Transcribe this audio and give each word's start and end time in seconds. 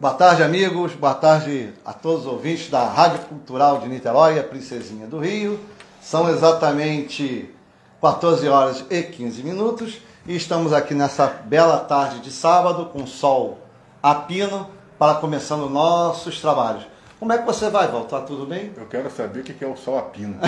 Boa 0.00 0.14
tarde, 0.14 0.44
amigos. 0.44 0.92
Boa 0.92 1.12
tarde 1.12 1.74
a 1.84 1.92
todos 1.92 2.20
os 2.20 2.32
ouvintes 2.32 2.70
da 2.70 2.84
Rádio 2.84 3.18
Cultural 3.22 3.80
de 3.80 3.88
Niterói, 3.88 4.38
a 4.38 4.44
Princesinha 4.44 5.08
do 5.08 5.18
Rio. 5.18 5.58
São 6.00 6.30
exatamente 6.30 7.52
14 8.00 8.48
horas 8.48 8.84
e 8.88 9.02
15 9.02 9.42
minutos 9.42 9.98
e 10.24 10.36
estamos 10.36 10.72
aqui 10.72 10.94
nessa 10.94 11.26
bela 11.26 11.78
tarde 11.80 12.20
de 12.20 12.30
sábado 12.30 12.86
com 12.92 13.08
sol 13.08 13.58
a 14.00 14.14
pino 14.14 14.70
para 14.96 15.16
começando 15.16 15.68
nossos 15.68 16.40
trabalhos. 16.40 16.86
Como 17.18 17.32
é 17.32 17.38
que 17.38 17.44
você 17.44 17.68
vai, 17.68 17.88
Val? 17.88 18.04
Tá 18.04 18.20
tudo 18.20 18.46
bem? 18.46 18.72
Eu 18.76 18.86
quero 18.86 19.10
saber 19.10 19.40
o 19.40 19.42
que 19.42 19.64
é 19.64 19.66
o 19.66 19.76
sol 19.76 19.98
a 19.98 20.02
pino. 20.02 20.38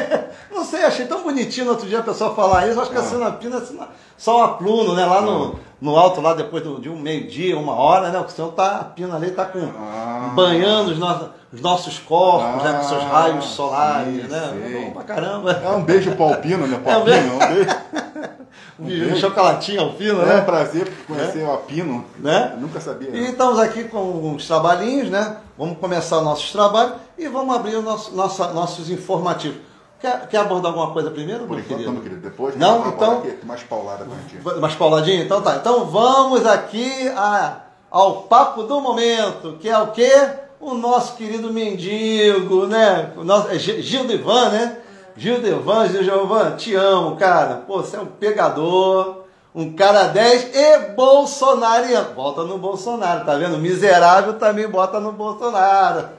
Não 0.50 0.64
sei, 0.64 0.82
achei 0.82 1.04
tão 1.04 1.22
bonitinho 1.22 1.66
no 1.66 1.72
outro 1.72 1.86
dia 1.86 1.98
a 1.98 2.02
pessoa 2.02 2.34
falar 2.34 2.66
isso. 2.68 2.80
Acho 2.80 2.90
que 2.90 2.96
ah. 2.96 3.28
a 3.28 3.32
pino 3.32 3.58
é 3.58 3.88
sol 4.16 4.42
a 4.42 4.54
pluno, 4.54 4.94
né? 4.94 5.04
Lá 5.04 5.20
no, 5.20 5.56
ah. 5.56 5.58
No 5.80 5.96
alto, 5.96 6.20
lá 6.20 6.34
depois 6.34 6.62
de 6.80 6.88
um 6.88 6.98
meio-dia, 6.98 7.58
uma 7.58 7.74
hora, 7.74 8.10
né? 8.10 8.18
O 8.18 8.28
senhor 8.28 8.52
tá, 8.52 8.78
a 8.78 8.84
pino 8.84 9.14
ali 9.14 9.30
tá 9.30 9.44
com, 9.44 9.60
ah. 9.76 10.32
banhando 10.34 10.92
os 10.92 10.98
nossos, 10.98 11.28
os 11.52 11.60
nossos 11.60 11.98
corpos, 11.98 12.62
né? 12.62 12.72
Com 12.72 12.88
seus 12.88 13.02
ah, 13.02 13.08
raios 13.08 13.44
solares, 13.44 14.22
sim, 14.22 14.28
né? 14.28 14.52
Sim. 14.52 14.84
Bom 14.84 14.90
pra 14.92 15.02
caramba. 15.02 15.52
É 15.52 15.68
um 15.70 15.82
beijo 15.82 16.12
pro 16.12 16.24
alpino, 16.24 16.66
né? 16.66 16.78
Pro 16.82 16.90
é 16.90 16.96
um 16.96 17.04
beijo. 17.04 17.28
É 17.28 17.34
um 18.78 18.84
beijo. 18.84 19.10
um, 19.10 19.12
um 19.12 19.16
chocolatinho 19.16 19.80
alpino, 19.80 20.22
né? 20.24 20.38
É 20.38 20.40
um 20.40 20.44
prazer 20.44 20.92
conhecer 21.06 21.40
é. 21.40 21.44
o 21.44 21.50
alpino. 21.50 22.04
Né? 22.18 22.52
Eu 22.54 22.60
nunca 22.60 22.80
sabia. 22.80 23.10
E 23.10 23.30
estamos 23.30 23.58
aqui 23.58 23.84
com 23.84 24.00
uns 24.00 24.46
trabalhinhos, 24.46 25.10
né? 25.10 25.36
Vamos 25.58 25.78
começar 25.78 26.20
nossos 26.20 26.50
trabalhos 26.50 26.94
e 27.18 27.28
vamos 27.28 27.54
abrir 27.54 27.76
os 27.76 27.84
nosso, 27.84 28.14
nossa, 28.14 28.48
nossos 28.52 28.90
informativos. 28.90 29.58
Quer, 30.04 30.28
quer, 30.28 30.36
abordar 30.36 30.70
alguma 30.70 30.92
coisa 30.92 31.10
primeiro, 31.10 31.46
Por 31.46 31.58
enquanto, 31.58 31.78
querido? 31.78 32.02
querido. 32.02 32.20
Depois, 32.20 32.54
não, 32.56 32.88
então. 32.88 33.20
Aqui, 33.20 33.38
mais 33.42 33.62
paulada 33.62 34.04
pra 34.42 34.56
Mais 34.58 34.74
pauladinho? 34.74 35.24
Então 35.24 35.40
tá. 35.40 35.56
Então 35.56 35.86
vamos 35.86 36.44
aqui 36.44 37.08
a, 37.16 37.60
ao 37.90 38.24
papo 38.24 38.64
do 38.64 38.82
momento, 38.82 39.56
que 39.58 39.66
é 39.66 39.78
o 39.78 39.86
quê? 39.92 40.12
O 40.60 40.74
nosso 40.74 41.16
querido 41.16 41.50
mendigo, 41.50 42.66
né? 42.66 43.12
O 43.16 43.24
nosso, 43.24 43.48
é 43.48 43.58
Gil 43.58 44.04
Ivan, 44.04 44.50
né? 44.50 44.76
Gil 45.16 45.40
Devan, 45.40 45.88
Gil 45.88 46.02
Gilvan, 46.02 46.50
te 46.56 46.74
amo, 46.74 47.16
cara. 47.16 47.62
Pô, 47.66 47.78
você 47.78 47.96
é 47.96 48.00
um 48.00 48.04
pegador, 48.06 49.24
um 49.54 49.72
cara 49.72 50.08
10 50.08 50.54
e 50.54 50.78
bolsonariano. 50.94 52.14
Volta 52.14 52.42
no 52.42 52.58
Bolsonaro, 52.58 53.24
tá 53.24 53.36
vendo? 53.36 53.56
Miserável 53.56 54.34
também 54.34 54.68
bota 54.68 55.00
no 55.00 55.12
Bolsonaro. 55.12 56.10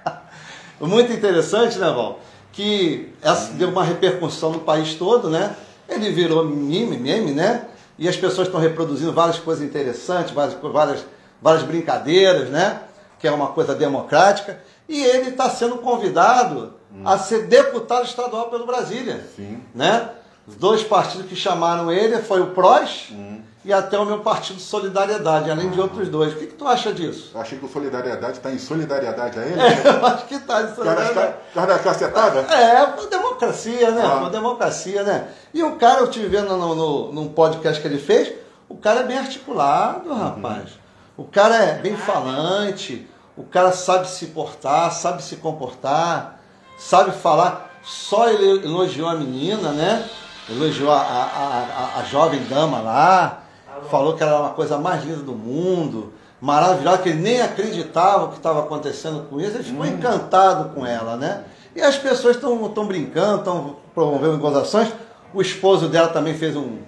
Muito 0.80 1.12
interessante, 1.12 1.78
né, 1.78 1.90
Val? 1.90 2.18
Que 2.52 3.12
essa 3.22 3.52
deu 3.54 3.70
uma 3.70 3.82
repercussão 3.82 4.52
no 4.52 4.60
país 4.60 4.94
todo, 4.94 5.30
né? 5.30 5.56
Ele 5.88 6.10
virou 6.10 6.44
meme, 6.44 6.96
meme, 6.98 7.32
né? 7.32 7.66
E 7.98 8.08
as 8.08 8.16
pessoas 8.16 8.48
estão 8.48 8.60
reproduzindo 8.60 9.12
várias 9.12 9.38
coisas 9.38 9.64
interessantes, 9.64 10.32
várias, 10.32 10.56
várias, 10.60 11.04
várias 11.40 11.62
brincadeiras, 11.64 12.48
né? 12.48 12.82
Que 13.18 13.26
é 13.26 13.30
uma 13.30 13.48
coisa 13.48 13.74
democrática. 13.74 14.60
E 14.88 15.02
ele 15.02 15.30
está 15.30 15.48
sendo 15.48 15.78
convidado 15.78 16.74
hum. 16.94 17.02
a 17.04 17.18
ser 17.18 17.46
deputado 17.46 18.04
estadual 18.04 18.50
pelo 18.50 18.66
Brasília. 18.66 19.26
Sim. 19.34 19.62
Né? 19.74 20.10
Os 20.46 20.56
dois 20.56 20.82
partidos 20.82 21.26
que 21.26 21.36
chamaram 21.36 21.90
ele 21.90 22.18
foi 22.18 22.40
o 22.40 22.48
PROS 22.48 23.08
hum. 23.12 23.40
E 23.64 23.72
até 23.72 23.98
o 23.98 24.04
meu 24.04 24.20
partido 24.20 24.60
Solidariedade, 24.60 25.50
além 25.50 25.70
de 25.70 25.80
outros 25.80 26.08
dois. 26.08 26.32
O 26.32 26.36
que, 26.36 26.46
que 26.48 26.54
tu 26.54 26.66
acha 26.66 26.92
disso? 26.92 27.30
Eu 27.34 27.40
achei 27.40 27.58
que 27.58 27.64
o 27.64 27.68
Solidariedade 27.68 28.38
está 28.38 28.50
em 28.50 28.58
solidariedade 28.58 29.38
a 29.38 29.42
ele. 29.42 29.60
É, 29.60 29.88
eu 30.00 30.06
acho 30.06 30.26
que 30.26 30.34
está 30.34 30.62
em 30.62 30.74
solidariedade. 30.74 31.34
Cara 31.54 31.66
da 31.74 31.78
cacetada? 31.78 32.40
É, 32.52 32.86
por 32.86 33.08
democracia, 33.08 33.90
né? 33.92 34.02
Ah. 34.04 34.18
Por 34.18 34.30
democracia, 34.30 35.02
né? 35.04 35.28
E 35.54 35.62
o 35.62 35.76
cara, 35.76 36.00
eu 36.00 36.10
tive 36.10 36.28
vendo 36.28 36.56
no, 36.56 36.74
no, 36.74 37.12
num 37.12 37.28
podcast 37.28 37.80
que 37.80 37.86
ele 37.86 37.98
fez, 37.98 38.32
o 38.68 38.76
cara 38.76 39.00
é 39.00 39.04
bem 39.04 39.18
articulado, 39.18 40.08
uhum. 40.08 40.18
rapaz. 40.18 40.70
O 41.16 41.24
cara 41.24 41.56
é 41.56 41.74
bem 41.74 41.96
falante, 41.96 43.06
o 43.36 43.44
cara 43.44 43.70
sabe 43.70 44.08
se 44.08 44.26
portar, 44.26 44.90
sabe 44.92 45.22
se 45.22 45.36
comportar, 45.36 46.40
sabe 46.78 47.12
falar. 47.12 47.70
Só 47.84 48.28
ele 48.28 48.64
elogiou 48.64 49.08
a 49.08 49.14
menina, 49.14 49.72
né? 49.72 50.08
elogiou 50.48 50.90
a, 50.90 51.00
a, 51.00 51.96
a, 51.96 52.00
a 52.00 52.04
jovem 52.04 52.42
dama 52.44 52.80
lá, 52.80 53.41
falou 53.90 54.14
que 54.14 54.22
era 54.22 54.38
uma 54.38 54.50
coisa 54.50 54.78
mais 54.78 55.04
linda 55.04 55.22
do 55.22 55.32
mundo, 55.32 56.12
maravilhosa, 56.40 56.98
que 56.98 57.08
ele 57.10 57.20
nem 57.20 57.40
acreditava 57.40 58.24
o 58.24 58.28
que 58.28 58.36
estava 58.36 58.60
acontecendo 58.60 59.28
com 59.28 59.40
isso, 59.40 59.56
ele 59.56 59.64
ficou 59.64 59.84
hum. 59.84 59.88
encantado 59.88 60.74
com 60.74 60.84
ela, 60.84 61.16
né? 61.16 61.44
E 61.74 61.80
as 61.80 61.96
pessoas 61.96 62.36
estão 62.36 62.86
brincando, 62.86 63.38
estão 63.38 63.76
promovendo 63.94 64.38
gozações. 64.38 64.92
O 65.32 65.40
esposo 65.40 65.88
dela 65.88 66.08
também 66.08 66.34
fez 66.34 66.54
um, 66.54 66.78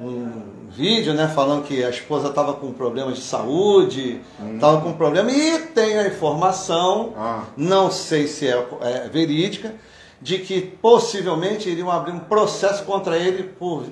um 0.00 0.68
vídeo, 0.70 1.12
né, 1.12 1.28
falando 1.28 1.64
que 1.64 1.84
a 1.84 1.90
esposa 1.90 2.28
estava 2.28 2.54
com 2.54 2.72
problemas 2.72 3.16
de 3.16 3.22
saúde, 3.22 4.20
estava 4.54 4.78
hum. 4.78 4.80
com 4.80 4.92
problema, 4.92 5.30
e 5.30 5.58
tem 5.58 5.98
a 5.98 6.06
informação, 6.06 7.12
ah. 7.16 7.42
não 7.56 7.90
sei 7.90 8.26
se 8.26 8.46
é, 8.46 8.66
é 8.80 9.08
verídica, 9.08 9.74
de 10.22 10.38
que 10.38 10.60
possivelmente 10.60 11.68
iriam 11.68 11.90
abrir 11.90 12.12
um 12.12 12.18
processo 12.20 12.84
contra 12.84 13.18
ele 13.18 13.42
por 13.42 13.84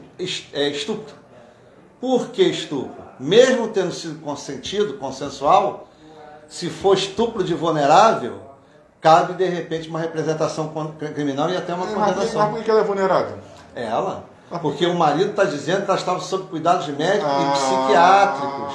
é, 0.52 0.68
estupro. 0.68 1.14
Por 2.00 2.28
que 2.28 2.42
estupro? 2.42 3.02
Mesmo 3.18 3.68
tendo 3.68 3.92
sido 3.92 4.20
consentido, 4.20 4.94
consensual, 4.94 5.88
se 6.48 6.70
for 6.70 6.96
estupro 6.96 7.42
de 7.42 7.54
vulnerável, 7.54 8.40
cabe 9.00 9.34
de 9.34 9.44
repente 9.44 9.88
uma 9.88 9.98
representação 9.98 10.72
criminal 11.14 11.50
e 11.50 11.56
até 11.56 11.74
uma 11.74 11.86
condenação. 11.86 12.42
Mas 12.42 12.50
por 12.54 12.64
que 12.64 12.70
ela 12.70 12.80
é 12.80 12.84
vulnerável? 12.84 13.38
Ela. 13.74 14.24
Porque 14.62 14.86
o 14.86 14.94
marido 14.94 15.30
está 15.30 15.44
dizendo 15.44 15.84
que 15.84 15.90
ela 15.90 15.98
estava 15.98 16.20
sob 16.20 16.44
cuidados 16.44 16.86
médicos 16.88 17.30
ah, 17.30 17.42
e 17.42 17.52
psiquiátricos. 17.52 18.74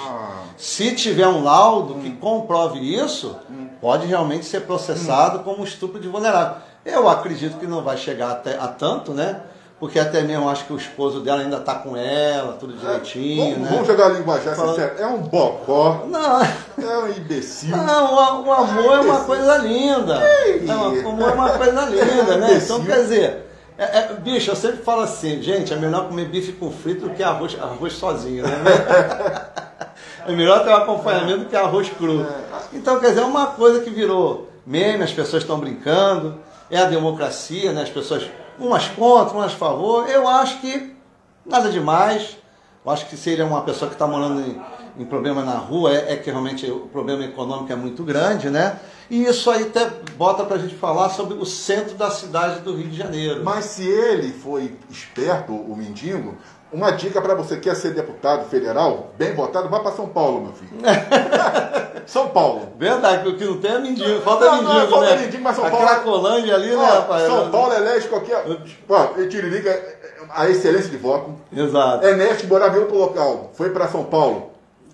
Se 0.56 0.96
tiver 0.96 1.28
um 1.28 1.44
laudo 1.44 1.96
que 1.96 2.12
comprove 2.12 2.80
isso, 2.80 3.36
pode 3.82 4.06
realmente 4.06 4.46
ser 4.46 4.62
processado 4.62 5.40
como 5.40 5.64
estupro 5.64 6.00
de 6.00 6.08
vulnerável. 6.08 6.58
Eu 6.86 7.10
acredito 7.10 7.58
que 7.58 7.66
não 7.66 7.82
vai 7.82 7.98
chegar 7.98 8.32
até 8.32 8.58
a 8.58 8.68
tanto, 8.68 9.14
né? 9.14 9.42
Porque 9.84 10.00
até 10.00 10.22
mesmo 10.22 10.48
acho 10.48 10.64
que 10.64 10.72
o 10.72 10.78
esposo 10.78 11.20
dela 11.20 11.42
ainda 11.42 11.58
está 11.58 11.76
com 11.76 11.98
ela, 11.98 12.54
tudo 12.54 12.72
direitinho, 12.72 13.42
é, 13.42 13.52
vamos, 13.52 13.64
né? 13.64 13.70
Vamos 13.74 13.88
jogar 13.88 14.06
a 14.06 14.10
linguagem 14.12 14.56
Falando... 14.56 14.76
sincera. 14.76 14.96
É 14.98 15.08
um 15.08 15.18
bocó. 15.18 16.06
Não. 16.08 16.42
É 16.42 16.98
um 17.00 17.10
imbecil. 17.10 17.76
Não, 17.76 18.14
o, 18.14 18.48
o 18.48 18.54
amor 18.54 18.94
é, 18.94 18.96
é 18.96 19.00
uma 19.02 19.20
coisa 19.26 19.58
linda. 19.58 20.22
Não, 20.62 20.94
o 20.94 21.10
amor 21.10 21.30
é 21.30 21.34
uma 21.34 21.50
coisa 21.58 21.82
linda, 21.92 22.38
né? 22.38 22.62
Então, 22.64 22.82
quer 22.82 23.02
dizer, 23.02 23.46
é, 23.78 23.84
é, 23.84 24.14
bicho, 24.14 24.52
eu 24.52 24.56
sempre 24.56 24.78
falo 24.78 25.02
assim, 25.02 25.42
gente, 25.42 25.74
é 25.74 25.76
melhor 25.76 26.08
comer 26.08 26.30
bife 26.30 26.54
com 26.54 26.72
frito 26.72 27.10
do 27.10 27.14
que 27.14 27.22
arroz, 27.22 27.58
arroz 27.62 27.92
sozinho, 27.92 28.48
né? 28.48 28.56
é 30.26 30.32
melhor 30.32 30.64
ter 30.64 30.70
um 30.70 30.78
acompanhamento 30.78 31.40
do 31.40 31.46
que 31.48 31.58
arroz 31.58 31.90
cru. 31.90 32.22
É. 32.22 32.78
Então, 32.78 33.02
quer 33.02 33.10
dizer, 33.10 33.20
é 33.20 33.26
uma 33.26 33.48
coisa 33.48 33.82
que 33.82 33.90
virou 33.90 34.48
meme, 34.66 35.04
as 35.04 35.12
pessoas 35.12 35.44
estão 35.44 35.60
brincando 35.60 36.40
é 36.74 36.78
a 36.80 36.86
democracia, 36.86 37.72
né? 37.72 37.84
as 37.84 37.90
pessoas 37.90 38.24
umas 38.60 38.88
contra, 38.88 39.36
umas 39.38 39.54
a 39.54 39.56
favor. 39.56 40.10
Eu 40.10 40.28
acho 40.28 40.60
que 40.62 40.96
nada 41.46 41.70
demais. 41.70 42.38
Eu 42.86 42.92
acho 42.92 43.08
que 43.08 43.16
seria 43.16 43.46
uma 43.46 43.62
pessoa 43.62 43.88
que 43.88 43.96
está 43.96 44.06
morando 44.06 44.42
em, 44.42 44.62
em, 45.02 45.06
problema 45.06 45.44
na 45.44 45.56
rua, 45.56 45.94
é, 45.94 46.14
é, 46.14 46.16
que 46.18 46.30
realmente 46.30 46.70
o 46.70 46.82
problema 46.88 47.24
econômico 47.24 47.72
é 47.72 47.76
muito 47.76 48.04
grande, 48.04 48.50
né? 48.50 48.78
E 49.10 49.24
isso 49.24 49.50
aí 49.50 49.64
até 49.64 49.90
bota 50.18 50.44
para 50.44 50.58
a 50.58 50.60
gente 50.60 50.76
falar 50.76 51.10
sobre 51.10 51.38
o 51.38 51.46
centro 51.46 51.96
da 51.96 52.12
cidade 52.12 52.62
do 52.62 52.76
Rio 52.76 52.90
de 52.90 52.98
Janeiro. 52.98 53.42
Mas 53.44 53.66
se 53.66 53.88
ele 53.88 54.34
foi 54.34 54.78
esperto, 54.90 55.54
o 55.54 55.76
mendigo, 55.78 56.36
uma 56.74 56.92
dica 56.92 57.22
para 57.22 57.36
você 57.36 57.56
que 57.56 57.70
quer 57.70 57.76
ser 57.76 57.92
deputado 57.92 58.50
federal, 58.50 59.12
bem 59.18 59.34
votado, 59.34 59.70
vá 59.70 59.80
para 59.80 59.92
São 59.92 60.08
Paulo, 60.08 60.42
meu 60.42 60.54
filho. 60.54 60.72
São 62.06 62.30
Paulo. 62.30 62.74
Verdade, 62.78 63.24
porque 63.24 63.46
não 63.46 63.58
tem 63.58 63.72
a 63.72 63.80
mendigo, 63.80 64.22
falta 64.22 64.46
não, 64.46 64.64
mendigo, 64.64 64.74
não, 64.74 64.90
falta 64.90 65.16
né? 65.16 65.22
mendigo, 65.22 65.44
mas 65.44 65.56
São 65.56 65.66
a 65.66 65.70
Paulo. 65.70 65.86
A 65.86 65.90
é- 65.90 65.94
Cracolândia 65.94 66.56
ali, 66.56 66.76
né, 66.76 66.86
rapaz? 66.86 67.24
São 67.24 67.52
Paulo 67.52 67.74
elege 67.74 68.08
qualquer. 68.08 68.44
Pô, 68.88 68.96
Tiririca, 69.30 69.82
a 70.30 70.50
excelência 70.50 70.90
de 70.90 70.98
voto. 70.98 71.36
Exato. 71.56 72.06
Ernesto 72.06 72.48
morava 72.48 72.76
em 72.78 72.82
outro 72.82 72.98
local, 72.98 73.52
foi 73.54 73.70
para 73.70 73.88
São 73.88 74.04
Paulo. 74.04 74.53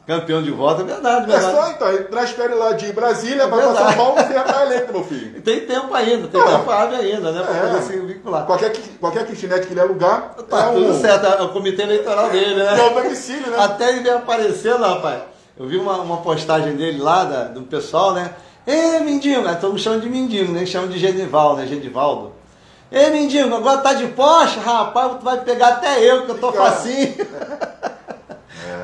Campeão 0.10 0.42
de 0.42 0.50
voto, 0.50 0.82
é 0.82 0.86
verdade, 0.86 1.28
verdade. 1.28 1.56
É 1.56 1.62
só 1.62 1.70
então, 1.70 1.88
ele 1.90 2.06
transfere 2.06 2.56
lá 2.56 2.72
de 2.72 2.92
Brasília, 2.92 3.46
vai 3.46 3.62
para 3.62 3.76
São 3.76 3.94
Paulo 3.94 4.20
e 4.20 4.24
você 4.24 4.34
já 4.34 4.44
tá 4.44 4.66
eleito, 4.66 4.92
meu 4.92 5.04
filho. 5.04 5.40
Tem 5.46 5.60
tempo 5.60 5.94
ainda, 5.94 6.28
tem 6.28 6.42
ah, 6.42 6.46
tempo 6.46 6.72
hábil 6.72 6.98
ainda, 6.98 7.32
né? 7.32 7.44
Pra 7.44 7.56
é. 7.56 7.60
poder 7.60 7.82
se 7.84 8.00
vincular. 8.00 8.44
Qualquer, 8.48 8.74
qualquer 9.00 9.28
kitnet 9.28 9.68
que 9.68 9.74
ele 9.74 9.82
alugar. 9.82 10.34
Tá 10.50 10.72
é 10.72 10.74
tudo 10.74 10.94
um... 10.94 11.00
certo, 11.00 11.28
é 11.28 11.44
o 11.44 11.50
comitê 11.50 11.84
eleitoral 11.84 12.28
dele, 12.32 12.56
né? 12.56 12.80
É 12.80 12.86
o 12.88 13.04
domicílio, 13.04 13.52
né? 13.52 13.58
Até 13.64 13.90
ele 13.90 14.00
vem 14.00 14.14
aparecendo, 14.14 14.82
rapaz. 14.82 15.22
Eu 15.56 15.68
vi 15.68 15.78
uma, 15.78 15.98
uma 15.98 16.18
postagem 16.18 16.76
dele 16.76 17.00
lá, 17.00 17.26
da, 17.26 17.44
do 17.44 17.62
pessoal, 17.62 18.12
né? 18.12 18.32
Ê, 18.66 19.02
Mindinho, 19.02 19.44
né? 19.44 19.60
Todos 19.62 19.76
me 19.76 19.80
chamam 19.80 20.00
de 20.00 20.10
Mindinho, 20.10 20.52
né? 20.52 20.66
Chamam 20.66 20.90
de 20.90 20.98
Genival, 20.98 21.56
né? 21.56 21.68
Genivaldo. 21.68 22.34
Ê, 22.92 23.12
Mindinho, 23.12 23.56
agora 23.56 23.78
tá 23.78 23.94
de 23.94 24.08
Porsche, 24.08 24.60
rapaz, 24.60 25.18
tu 25.20 25.24
vai 25.24 25.40
pegar 25.42 25.68
até 25.68 26.04
eu, 26.04 26.26
que 26.26 26.32
eu 26.32 26.40
tô 26.40 26.52
facinho. 26.52 27.14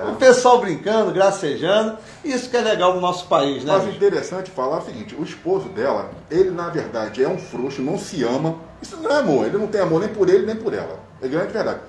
É. 0.08 0.12
O 0.12 0.16
pessoal 0.16 0.60
brincando, 0.60 1.12
gracejando. 1.12 1.98
Isso 2.24 2.50
que 2.50 2.58
é 2.58 2.62
legal 2.62 2.96
no 2.96 3.02
nosso 3.02 3.28
país, 3.28 3.64
né? 3.64 3.74
Mas 3.74 3.96
interessante 3.96 4.52
falar 4.52 4.80
o 4.80 4.86
seguinte: 4.86 5.16
o 5.16 5.24
esposo 5.24 5.70
dela, 5.70 6.12
ele 6.30 6.52
na 6.52 6.70
verdade 6.70 7.24
é 7.24 7.28
um 7.28 7.38
frouxo, 7.38 7.82
não 7.82 7.98
se 7.98 8.24
ama. 8.24 8.56
Isso 8.82 8.98
não 8.98 9.10
é 9.12 9.18
amor, 9.18 9.46
ele 9.46 9.58
não 9.58 9.68
tem 9.68 9.82
amor 9.82 10.00
nem 10.00 10.10
por 10.10 10.30
ele 10.30 10.46
nem 10.46 10.56
por 10.56 10.74
ela. 10.74 11.00
É 11.22 11.28
grande 11.28 11.52
verdade. 11.52 11.80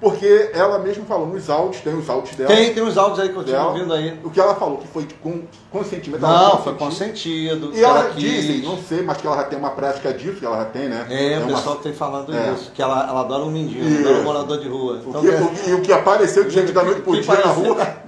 Porque 0.00 0.50
ela 0.52 0.78
mesma 0.78 1.04
falou 1.04 1.26
nos 1.26 1.48
áudios, 1.48 1.82
tem 1.82 1.94
os 1.94 2.08
áudios 2.08 2.36
dela. 2.36 2.48
Tem, 2.48 2.74
tem 2.74 2.82
os 2.82 2.98
áudios 2.98 3.20
aí 3.20 3.28
que 3.28 3.36
eu 3.36 3.40
estive 3.40 3.58
ouvindo 3.58 3.92
aí. 3.92 4.18
O 4.22 4.30
que 4.30 4.40
ela 4.40 4.54
falou, 4.54 4.78
que 4.78 4.88
foi 4.88 5.06
com 5.22 5.42
consentimento. 5.70 6.20
Não, 6.20 6.62
foi 6.62 6.74
consentido. 6.74 7.70
E 7.74 7.82
ela, 7.82 8.00
ela 8.00 8.10
dizem, 8.10 8.62
não 8.62 8.76
sei, 8.76 9.02
mas 9.02 9.16
que 9.16 9.26
ela 9.26 9.36
já 9.36 9.44
tem 9.44 9.58
uma 9.58 9.70
prática 9.70 10.12
disso, 10.12 10.36
que 10.36 10.44
ela 10.46 10.58
já 10.58 10.64
tem, 10.66 10.88
né? 10.88 11.06
É, 11.08 11.32
é 11.34 11.38
o 11.38 11.46
pessoal 11.46 11.76
uma... 11.76 11.82
tem 11.82 11.92
falando 11.92 12.34
é. 12.34 12.52
isso, 12.52 12.70
que 12.72 12.82
ela, 12.82 13.08
ela 13.08 13.20
adora 13.20 13.44
um 13.44 13.50
mendigo, 13.50 14.00
adora 14.00 14.20
um 14.20 14.24
morador 14.24 14.58
de 14.60 14.68
rua. 14.68 15.00
Então, 15.06 15.20
o 15.20 15.24
que, 15.24 15.30
é... 15.30 15.70
E 15.70 15.74
o 15.74 15.82
que 15.82 15.92
apareceu 15.92 16.44
de 16.44 16.50
gente 16.50 16.72
da 16.72 16.82
noite 16.82 17.00
pro 17.00 17.20
dia 17.20 17.34
na 17.34 17.52
rua. 17.52 18.04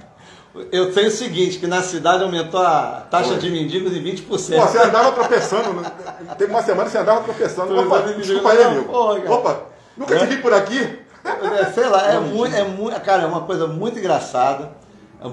Eu 0.71 0.91
sei 0.91 1.07
o 1.07 1.11
seguinte, 1.11 1.59
que 1.59 1.67
na 1.67 1.83
cidade 1.83 2.23
aumentou 2.23 2.59
a 2.59 3.05
taxa 3.11 3.29
Foi. 3.29 3.37
de 3.37 3.51
mendigos 3.51 3.95
em 3.95 4.03
20%. 4.03 4.25
Pô, 4.27 4.37
você 4.37 4.77
andava 4.79 5.11
tropeçando, 5.11 5.73
né? 5.73 5.91
teve 6.37 6.51
uma 6.51 6.63
semana 6.63 6.85
que 6.85 6.91
você 6.91 6.97
andava 6.97 7.21
tropeçando. 7.21 7.79
Opa, 7.79 7.99
desculpa 8.01 8.51
aí, 8.51 8.63
amigo. 8.63 8.91
Opa, 8.91 9.61
nunca 9.95 10.15
é? 10.15 10.17
te 10.19 10.25
vi 10.25 10.37
por 10.37 10.53
aqui. 10.53 11.06
É, 11.27 11.65
sei 11.71 11.87
lá, 11.87 12.11
é 12.11 12.19
muito, 12.19 12.55
é 12.55 12.63
muito, 12.63 12.99
cara, 13.01 13.23
é 13.23 13.25
uma 13.25 13.41
coisa 13.41 13.67
muito 13.67 13.99
engraçada. 13.99 14.71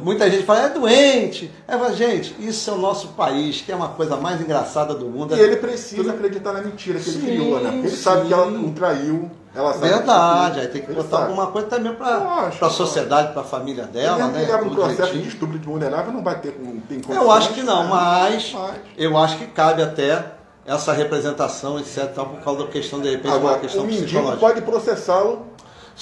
Muita 0.02 0.30
gente 0.30 0.44
fala, 0.44 0.62
é 0.62 0.68
doente. 0.70 1.52
É, 1.68 1.92
gente, 1.92 2.34
isso 2.38 2.70
é 2.70 2.72
o 2.72 2.78
nosso 2.78 3.08
país, 3.08 3.60
que 3.60 3.70
é 3.70 3.76
uma 3.76 3.88
coisa 3.88 4.16
mais 4.16 4.40
engraçada 4.40 4.94
do 4.94 5.06
mundo. 5.06 5.36
E 5.36 5.40
ele 5.40 5.56
precisa 5.56 6.12
acreditar 6.12 6.52
na 6.52 6.62
mentira 6.62 6.98
que 6.98 7.10
sim, 7.10 7.18
ele 7.18 7.36
criou, 7.36 7.60
né? 7.60 7.74
Ele 7.74 7.90
sim. 7.90 7.96
sabe 7.96 8.26
que 8.26 8.32
ela 8.32 8.46
o 8.46 8.72
traiu. 8.72 9.30
Ela 9.54 9.72
sabe 9.74 9.88
Verdade, 9.88 10.60
aí 10.60 10.68
tem 10.68 10.82
que 10.82 10.92
botar 10.92 11.18
sabe. 11.18 11.22
alguma 11.24 11.46
coisa 11.48 11.68
também 11.68 11.94
para 11.94 12.50
a 12.60 12.70
sociedade, 12.70 13.32
para 13.32 13.42
a 13.42 13.44
família 13.44 13.84
dela. 13.84 14.32
Ele 14.34 14.46
né? 14.46 14.56
um 14.56 14.74
processo 14.74 15.12
de 15.12 15.28
estupro 15.28 15.58
de 15.58 15.66
vulnerável, 15.66 16.12
não 16.12 16.24
vai 16.24 16.40
ter 16.40 16.58
tem 16.88 17.00
Eu 17.08 17.30
acho 17.30 17.52
que 17.52 17.62
não, 17.62 17.86
mas, 17.86 18.52
mas 18.52 18.74
eu 18.96 19.16
acho 19.16 19.36
que 19.36 19.46
cabe 19.46 19.82
até 19.82 20.32
essa 20.66 20.92
representação, 20.92 21.78
etc., 21.78 22.08
por 22.14 22.40
causa 22.42 22.64
da 22.64 22.70
questão, 22.70 23.00
de 23.00 23.10
repente, 23.10 23.34
Agora, 23.34 23.54
uma 23.54 23.60
questão 23.60 23.84
o 23.84 23.86
mendigo 23.86 24.36
pode 24.38 24.62
processá-lo 24.62 25.46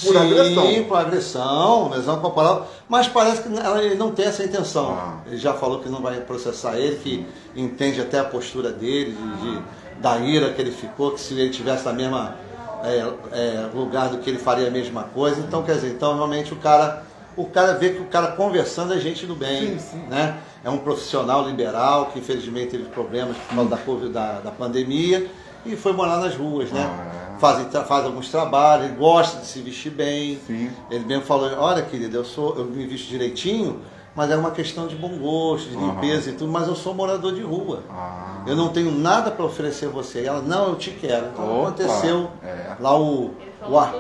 por 0.00 0.12
Sim, 0.12 0.16
agressão. 0.16 0.84
por 0.84 0.96
agressão, 0.96 1.88
lesão 1.90 2.18
corporal, 2.20 2.66
mas 2.88 3.08
parece 3.08 3.42
que 3.42 3.48
ele 3.48 3.94
não 3.94 4.10
tem 4.12 4.26
essa 4.26 4.42
intenção. 4.42 4.92
Ah. 4.92 5.18
Ele 5.26 5.36
já 5.36 5.52
falou 5.52 5.80
que 5.80 5.88
não 5.88 6.00
vai 6.00 6.20
processar 6.20 6.78
ele, 6.78 6.96
que 6.96 7.26
entende 7.54 8.00
até 8.00 8.18
a 8.18 8.24
postura 8.24 8.70
dele, 8.70 9.12
de, 9.12 9.52
de 9.52 9.62
da 10.00 10.18
ira 10.18 10.50
que 10.52 10.60
ele 10.60 10.72
ficou, 10.72 11.12
que 11.12 11.20
se 11.20 11.34
ele 11.34 11.50
tivesse 11.50 11.84
na 11.84 11.92
mesma 11.92 12.36
é, 12.82 13.06
é, 13.32 13.68
lugar 13.72 14.08
do 14.08 14.18
que 14.18 14.30
ele 14.30 14.38
faria 14.38 14.66
a 14.66 14.70
mesma 14.70 15.04
coisa. 15.04 15.40
Então, 15.40 15.62
quer 15.62 15.74
dizer, 15.74 15.90
então 15.90 16.16
realmente 16.16 16.52
o 16.52 16.56
cara, 16.56 17.04
o 17.36 17.44
cara 17.44 17.74
vê 17.74 17.90
que 17.90 18.00
o 18.00 18.06
cara 18.06 18.28
conversando 18.28 18.94
é 18.94 18.98
gente 18.98 19.26
do 19.26 19.34
bem, 19.34 19.78
sim, 19.78 19.78
sim. 19.78 20.02
né? 20.08 20.38
É 20.64 20.70
um 20.70 20.78
profissional 20.78 21.46
liberal 21.46 22.06
que 22.06 22.18
infelizmente 22.18 22.70
teve 22.70 22.84
problemas 22.84 23.36
por 23.36 23.56
causa 23.56 24.08
da, 24.08 24.08
da, 24.08 24.40
da 24.40 24.50
pandemia 24.50 25.28
e 25.64 25.76
foi 25.76 25.92
morar 25.92 26.18
nas 26.18 26.34
ruas, 26.34 26.70
né? 26.70 26.82
Ah, 26.82 27.38
faz, 27.38 27.66
faz 27.86 28.04
alguns 28.04 28.30
trabalhos, 28.30 28.86
ele 28.86 28.96
gosta 28.96 29.40
de 29.40 29.46
se 29.46 29.60
vestir 29.60 29.90
bem. 29.90 30.38
Sim. 30.46 30.70
Ele 30.90 31.04
mesmo 31.04 31.24
falou, 31.24 31.50
olha 31.58 31.82
querido, 31.82 32.16
eu 32.16 32.24
sou, 32.24 32.56
eu 32.56 32.64
me 32.64 32.86
visto 32.86 33.08
direitinho, 33.08 33.80
mas 34.14 34.30
é 34.30 34.36
uma 34.36 34.50
questão 34.50 34.86
de 34.86 34.94
bom 34.94 35.16
gosto, 35.18 35.70
de 35.70 35.76
limpeza 35.76 36.28
uhum. 36.28 36.34
e 36.34 36.38
tudo, 36.38 36.52
mas 36.52 36.68
eu 36.68 36.74
sou 36.74 36.94
morador 36.94 37.32
de 37.34 37.42
rua. 37.42 37.82
Ah. 37.90 38.42
Eu 38.46 38.56
não 38.56 38.68
tenho 38.68 38.90
nada 38.90 39.30
para 39.30 39.44
oferecer 39.44 39.86
a 39.86 39.88
você. 39.88 40.22
E 40.22 40.26
ela, 40.26 40.40
não, 40.40 40.68
eu 40.68 40.76
te 40.76 40.90
quero. 40.90 41.26
Então 41.32 41.44
Opa. 41.44 41.68
aconteceu 41.68 42.30
é. 42.42 42.76
lá 42.78 42.98
o. 42.98 43.30
o 43.68 43.78
ar, 43.78 43.94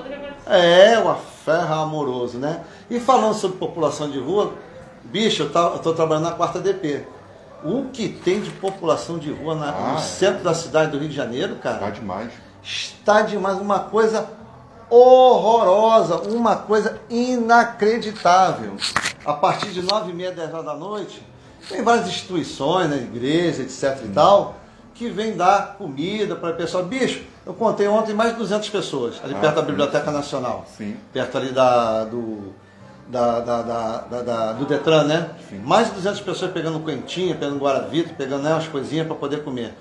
é, 0.46 0.98
o 0.98 1.08
aferro 1.08 1.74
amoroso, 1.74 2.38
né? 2.38 2.62
E 2.90 3.00
falando 3.00 3.34
sobre 3.34 3.56
população 3.56 4.10
de 4.10 4.18
rua, 4.18 4.52
bicho, 5.04 5.42
eu 5.44 5.76
estou 5.76 5.94
trabalhando 5.94 6.24
na 6.24 6.32
quarta 6.32 6.58
DP. 6.60 7.06
O 7.64 7.86
que 7.92 8.08
tem 8.08 8.40
de 8.40 8.50
população 8.50 9.18
de 9.18 9.30
rua 9.30 9.54
na, 9.54 9.68
ah, 9.68 9.92
no 9.92 9.98
é. 9.98 10.00
centro 10.00 10.42
da 10.42 10.54
cidade 10.54 10.90
do 10.90 10.98
Rio 10.98 11.08
de 11.08 11.14
Janeiro, 11.14 11.56
cara? 11.56 11.76
Está 11.76 11.90
demais. 11.90 12.32
Está 12.62 13.22
demais. 13.22 13.58
Uma 13.58 13.80
coisa 13.80 14.28
horrorosa, 14.90 16.16
uma 16.28 16.56
coisa 16.56 17.00
inacreditável. 17.08 18.76
A 19.24 19.32
partir 19.32 19.70
de 19.70 19.82
nove 19.82 20.10
e 20.10 20.14
meia, 20.14 20.32
dez 20.32 20.52
horas 20.52 20.66
da 20.66 20.74
noite, 20.74 21.22
tem 21.68 21.82
várias 21.82 22.08
instituições, 22.08 22.90
né, 22.90 22.96
igreja, 22.96 23.62
etc 23.62 24.04
e 24.04 24.08
tal, 24.08 24.56
que 24.94 25.08
vem 25.08 25.34
dar 25.36 25.76
comida 25.78 26.36
para 26.36 26.50
o 26.50 26.56
pessoal. 26.56 26.84
Bicho, 26.84 27.24
eu 27.46 27.54
contei 27.54 27.88
ontem 27.88 28.14
mais 28.14 28.32
de 28.32 28.38
200 28.38 28.68
pessoas, 28.68 29.20
ali 29.24 29.34
ah, 29.34 29.38
perto 29.38 29.54
da 29.56 29.62
Biblioteca 29.62 30.10
Nacional. 30.10 30.66
Sim. 30.76 30.96
Perto 31.12 31.38
ali 31.38 31.50
da, 31.50 32.04
do, 32.04 32.52
da, 33.12 33.40
da, 33.40 34.22
da, 34.22 34.52
do 34.52 34.64
Detran, 34.64 35.04
né? 35.04 35.30
Sim. 35.50 35.58
Mais 35.58 35.88
de 35.88 35.94
200 35.96 36.20
pessoas 36.22 36.50
pegando 36.50 36.80
quentinha, 36.80 37.34
pegando 37.34 37.58
guaravito, 37.58 38.14
pegando 38.14 38.42
né, 38.42 38.54
umas 38.54 38.66
coisinhas 38.66 39.06
para 39.06 39.14
poder 39.14 39.44
comer. 39.44 39.74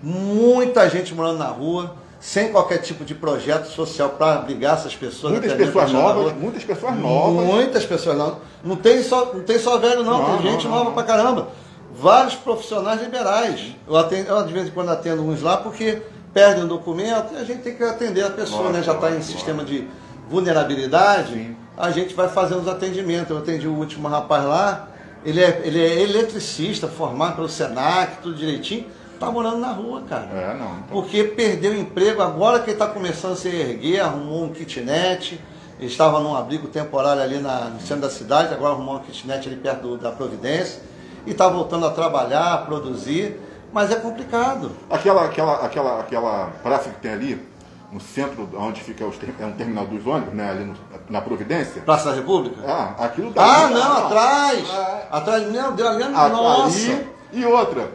Muita 0.00 0.88
gente 0.88 1.12
morando 1.12 1.38
na 1.38 1.48
rua, 1.48 1.96
sem 2.20 2.52
qualquer 2.52 2.78
tipo 2.78 3.04
de 3.04 3.12
projeto 3.12 3.66
social 3.66 4.10
para 4.10 4.34
abrigar 4.34 4.74
essas 4.74 4.94
pessoas. 4.94 5.32
Muitas 5.32 5.52
pessoas 5.54 5.90
novas, 5.90 6.32
muitas 6.34 6.62
pessoas 6.62 6.96
novas. 6.96 7.44
Muitas 7.44 7.84
pessoas 7.84 8.16
novas. 8.16 8.38
Não 8.62 8.76
tem 8.76 9.02
só, 9.02 9.32
não 9.34 9.42
tem 9.42 9.58
só 9.58 9.78
velho 9.78 10.04
não, 10.04 10.18
não 10.18 10.38
tem 10.38 10.52
gente 10.52 10.68
não, 10.68 10.76
nova 10.76 10.92
para 10.92 11.02
caramba. 11.02 11.48
Vários 11.92 12.34
profissionais 12.36 13.02
liberais. 13.02 13.74
Eu, 13.88 13.96
atendo, 13.96 14.30
eu 14.30 14.46
de 14.46 14.52
vez 14.52 14.68
em 14.68 14.70
quando 14.70 14.90
atendo 14.90 15.22
uns 15.22 15.42
lá 15.42 15.56
porque 15.56 16.02
perdem 16.36 16.64
o 16.64 16.66
documento 16.66 17.32
e 17.32 17.36
a 17.38 17.44
gente 17.44 17.62
tem 17.62 17.74
que 17.74 17.82
atender 17.82 18.24
a 18.24 18.30
pessoa, 18.30 18.64
nossa, 18.64 18.78
né? 18.78 18.82
Já 18.82 18.92
está 18.92 19.10
em 19.10 19.22
sistema 19.22 19.64
de 19.64 19.88
vulnerabilidade. 20.28 21.32
Sim 21.32 21.56
a 21.76 21.90
gente 21.90 22.14
vai 22.14 22.28
fazendo 22.28 22.62
os 22.62 22.68
atendimentos. 22.68 23.30
Eu 23.30 23.38
atendi 23.38 23.68
o 23.68 23.74
último 23.74 24.08
rapaz 24.08 24.44
lá, 24.44 24.88
ele 25.24 25.42
é, 25.42 25.60
ele 25.64 25.80
é 25.80 26.02
eletricista, 26.02 26.88
formado 26.88 27.36
pelo 27.36 27.48
SENAC, 27.48 28.22
tudo 28.22 28.34
direitinho, 28.34 28.86
tá 29.20 29.30
morando 29.30 29.58
na 29.58 29.72
rua, 29.72 30.02
cara. 30.08 30.26
É, 30.26 30.54
não. 30.54 30.66
Então... 30.66 30.84
Porque 30.90 31.24
perdeu 31.24 31.72
o 31.72 31.76
emprego, 31.76 32.22
agora 32.22 32.60
que 32.60 32.70
ele 32.70 32.72
está 32.72 32.86
começando 32.86 33.32
a 33.32 33.36
se 33.36 33.48
erguer, 33.48 34.00
arrumou 34.00 34.44
um 34.44 34.48
kitnet, 34.48 35.40
ele 35.78 35.90
estava 35.90 36.20
num 36.20 36.34
abrigo 36.34 36.68
temporário 36.68 37.22
ali 37.22 37.38
na, 37.38 37.66
no 37.66 37.80
centro 37.80 38.02
da 38.02 38.10
cidade, 38.10 38.54
agora 38.54 38.72
arrumou 38.72 38.96
um 38.96 39.00
kitnet 39.00 39.46
ali 39.46 39.56
perto 39.56 39.82
do, 39.82 39.98
da 39.98 40.10
Providência, 40.10 40.80
e 41.26 41.32
está 41.32 41.48
voltando 41.48 41.86
a 41.86 41.90
trabalhar, 41.90 42.54
a 42.54 42.58
produzir, 42.58 43.38
mas 43.76 43.90
é 43.90 43.96
complicado. 43.96 44.70
Aquela, 44.88 45.26
aquela, 45.26 45.66
aquela, 45.66 46.00
aquela 46.00 46.50
praça 46.62 46.88
que 46.88 46.98
tem 46.98 47.12
ali, 47.12 47.46
no 47.92 48.00
centro 48.00 48.48
onde 48.54 48.80
fica 48.80 49.04
os, 49.04 49.16
é 49.38 49.44
um 49.44 49.52
terminal 49.52 49.86
dos 49.86 50.06
ônibus, 50.06 50.32
né, 50.32 50.50
ali 50.50 50.64
no, 50.64 50.74
na 51.10 51.20
Providência. 51.20 51.82
Praça 51.82 52.08
da 52.08 52.16
República? 52.16 52.56
Ah, 52.66 53.04
aquilo 53.04 53.30
daí. 53.32 53.44
Ah, 53.46 53.68
não, 53.68 53.78
não, 53.78 54.06
atrás! 54.06 54.66
É. 54.66 55.08
Atrás, 55.10 55.52
meu 55.52 55.72
Deus, 55.72 55.90
ali, 55.90 56.04
a, 56.04 56.28
nossa! 56.30 56.90
Ali, 56.90 57.06
e 57.34 57.44
outra, 57.44 57.90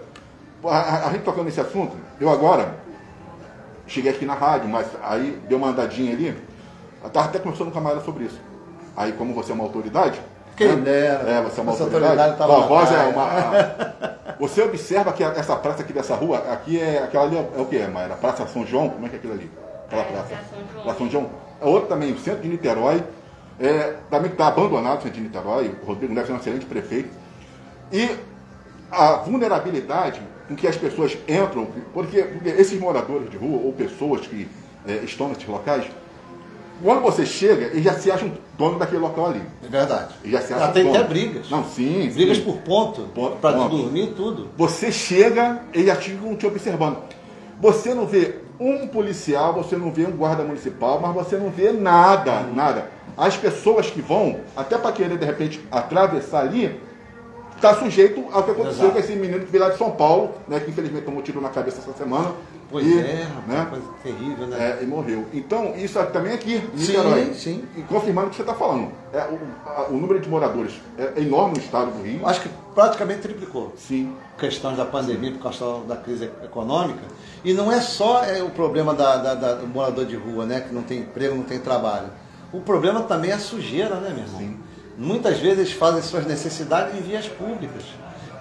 a, 0.66 1.08
a, 1.08 1.12
gente 1.14 1.24
tocando 1.24 1.46
nesse 1.46 1.60
assunto, 1.60 1.98
eu 2.20 2.30
agora 2.30 2.78
cheguei 3.88 4.12
aqui 4.12 4.24
na 4.24 4.36
rádio, 4.36 4.70
mas 4.70 4.86
aí 5.02 5.42
deu 5.50 5.58
uma 5.58 5.70
andadinha 5.70 6.14
ali, 6.14 6.28
eu 7.02 7.08
estava 7.08 7.26
até 7.26 7.40
conversando 7.40 7.72
com 7.72 7.80
a 7.80 7.82
Mayra 7.82 8.02
sobre 8.02 8.26
isso. 8.26 8.40
Aí, 8.96 9.14
como 9.14 9.34
você 9.34 9.52
é 9.52 9.56
uma 9.56 9.64
autoridade. 9.64 10.22
Quem 10.68 10.76
né? 10.76 10.82
dera. 10.82 11.30
É, 11.30 11.42
você 11.42 11.60
é 11.60 11.64
uma 11.64 11.72
autoridade. 11.72 12.20
autoridade 12.20 12.38
tá 12.38 12.44
a 12.44 12.68
voz 12.68 12.92
é 12.92 13.04
uma. 13.04 13.24
A, 13.24 14.36
você 14.40 14.62
observa 14.62 15.14
que 15.14 15.24
essa 15.24 15.56
praça 15.56 15.82
aqui 15.82 15.94
dessa 15.94 16.16
rua, 16.16 16.38
aqui 16.52 16.80
é. 16.80 17.04
Aquela 17.04 17.26
ali 17.26 17.38
é, 17.38 17.50
é 17.58 17.62
o 17.62 17.66
que, 17.66 17.80
Mayra? 17.88 18.16
Praça 18.16 18.46
São 18.48 18.66
João? 18.66 18.90
Como 18.90 19.06
é 19.06 19.10
que 19.10 19.16
é 19.16 19.18
aquilo 19.20 19.34
ali? 19.34 19.50
aquela 19.88 20.04
praça. 20.06 20.36
Praça 20.84 20.98
São 20.98 21.10
João. 21.10 21.30
A 21.62 21.68
outra 21.68 21.90
também, 21.90 22.12
o 22.12 22.20
centro 22.20 22.42
de 22.42 22.48
Niterói, 22.48 23.04
é, 23.60 23.96
também 24.10 24.32
está 24.32 24.48
abandonado 24.48 25.00
o 25.00 25.02
centro 25.04 25.18
de 25.18 25.22
Niterói, 25.22 25.76
o 25.84 25.86
Rodrigo 25.86 26.14
Neves 26.14 26.30
é 26.30 26.34
um 26.34 26.38
excelente 26.38 26.66
prefeito. 26.66 27.10
E 27.92 28.10
a 28.90 29.14
vulnerabilidade 29.18 30.22
com 30.48 30.56
que 30.56 30.68
as 30.68 30.76
pessoas 30.76 31.18
entram, 31.28 31.68
porque, 31.94 32.24
porque 32.24 32.50
esses 32.50 32.80
moradores 32.80 33.30
de 33.30 33.38
rua 33.38 33.62
ou 33.64 33.74
pessoas 33.74 34.26
que 34.26 34.48
é, 34.88 34.94
estão 35.04 35.30
nesses 35.30 35.46
locais, 35.46 35.86
quando 36.82 37.02
você 37.02 37.26
chega, 37.26 37.68
eles 37.68 37.84
já 37.84 37.94
se 37.94 38.12
acham 38.12 38.32
dono 38.58 38.80
daquele 38.80 39.02
local 39.02 39.28
ali. 39.28 39.42
É 39.64 39.68
verdade. 39.68 40.16
Eles 40.24 40.40
já 40.40 40.42
se 40.42 40.54
acham 40.54 40.72
tem 40.72 40.90
até 40.90 41.04
brigas. 41.04 41.50
Não, 41.50 41.64
sim. 41.64 42.10
Brigas 42.14 42.38
sim. 42.38 42.44
por 42.44 42.58
ponto, 42.58 43.02
ponto 43.14 43.38
para 43.38 43.52
dormir 43.68 44.14
tudo. 44.16 44.50
Você 44.58 44.92
chega, 44.92 45.62
eles 45.74 45.88
já 45.88 45.96
ficam 45.96 46.36
te 46.36 46.46
observando. 46.46 46.98
Você 47.60 47.94
não 47.94 48.06
vê 48.06 48.36
um 48.60 48.88
policial, 48.88 49.54
você 49.54 49.76
não 49.76 49.92
vê 49.92 50.06
um 50.06 50.12
guarda 50.12 50.44
municipal, 50.44 51.00
mas 51.02 51.14
você 51.14 51.38
não 51.38 51.50
vê 51.50 51.72
nada, 51.72 52.42
nada. 52.54 52.90
As 53.18 53.36
pessoas 53.36 53.88
que 53.88 54.02
vão, 54.02 54.40
até 54.56 54.78
para 54.78 54.92
querer 54.92 55.18
de 55.18 55.26
repente 55.26 55.60
atravessar 55.72 56.42
ali, 56.42 56.80
está 57.56 57.76
sujeito 57.76 58.26
ao 58.32 58.44
que 58.44 58.52
aconteceu 58.52 58.86
Exato. 58.86 58.92
com 58.94 59.00
esse 59.00 59.14
menino 59.14 59.46
que 59.46 59.52
veio 59.52 59.64
lá 59.64 59.70
de 59.70 59.78
São 59.78 59.92
Paulo, 59.92 60.32
né, 60.48 60.60
que 60.60 60.72
infelizmente 60.72 61.06
tomou 61.06 61.22
tiro 61.22 61.40
na 61.40 61.50
cabeça 61.50 61.80
essa 61.80 61.94
semana. 61.94 62.32
Pois 62.72 62.88
e, 62.88 63.00
é, 63.00 63.28
né, 63.48 63.68
coisa 63.70 63.86
terrível, 64.02 64.48
né? 64.48 64.78
É, 64.80 64.84
e 64.84 64.88
morreu. 64.88 65.26
Então, 65.34 65.76
isso 65.76 66.02
também 66.06 66.34
aqui 66.34 66.56
em 66.74 66.78
Sim, 66.78 67.34
sim. 67.34 67.64
E 67.76 67.82
confirmando 67.82 68.28
o 68.28 68.30
que 68.30 68.38
você 68.38 68.44
está 68.44 68.54
falando. 68.54 68.90
É, 69.14 69.20
o, 69.20 69.70
a, 69.70 69.88
o, 69.90 69.98
número 69.98 70.22
de 70.22 70.30
moradores 70.30 70.80
é 70.98 71.22
enorme 71.22 71.58
no 71.58 71.60
estado 71.64 71.92
do 71.92 72.02
Rio. 72.02 72.26
Acho 72.26 72.42
que 72.42 72.50
praticamente 72.74 73.22
triplicou. 73.22 73.74
Sim. 73.78 74.16
Questões 74.40 74.78
da 74.78 74.86
pandemia, 74.86 75.32
por 75.34 75.42
causa 75.42 75.86
da 75.86 75.98
crise 75.98 76.32
econômica. 76.44 77.02
E 77.44 77.54
não 77.54 77.70
é 77.70 77.82
só 77.82 78.24
é, 78.24 78.42
o 78.42 78.50
problema 78.50 78.94
da, 78.94 79.18
da, 79.18 79.36
da, 79.36 79.54
do 79.56 79.68
morador 79.68 80.06
de 80.06 80.16
rua, 80.16 80.46
né? 80.46 80.62
Que 80.62 80.74
não 80.74 80.84
tem 80.84 81.00
emprego, 81.00 81.36
não 81.36 81.44
tem 81.44 81.60
trabalho. 81.60 82.08
O 82.54 82.62
problema 82.62 83.02
também 83.04 83.32
é 83.32 83.34
a 83.34 83.40
sujeira, 83.40 83.96
né, 83.96 84.10
meu 84.10 84.24
irmão? 84.24 84.40
Sim. 84.40 84.58
Muitas 84.98 85.40
vezes 85.40 85.60
eles 85.60 85.72
fazem 85.74 86.02
suas 86.02 86.26
necessidades 86.26 86.98
em 86.98 87.02
vias 87.02 87.28
públicas. 87.28 87.84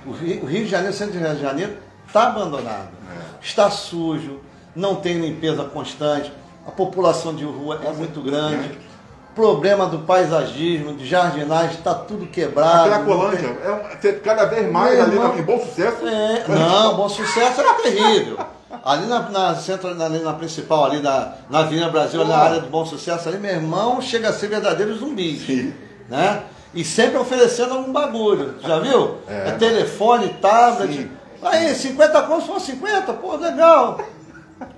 O 0.07 0.13
Rio, 0.13 0.43
o 0.43 0.47
Rio 0.47 0.65
de 0.65 0.71
Janeiro, 0.71 0.95
o 0.95 0.97
centro 0.97 1.13
de 1.13 1.19
Rio 1.19 1.35
de 1.35 1.43
Janeiro, 1.43 1.77
está 2.07 2.29
abandonado. 2.29 2.89
É. 3.09 3.30
Está 3.41 3.71
sujo, 3.71 4.41
não 4.75 4.97
tem 4.97 5.19
limpeza 5.19 5.65
constante, 5.65 6.33
a 6.67 6.71
população 6.71 7.35
de 7.35 7.45
rua 7.45 7.81
é 7.85 7.93
muito 7.93 8.21
grande. 8.21 8.79
problema 9.35 9.87
do 9.87 10.01
paisagismo, 10.01 10.95
de 10.95 11.07
jardinagem, 11.07 11.77
está 11.77 11.95
tudo 11.95 12.27
quebrado. 12.27 12.93
A 12.93 12.99
Cracolândia, 12.99 13.57
é 14.03 14.13
cada 14.13 14.45
vez 14.47 14.71
mais 14.71 15.01
ali 15.01 15.13
irmão, 15.13 15.39
em 15.39 15.43
Bom 15.43 15.59
Sucesso. 15.61 16.07
É, 16.07 16.45
não, 16.49 16.97
Bom 16.97 17.09
Sucesso 17.09 17.61
era 17.61 17.75
terrível. 17.75 18.39
Ali 18.85 19.07
na, 19.07 19.21
na, 19.29 19.55
centro, 19.57 19.89
ali 19.89 20.19
na 20.21 20.33
principal, 20.33 20.87
ali 20.87 21.01
na, 21.01 21.35
na 21.49 21.61
Avenida 21.61 21.89
Brasil, 21.89 22.25
na 22.25 22.37
área 22.37 22.61
do 22.61 22.69
Bom 22.69 22.85
Sucesso, 22.85 23.29
ali, 23.29 23.39
meu 23.39 23.51
irmão, 23.51 24.01
chega 24.01 24.29
a 24.29 24.33
ser 24.33 24.49
verdadeiro 24.49 24.97
zumbi. 24.97 25.39
Sim. 25.39 25.75
Né? 26.09 26.43
E 26.75 26.85
sempre 26.85 27.19
oferecendo 27.19 27.75
algum 27.75 27.93
bagulho. 27.93 28.57
Já 28.63 28.79
viu? 28.79 29.19
É, 29.29 29.49
é 29.49 29.53
telefone, 29.53 30.29
tablet. 30.41 30.93
Sim. 30.93 31.11
Aí, 31.43 31.75
50 31.75 32.23
contos 32.23 32.47
são 32.47 32.61
50, 32.61 33.13
pô, 33.15 33.37
legal. 33.37 34.01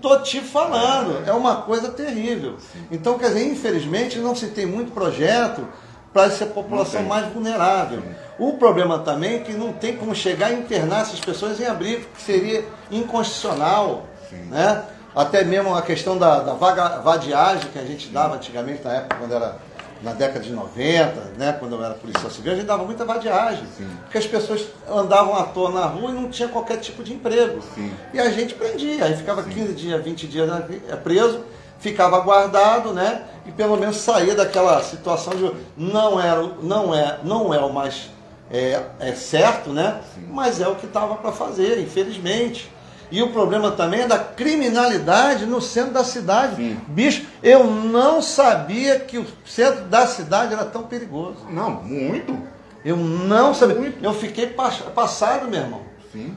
Tô 0.01 0.21
te 0.21 0.41
falando, 0.41 1.29
é 1.29 1.33
uma 1.33 1.63
coisa 1.63 1.91
terrível. 1.91 2.57
Então, 2.91 3.19
quer 3.19 3.29
dizer, 3.29 3.51
infelizmente 3.51 4.19
não 4.19 4.35
se 4.35 4.49
tem 4.49 4.65
muito 4.65 4.93
projeto 4.93 5.67
para 6.13 6.25
essa 6.25 6.47
população 6.47 7.03
mais 7.03 7.27
vulnerável. 7.33 8.03
O 8.39 8.53
problema 8.55 8.99
também 9.01 9.37
é 9.37 9.39
que 9.41 9.53
não 9.53 9.73
tem 9.73 9.97
como 9.97 10.15
chegar 10.15 10.49
a 10.49 10.53
internar 10.53 11.03
essas 11.03 11.21
pessoas 11.21 11.59
em 11.61 11.67
abrigo, 11.67 12.07
que 12.15 12.23
seria 12.23 12.65
inconstitucional. 12.91 14.05
Né? 14.51 14.83
Até 15.15 15.45
mesmo 15.45 15.75
a 15.75 15.83
questão 15.83 16.17
da, 16.17 16.41
da 16.41 16.55
vaga, 16.55 17.01
vadiagem 17.01 17.71
que 17.71 17.79
a 17.79 17.85
gente 17.85 18.09
dava 18.09 18.37
antigamente, 18.37 18.83
na 18.85 18.95
época, 18.95 19.17
quando 19.17 19.35
era 19.35 19.57
na 20.03 20.13
década 20.13 20.41
de 20.41 20.53
90, 20.53 21.33
né, 21.39 21.53
quando 21.59 21.77
eu 21.77 21.85
era 21.85 21.95
policial 21.95 22.31
civil, 22.31 22.53
a 22.53 22.57
gente 22.57 22.67
dava 22.67 22.85
muita 22.85 23.05
vadiagem. 23.05 23.65
Sim. 23.77 23.89
Porque 24.03 24.19
as 24.19 24.27
pessoas 24.27 24.67
andavam 24.89 25.37
à 25.37 25.45
toa 25.45 25.71
na 25.71 25.87
rua 25.87 26.11
e 26.11 26.15
não 26.15 26.29
tinha 26.29 26.49
qualquer 26.49 26.79
tipo 26.79 27.05
de 27.05 27.13
emprego. 27.13 27.61
Sim. 27.75 27.93
E 28.13 28.19
a 28.19 28.31
gente 28.31 28.55
prendia, 28.55 29.05
aí 29.05 29.17
ficava 29.17 29.43
Sim. 29.45 29.51
15 29.51 29.73
dias, 29.75 30.03
20 30.03 30.27
dias 30.27 30.51
é, 30.89 30.97
preso, 30.97 31.45
ficava 31.79 32.19
guardado, 32.21 32.93
né? 32.93 33.23
E 33.47 33.53
pelo 33.53 33.77
menos 33.77 33.97
saía 33.97 34.35
daquela 34.35 34.83
situação 34.83 35.35
de 35.35 35.53
não, 35.77 36.21
era, 36.21 36.43
não, 36.63 36.95
é, 36.95 37.19
não 37.23 37.55
é 37.55 37.59
o 37.59 37.73
mais 37.73 38.11
é, 38.51 38.83
é 39.01 39.13
certo, 39.13 39.71
né? 39.71 40.01
Mas 40.29 40.61
é 40.61 40.69
o 40.69 40.75
que 40.75 40.87
estava 40.87 41.15
para 41.17 41.33
fazer, 41.33 41.81
infelizmente. 41.81 42.71
E 43.13 43.23
o 43.23 43.29
problema 43.29 43.71
também 43.73 44.01
é 44.01 44.07
da 44.07 44.19
criminalidade 44.19 45.45
no 45.45 45.61
centro 45.61 45.93
da 45.93 46.03
cidade. 46.03 46.57
Sim. 46.57 46.81
Bicho, 46.89 47.27
eu 47.43 47.63
não 47.63 48.23
sabia 48.23 48.99
que 48.99 49.19
o 49.19 49.27
centro 49.45 49.85
da 49.85 50.07
cidade 50.07 50.55
era 50.55 50.65
tão 50.65 50.85
perigoso. 50.85 51.37
Não, 51.51 51.71
muito. 51.83 52.35
Eu 52.83 52.97
não 52.97 53.53
sabia. 53.53 53.77
Muito. 53.77 54.03
Eu 54.03 54.15
fiquei 54.15 54.47
passado, 54.47 55.47
meu 55.47 55.61
irmão. 55.61 55.83
Sim. 56.11 56.35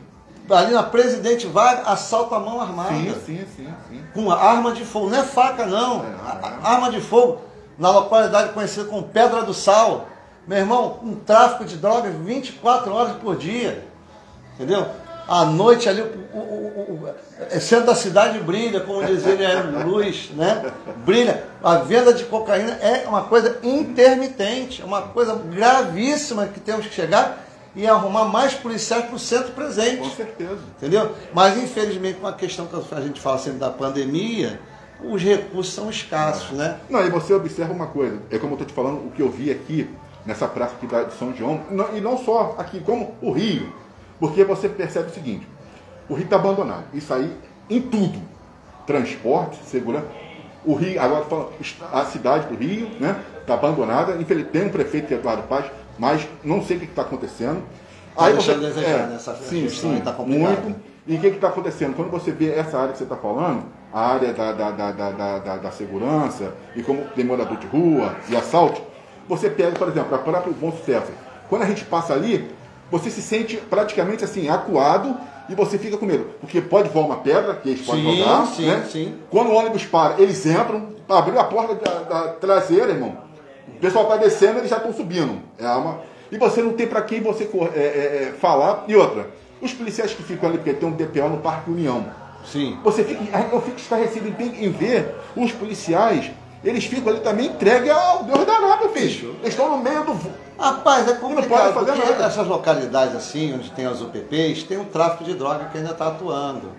Ali 0.49 0.73
na 0.73 0.83
Presidente 0.83 1.47
Vargas, 1.47 1.87
assalto 1.87 2.35
à 2.35 2.39
mão 2.41 2.59
armada. 2.59 2.93
Sim, 2.93 3.15
sim, 3.25 3.45
sim, 3.55 3.73
sim. 3.89 4.03
Com 4.13 4.29
arma 4.29 4.73
de 4.73 4.83
fogo. 4.83 5.09
Não 5.09 5.17
é 5.17 5.23
faca, 5.23 5.65
não. 5.65 6.03
É, 6.03 6.07
é. 6.07 6.53
Arma 6.61 6.91
de 6.91 6.99
fogo. 6.99 7.39
Na 7.79 7.89
localidade 7.89 8.51
conhecida 8.51 8.83
como 8.83 9.03
Pedra 9.03 9.43
do 9.43 9.53
Sal. 9.53 10.09
Meu 10.45 10.57
irmão, 10.57 10.99
um 11.01 11.15
tráfico 11.15 11.63
de 11.63 11.77
drogas 11.77 12.13
24 12.13 12.93
horas 12.93 13.15
por 13.15 13.37
dia. 13.37 13.87
Entendeu? 14.55 14.85
À 15.27 15.45
noite 15.45 15.89
ali, 15.89 16.01
o, 16.01 16.37
o, 16.37 17.09
o, 17.09 17.55
o 17.55 17.59
centro 17.59 17.87
da 17.87 17.95
cidade 17.95 18.39
brilha, 18.39 18.79
como 18.81 19.03
dizia 19.03 19.33
é 19.33 19.83
luz, 19.83 20.29
né? 20.35 20.71
Brilha. 21.05 21.43
A 21.63 21.77
venda 21.77 22.13
de 22.13 22.23
cocaína 22.25 22.73
é 22.81 23.05
uma 23.07 23.23
coisa 23.23 23.59
intermitente, 23.63 24.81
é 24.81 24.85
uma 24.85 25.01
coisa 25.01 25.35
gravíssima 25.35 26.47
que 26.47 26.59
temos 26.59 26.85
que 26.85 26.93
chegar 26.93 27.43
e 27.75 27.85
arrumar 27.87 28.25
mais 28.25 28.53
policiais 28.53 29.05
para 29.05 29.15
o 29.15 29.19
centro 29.19 29.51
presente. 29.51 29.97
Com 29.97 30.09
certeza. 30.11 30.59
Entendeu? 30.77 31.11
Mas 31.33 31.57
infelizmente 31.57 32.19
com 32.19 32.27
a 32.27 32.33
questão 32.33 32.67
que 32.67 32.75
a 32.95 33.01
gente 33.01 33.19
fala 33.19 33.37
sempre 33.37 33.59
da 33.59 33.69
pandemia, 33.69 34.59
os 35.03 35.21
recursos 35.21 35.73
são 35.73 35.89
escassos, 35.89 36.53
é. 36.53 36.55
né? 36.55 36.77
Não, 36.89 37.05
e 37.05 37.09
você 37.09 37.33
observa 37.33 37.73
uma 37.73 37.87
coisa, 37.87 38.19
é 38.29 38.37
como 38.37 38.53
eu 38.53 38.61
estou 38.61 38.67
te 38.67 38.73
falando, 38.73 39.07
o 39.07 39.11
que 39.11 39.21
eu 39.21 39.29
vi 39.29 39.51
aqui 39.51 39.89
nessa 40.25 40.47
praça 40.47 40.73
aqui 40.75 40.87
de 40.87 41.13
São 41.17 41.35
João, 41.35 41.61
e 41.93 42.01
não 42.01 42.17
só 42.17 42.55
aqui, 42.57 42.79
como 42.79 43.13
o 43.21 43.31
Rio 43.31 43.71
porque 44.19 44.43
você 44.43 44.69
percebe 44.69 45.09
o 45.09 45.13
seguinte: 45.13 45.47
o 46.09 46.13
Rio 46.13 46.25
está 46.25 46.35
abandonado. 46.35 46.85
Isso 46.93 47.13
aí 47.13 47.31
em 47.69 47.81
tudo. 47.81 48.19
Transporte, 48.85 49.57
segurança. 49.65 50.07
O 50.63 50.73
Rio, 50.75 50.99
agora 51.01 51.25
a 51.91 52.05
cidade 52.05 52.47
do 52.47 52.55
Rio, 52.55 52.89
né? 52.99 53.19
Está 53.41 53.53
abandonada. 53.53 54.13
Infelizmente, 54.13 54.51
tem 54.51 54.65
um 54.67 54.69
prefeito 54.69 55.07
que 55.07 55.13
é 55.13 55.17
Eduardo 55.17 55.43
Paz, 55.43 55.65
mas 55.97 56.27
não 56.43 56.63
sei 56.63 56.77
o 56.77 56.79
que 56.79 56.85
está 56.85 57.03
acontecendo. 57.03 57.61
Tá 58.15 58.25
aí 58.25 58.33
você, 58.33 58.55
desejar 58.55 58.87
é, 58.87 59.07
nessa 59.07 59.35
sim, 59.35 59.67
sim, 59.69 60.01
tá 60.01 60.11
muito. 60.13 60.75
E 61.07 61.17
o 61.17 61.19
que 61.19 61.27
está 61.27 61.49
acontecendo? 61.49 61.95
Quando 61.95 62.09
você 62.09 62.31
vê 62.31 62.51
essa 62.51 62.79
área 62.79 62.93
que 62.93 62.97
você 62.97 63.03
está 63.03 63.15
falando, 63.15 63.65
a 63.93 64.13
área 64.13 64.33
da, 64.33 64.51
da, 64.53 64.71
da, 64.71 64.91
da, 64.91 65.39
da, 65.39 65.57
da 65.57 65.71
segurança, 65.71 66.53
e 66.75 66.81
como 66.81 67.05
tem 67.15 67.23
morador 67.23 67.57
de 67.57 67.67
rua 67.67 68.15
e 68.27 68.35
assalto, 68.35 68.81
você 69.27 69.49
pega, 69.49 69.77
por 69.77 69.87
exemplo, 69.87 70.15
a 70.15 70.17
própria 70.17 70.53
Bom 70.53 70.71
Sucesso. 70.71 71.11
Quando 71.47 71.61
a 71.61 71.65
gente 71.65 71.85
passa 71.85 72.13
ali, 72.13 72.49
você 72.97 73.09
se 73.09 73.21
sente 73.21 73.57
praticamente 73.57 74.23
assim, 74.23 74.47
acuado 74.47 75.17
e 75.49 75.55
você 75.55 75.77
fica 75.77 75.97
com 75.97 76.05
medo. 76.05 76.29
Porque 76.39 76.61
pode 76.61 76.87
voar 76.89 77.05
uma 77.05 77.17
pedra, 77.17 77.55
que 77.55 77.69
eles 77.69 77.85
podem 77.85 78.03
sim, 78.03 78.21
rodar. 78.21 78.47
Sim, 78.47 78.65
né? 78.65 78.85
sim. 78.89 79.15
Quando 79.29 79.49
o 79.49 79.53
ônibus 79.53 79.85
para, 79.85 80.21
eles 80.21 80.45
entram, 80.45 80.93
abriu 81.09 81.37
a 81.37 81.43
porta 81.43 81.75
da, 81.75 81.99
da 82.03 82.27
traseira, 82.33 82.91
irmão. 82.91 83.17
O 83.67 83.79
pessoal 83.79 84.05
está 84.05 84.15
descendo, 84.15 84.59
eles 84.59 84.69
já 84.69 84.77
estão 84.77 84.93
subindo. 84.93 85.41
É 85.59 85.67
uma... 85.67 85.99
E 86.31 86.37
você 86.37 86.61
não 86.61 86.73
tem 86.73 86.87
para 86.87 87.01
quem 87.01 87.21
você 87.21 87.43
é, 87.75 87.79
é, 87.79 88.29
é, 88.29 88.33
falar. 88.39 88.85
E 88.87 88.95
outra, 88.95 89.29
os 89.61 89.73
policiais 89.73 90.13
que 90.13 90.23
ficam 90.23 90.49
ali, 90.49 90.57
porque 90.57 90.73
tem 90.73 90.87
um 90.87 90.93
DPO 90.93 91.29
no 91.29 91.37
Parque 91.37 91.69
União. 91.69 92.05
Sim. 92.45 92.77
Você 92.83 93.03
fica, 93.03 93.21
eu 93.51 93.61
fico 93.61 93.77
estarrecido 93.77 94.27
em, 94.27 94.65
em 94.65 94.71
ver 94.71 95.13
os 95.35 95.51
policiais 95.51 96.31
eles 96.65 96.85
ficam 96.85 97.13
ali 97.13 97.21
também 97.21 97.47
entregues 97.47 97.91
ao 97.91 98.23
Deus 98.23 98.45
danado, 98.45 98.89
bicho. 98.89 99.35
Eles 99.41 99.49
estão 99.53 99.69
no 99.69 99.77
meio 99.77 100.03
do. 100.03 100.19
Rapaz, 100.57 101.07
é 101.07 101.13
complicado, 101.13 101.73
porque 101.73 101.91
nada. 101.91 102.25
essas 102.25 102.47
localidades 102.47 103.15
assim, 103.15 103.53
onde 103.53 103.69
tem 103.71 103.85
as 103.85 104.01
UPPs, 104.01 104.63
tem 104.63 104.77
um 104.77 104.85
tráfico 104.85 105.23
de 105.23 105.33
droga 105.33 105.65
que 105.65 105.77
ainda 105.77 105.91
está 105.91 106.07
atuando. 106.07 106.71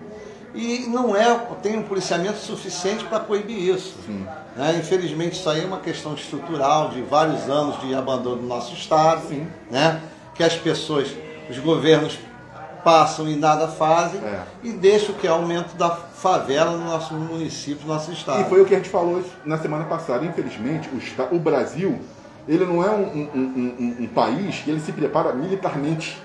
E 0.53 0.87
não 0.87 1.15
é, 1.15 1.39
tem 1.61 1.77
um 1.77 1.83
policiamento 1.83 2.39
suficiente 2.39 3.05
para 3.05 3.19
coibir 3.19 3.59
isso. 3.59 3.95
Né? 4.55 4.75
Infelizmente, 4.79 5.33
isso 5.33 5.47
aí 5.47 5.63
é 5.63 5.65
uma 5.65 5.79
questão 5.79 6.15
estrutural 6.15 6.89
de 6.89 7.01
vários 7.03 7.47
anos 7.47 7.79
de 7.81 7.93
abandono 7.93 8.37
do 8.37 8.47
nosso 8.47 8.73
Estado, 8.73 9.27
Sim. 9.27 9.47
né? 9.69 10.01
que 10.33 10.43
as 10.43 10.55
pessoas, 10.55 11.09
os 11.49 11.59
governos 11.59 12.17
passam 12.83 13.27
e 13.27 13.35
nada 13.35 13.67
fazem 13.67 14.19
é. 14.21 14.41
e 14.63 14.71
deixam 14.71 15.13
que 15.13 15.27
é 15.27 15.29
aumento 15.29 15.75
da 15.75 15.89
favela 16.17 16.71
no 16.71 16.85
nosso 16.85 17.13
município, 17.13 17.87
no 17.87 17.93
nosso 17.93 18.11
estado. 18.11 18.41
E 18.41 18.45
foi 18.45 18.61
o 18.61 18.65
que 18.65 18.73
a 18.73 18.77
gente 18.77 18.89
falou 18.89 19.23
na 19.45 19.57
semana 19.57 19.85
passada. 19.85 20.25
Infelizmente, 20.25 20.89
o, 20.89 21.35
o 21.35 21.39
Brasil 21.39 21.99
ele 22.47 22.65
não 22.65 22.83
é 22.83 22.89
um, 22.89 23.03
um, 23.03 23.29
um, 23.35 23.97
um, 24.03 24.07
país 24.07 24.59
que 24.59 24.71
ele 24.71 24.79
se 24.79 24.91
prepara 24.91 25.33
militarmente. 25.33 26.17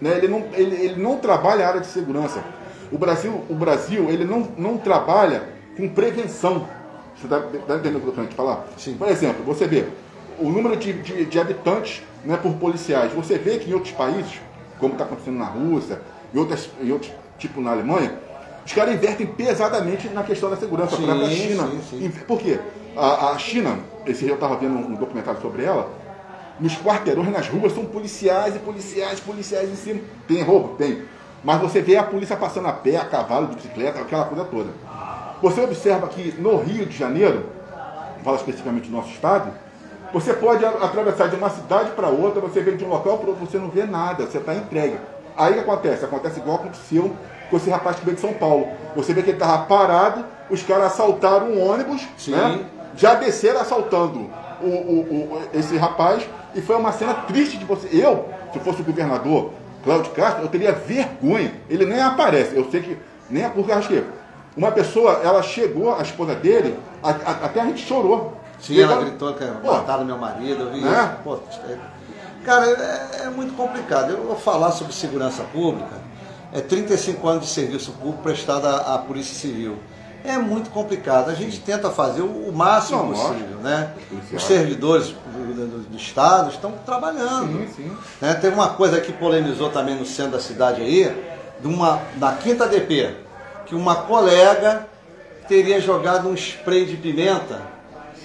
Né? 0.00 0.16
Ele, 0.16 0.28
não, 0.28 0.44
ele, 0.54 0.74
ele 0.74 1.02
não 1.02 1.18
trabalha 1.18 1.64
a 1.64 1.68
área 1.68 1.80
de 1.80 1.86
segurança. 1.86 2.42
O 2.90 2.98
Brasil, 2.98 3.44
o 3.48 3.54
Brasil 3.54 4.10
ele 4.10 4.24
não, 4.24 4.48
não 4.56 4.78
trabalha 4.78 5.48
com 5.76 5.88
prevenção. 5.88 6.66
Você 7.16 7.26
está 7.26 7.40
tá 7.40 7.74
entendendo 7.76 7.98
o 7.98 8.00
que 8.00 8.18
eu 8.18 8.24
estou 8.24 8.36
falar? 8.36 8.64
Sim. 8.76 8.94
Por 8.94 9.08
exemplo, 9.08 9.44
você 9.44 9.66
vê 9.66 9.84
o 10.38 10.48
número 10.48 10.76
de, 10.76 10.92
de, 10.94 11.26
de 11.26 11.38
habitantes 11.38 12.02
né, 12.24 12.36
por 12.36 12.54
policiais. 12.54 13.12
Você 13.12 13.36
vê 13.36 13.58
que 13.58 13.70
em 13.70 13.74
outros 13.74 13.92
países 13.92 14.40
como 14.80 14.94
está 14.94 15.04
acontecendo 15.04 15.38
na 15.38 15.44
Rússia 15.44 16.00
e 16.32 16.38
outras, 16.38 16.70
e 16.80 16.90
outros, 16.90 17.12
tipo 17.38 17.60
na 17.60 17.70
Alemanha, 17.72 18.18
os 18.64 18.72
caras 18.72 18.94
invertem 18.94 19.26
pesadamente 19.26 20.08
na 20.08 20.22
questão 20.22 20.50
da 20.50 20.56
segurança. 20.56 20.96
Sim, 20.96 21.10
a 21.10 21.30
China. 21.30 21.68
Sim, 21.68 21.80
sim. 21.90 22.10
Por 22.26 22.38
quê? 22.38 22.58
A, 22.96 23.30
a 23.30 23.38
China, 23.38 23.78
esse 24.06 24.20
dia 24.20 24.30
eu 24.30 24.34
estava 24.34 24.56
vendo 24.56 24.74
um, 24.74 24.94
documentário 24.94 25.40
sobre 25.40 25.64
ela, 25.64 25.88
nos 26.58 26.76
quarteirões, 26.76 27.30
nas 27.30 27.48
ruas, 27.48 27.72
são 27.72 27.84
policiais 27.84 28.54
e 28.54 28.58
policiais, 28.58 29.20
policiais 29.20 29.70
em 29.70 29.76
cima. 29.76 30.00
Tem 30.28 30.42
roubo? 30.42 30.76
Tem. 30.76 31.02
Mas 31.42 31.60
você 31.60 31.80
vê 31.80 31.96
a 31.96 32.02
polícia 32.02 32.36
passando 32.36 32.68
a 32.68 32.72
pé, 32.72 32.96
a 32.96 33.04
cavalo, 33.04 33.46
de 33.48 33.56
bicicleta, 33.56 34.00
aquela 34.00 34.26
coisa 34.26 34.44
toda. 34.44 34.70
Você 35.40 35.60
observa 35.62 36.06
que 36.08 36.34
no 36.38 36.58
Rio 36.58 36.84
de 36.84 36.96
Janeiro, 36.96 37.46
fala 38.22 38.36
especificamente 38.36 38.90
do 38.90 38.96
nosso 38.96 39.08
estado, 39.10 39.50
você 40.12 40.34
pode 40.34 40.64
atravessar 40.64 41.28
de 41.28 41.36
uma 41.36 41.48
cidade 41.48 41.92
para 41.92 42.08
outra, 42.08 42.40
você 42.40 42.60
vem 42.60 42.76
de 42.76 42.84
um 42.84 42.88
local 42.88 43.18
para 43.18 43.30
outro, 43.30 43.46
você 43.46 43.58
não 43.58 43.68
vê 43.68 43.84
nada, 43.84 44.26
você 44.26 44.38
está 44.38 44.54
entregue. 44.54 44.98
Aí 45.36 45.52
o 45.52 45.54
que 45.54 45.60
acontece? 45.60 46.04
Acontece 46.04 46.40
igual 46.40 46.56
aconteceu 46.56 47.14
com 47.50 47.56
esse 47.56 47.68
rapaz 47.68 47.96
que 47.96 48.04
veio 48.04 48.14
de 48.14 48.20
São 48.20 48.32
Paulo. 48.32 48.68
Você 48.94 49.12
vê 49.12 49.22
que 49.22 49.30
ele 49.30 49.36
estava 49.36 49.64
parado, 49.66 50.24
os 50.48 50.62
caras 50.62 50.86
assaltaram 50.86 51.48
um 51.48 51.68
ônibus, 51.68 52.06
né? 52.28 52.64
já 52.96 53.14
desceram 53.14 53.60
assaltando 53.60 54.30
o, 54.60 54.66
o, 54.66 55.00
o, 55.00 55.42
esse 55.54 55.76
rapaz, 55.76 56.28
e 56.54 56.60
foi 56.60 56.76
uma 56.76 56.92
cena 56.92 57.14
triste 57.14 57.56
de 57.56 57.64
você. 57.64 57.88
Eu, 57.92 58.28
se 58.52 58.58
fosse 58.60 58.82
o 58.82 58.84
governador 58.84 59.52
Cláudio 59.82 60.12
Castro, 60.12 60.42
eu 60.42 60.48
teria 60.48 60.72
vergonha. 60.72 61.52
Ele 61.68 61.86
nem 61.86 62.00
aparece, 62.00 62.56
eu 62.56 62.70
sei 62.70 62.82
que 62.82 62.98
nem 63.28 63.44
é 63.44 63.48
porque 63.48 63.72
acho 63.72 63.88
que 63.88 64.04
uma 64.56 64.72
pessoa, 64.72 65.20
ela 65.22 65.42
chegou, 65.42 65.94
a 65.94 66.02
esposa 66.02 66.34
dele, 66.34 66.76
a, 67.02 67.10
a, 67.10 67.30
até 67.46 67.60
a 67.60 67.64
gente 67.66 67.86
chorou. 67.86 68.36
Sim, 68.58 68.80
ela, 68.80 68.92
ela 68.92 69.04
gritou 69.04 69.32
que 69.34 69.44
mataram 69.44 70.04
meu 70.04 70.18
marido, 70.18 70.64
eu 70.64 70.72
vi 70.72 70.84
é? 70.84 70.90
isso. 70.90 71.10
Pô, 71.24 71.36
é, 71.36 71.78
cara, 72.44 72.66
é, 72.66 73.22
é, 73.24 73.30
muito 73.30 73.54
complicado. 73.54 74.10
Eu 74.10 74.24
vou 74.24 74.36
falar 74.36 74.72
sobre 74.72 74.92
segurança 74.92 75.42
pública. 75.44 76.00
É 76.52 76.60
35 76.60 77.28
anos 77.28 77.44
de 77.44 77.50
serviço 77.50 77.92
público 77.92 78.22
prestado 78.22 78.66
à, 78.66 78.94
à 78.94 78.98
Polícia 78.98 79.34
Civil. 79.34 79.78
é 80.24 80.36
muito 80.36 80.70
complicado. 80.70 81.30
A 81.30 81.34
gente 81.34 81.60
tenta 81.60 81.90
fazer 81.90 82.22
o 82.22 82.52
máximo 82.52 83.04
Não, 83.04 83.08
possível, 83.12 83.58
né? 83.62 83.92
Os 84.32 84.42
servidores 84.42 85.08
do, 85.08 85.88
do, 85.88 85.96
Estado 85.96 86.50
estão 86.50 86.72
trabalhando. 86.84 87.66
Sim, 87.66 87.68
sim. 87.76 87.96
Né? 88.20 88.34
Teve 88.34 88.54
uma 88.54 88.70
coisa 88.70 89.00
que 89.00 89.12
polemizou 89.12 89.70
também 89.70 89.94
no 89.94 90.04
centro 90.04 90.32
da 90.32 90.40
cidade 90.40 90.82
aí, 90.82 91.14
de 91.60 91.66
uma, 91.66 92.00
na 92.16 92.32
quinta 92.32 92.66
DP, 92.66 93.14
que 93.66 93.74
uma 93.74 93.94
colega 93.94 94.88
teria 95.46 95.80
jogado 95.80 96.28
um 96.28 96.34
spray 96.34 96.86
de 96.86 96.96
pimenta 96.96 97.60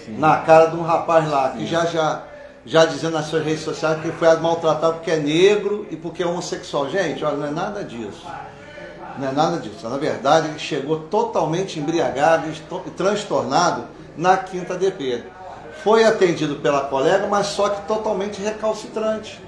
sim. 0.06 0.18
na 0.18 0.38
cara 0.38 0.68
de 0.68 0.76
um 0.76 0.84
rapaz 0.84 1.30
lá, 1.30 1.50
que 1.50 1.66
já, 1.66 1.86
já, 1.86 2.24
já 2.66 2.86
dizendo 2.86 3.14
nas 3.14 3.28
suas 3.28 3.46
redes 3.46 3.64
sociais 3.64 4.02
que 4.02 4.12
foi 4.12 4.36
maltratado 4.38 4.96
porque 4.96 5.12
é 5.12 5.18
negro 5.18 5.86
e 5.92 5.96
porque 5.96 6.24
é 6.24 6.26
homossexual. 6.26 6.90
Gente, 6.90 7.24
olha, 7.24 7.38
não 7.38 7.48
é 7.48 7.52
nada 7.52 7.84
disso. 7.84 8.26
Não 9.20 9.30
é 9.30 9.32
nada 9.32 9.58
disso. 9.58 9.88
Na 9.88 9.98
verdade, 9.98 10.50
ele 10.50 10.60
chegou 10.60 11.02
totalmente 11.02 11.80
embriagado 11.80 12.50
e 12.50 12.92
transtornado 12.92 13.86
na 14.18 14.36
quinta 14.38 14.76
DP. 14.76 15.24
Foi 15.84 16.04
atendido 16.04 16.56
pela 16.56 16.82
colega, 16.82 17.28
mas 17.28 17.48
só 17.48 17.70
que 17.70 17.88
totalmente 17.88 18.42
recalcitrante. 18.42 19.40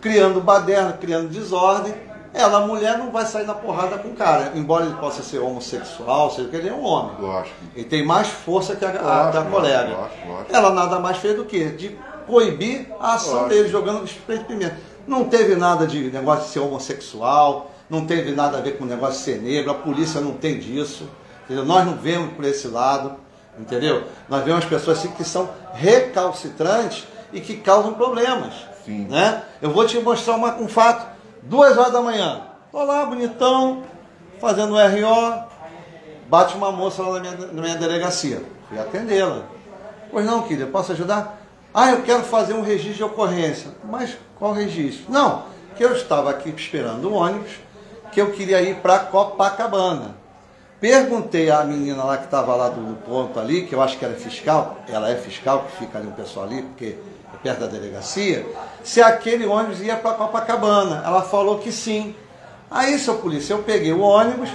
Criando 0.00 0.40
baderna, 0.40 0.92
criando 0.92 1.28
desordem. 1.28 1.94
Ela, 2.34 2.66
mulher, 2.66 2.98
não 2.98 3.10
vai 3.10 3.24
sair 3.24 3.46
na 3.46 3.54
porrada 3.54 3.96
com 3.96 4.08
o 4.08 4.14
cara. 4.14 4.52
Embora 4.54 4.84
ele 4.84 4.96
possa 4.96 5.22
ser 5.22 5.38
homossexual, 5.38 6.30
seja 6.30 6.48
que 6.48 6.56
ele 6.56 6.68
é 6.68 6.72
um 6.72 6.84
homem. 6.84 7.16
Lógico. 7.20 7.56
Ele 7.74 7.84
tem 7.84 8.04
mais 8.04 8.26
força 8.26 8.76
que 8.76 8.84
a, 8.84 8.90
a 8.90 9.30
da 9.30 9.42
colega. 9.44 9.96
Lógico, 9.96 10.28
lógico. 10.28 10.54
Ela 10.54 10.70
nada 10.70 10.98
mais 10.98 11.16
fez 11.18 11.36
do 11.36 11.44
que 11.44 11.64
de 11.70 11.96
coibir 12.26 12.86
a 13.00 13.14
ação 13.14 13.48
dele, 13.48 13.68
jogando 13.68 14.04
spray 14.06 14.38
de 14.38 14.44
pimenta. 14.44 14.76
Não 15.06 15.24
teve 15.24 15.54
nada 15.54 15.86
de 15.86 16.10
negócio 16.10 16.44
de 16.44 16.50
ser 16.50 16.60
homossexual, 16.60 17.70
não 17.88 18.06
teve 18.06 18.32
nada 18.32 18.58
a 18.58 18.60
ver 18.60 18.78
com 18.78 18.84
o 18.84 18.86
negócio 18.86 19.18
de 19.18 19.24
ser 19.24 19.40
negro, 19.40 19.70
a 19.70 19.74
polícia 19.74 20.20
não 20.20 20.32
tem 20.32 20.58
disso. 20.58 21.08
Entendeu? 21.44 21.64
Nós 21.64 21.84
não 21.84 21.94
vemos 21.96 22.32
por 22.34 22.44
esse 22.44 22.68
lado, 22.68 23.16
entendeu? 23.58 24.04
Nós 24.28 24.42
vemos 24.44 24.64
pessoas 24.64 24.98
assim 24.98 25.08
que 25.10 25.24
são 25.24 25.50
recalcitrantes 25.74 27.06
e 27.32 27.40
que 27.40 27.56
causam 27.56 27.94
problemas. 27.94 28.54
Sim. 28.84 29.06
Né? 29.08 29.42
Eu 29.60 29.70
vou 29.70 29.86
te 29.86 29.98
mostrar 29.98 30.36
uma, 30.36 30.54
um 30.56 30.68
fato. 30.68 31.14
Duas 31.42 31.76
horas 31.76 31.92
da 31.92 32.00
manhã, 32.00 32.42
tô 32.72 32.82
lá, 32.82 33.04
bonitão, 33.04 33.82
fazendo 34.40 34.74
RO, 34.74 35.44
bate 36.26 36.56
uma 36.56 36.72
moça 36.72 37.02
lá 37.02 37.14
na 37.14 37.20
minha, 37.20 37.46
na 37.52 37.62
minha 37.62 37.76
delegacia. 37.76 38.42
Fui 38.68 38.78
atendê-la. 38.78 39.42
Pois 40.10 40.24
não, 40.24 40.42
querida, 40.42 40.66
posso 40.66 40.92
ajudar? 40.92 41.43
Ah, 41.74 41.90
eu 41.90 42.02
quero 42.02 42.22
fazer 42.22 42.54
um 42.54 42.62
registro 42.62 42.94
de 42.94 43.02
ocorrência. 43.02 43.72
Mas 43.82 44.16
qual 44.38 44.52
registro? 44.52 45.12
Não, 45.12 45.42
que 45.76 45.84
eu 45.84 45.92
estava 45.92 46.30
aqui 46.30 46.48
esperando 46.48 47.10
o 47.10 47.14
ônibus 47.14 47.50
que 48.12 48.20
eu 48.20 48.30
queria 48.30 48.62
ir 48.62 48.76
para 48.76 49.00
Copacabana. 49.00 50.14
Perguntei 50.80 51.50
à 51.50 51.64
menina 51.64 52.04
lá 52.04 52.16
que 52.16 52.26
estava 52.26 52.54
lá 52.54 52.68
do, 52.68 52.94
ponto 53.04 53.40
ali, 53.40 53.66
que 53.66 53.74
eu 53.74 53.82
acho 53.82 53.98
que 53.98 54.04
era 54.04 54.14
fiscal, 54.14 54.76
ela 54.88 55.10
é 55.10 55.16
fiscal, 55.16 55.64
que 55.64 55.78
fica 55.78 55.98
ali 55.98 56.06
o 56.06 56.12
pessoal 56.12 56.46
ali, 56.46 56.62
porque 56.62 56.96
é 57.32 57.36
perto 57.42 57.60
da 57.60 57.66
delegacia, 57.66 58.46
se 58.84 59.02
aquele 59.02 59.44
ônibus 59.44 59.80
ia 59.80 59.96
para 59.96 60.14
Copacabana. 60.14 61.02
Ela 61.04 61.22
falou 61.22 61.58
que 61.58 61.72
sim. 61.72 62.14
Aí, 62.70 62.98
seu 63.00 63.16
polícia, 63.16 63.54
eu 63.54 63.64
peguei 63.64 63.92
o 63.92 64.00
ônibus, 64.00 64.50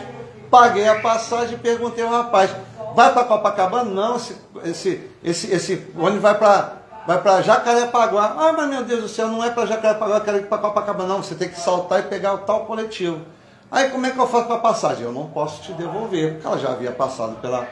paguei 0.49 0.87
a 0.87 1.01
passagem 1.01 1.55
e 1.55 1.59
perguntei 1.59 2.03
ao 2.03 2.11
rapaz, 2.11 2.51
vai 2.95 3.11
para 3.11 3.25
Copacabana? 3.25 3.89
Não, 3.89 4.15
esse, 4.63 5.01
esse, 5.21 5.51
esse 5.51 5.87
ônibus 5.97 6.21
vai 6.21 6.37
para 6.37 6.78
vai 7.09 7.19
para 7.23 7.41
Jacarepaguá. 7.41 8.35
Ah, 8.37 8.53
mas 8.53 8.69
meu 8.69 8.83
Deus 8.83 9.01
do 9.01 9.09
céu, 9.09 9.29
não 9.29 9.43
é 9.43 9.49
para 9.49 9.65
Jacarepaguá, 9.65 10.17
eu 10.17 10.21
quero 10.21 10.37
ir 10.37 10.45
para 10.45 10.59
Copacabana. 10.59 11.09
Não, 11.09 11.23
você 11.23 11.33
tem 11.33 11.49
que 11.49 11.59
saltar 11.59 12.01
e 12.01 12.03
pegar 12.03 12.35
o 12.35 12.37
tal 12.39 12.67
coletivo. 12.67 13.25
Aí 13.71 13.89
como 13.89 14.05
é 14.05 14.11
que 14.11 14.19
eu 14.19 14.27
faço 14.27 14.45
para 14.45 14.57
passagem? 14.59 15.05
Eu 15.05 15.11
não 15.11 15.25
posso 15.25 15.63
te 15.63 15.73
devolver, 15.73 16.33
porque 16.33 16.45
ela 16.45 16.59
já 16.59 16.69
havia 16.69 16.91
passado 16.91 17.41
pela, 17.41 17.67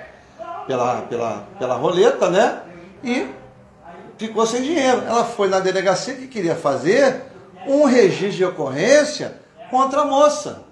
pela, 0.65 1.01
pela, 1.03 1.44
pela 1.60 1.75
roleta, 1.75 2.32
né? 2.32 2.63
E 3.03 3.27
ficou 4.17 4.44
sem 4.48 4.63
dinheiro. 4.63 5.03
Ela 5.06 5.24
foi 5.24 5.48
na 5.48 5.60
delegacia 5.60 6.15
que 6.15 6.25
queria 6.25 6.56
fazer 6.56 7.25
um 7.67 7.86
registro 7.86 8.38
de 8.38 8.46
ocorrência 8.46 9.39
contra 9.70 10.01
a 10.01 10.06
moça. 10.06 10.63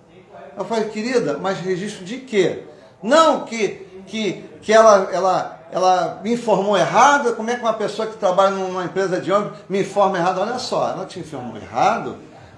Eu 0.57 0.65
falei, 0.65 0.89
querida, 0.89 1.37
mas 1.37 1.59
registro 1.59 2.03
de 2.03 2.17
quê? 2.17 2.63
Não, 3.03 3.45
que, 3.45 3.87
que, 4.07 4.43
que 4.63 4.73
ela, 4.73 5.07
ela, 5.11 5.54
ela 5.71 6.19
me 6.23 6.33
informou 6.33 6.77
errado. 6.77 7.35
Como 7.35 7.49
é 7.49 7.55
que 7.55 7.61
uma 7.61 7.73
pessoa 7.73 8.07
que 8.07 8.17
trabalha 8.17 8.51
numa 8.51 8.85
empresa 8.85 9.19
de 9.19 9.31
ônibus 9.31 9.57
me 9.67 9.81
informa 9.81 10.17
errado? 10.17 10.41
Olha 10.41 10.59
só, 10.59 10.89
ela 10.89 11.05
te 11.05 11.19
informou 11.19 11.57
errado 11.57 12.17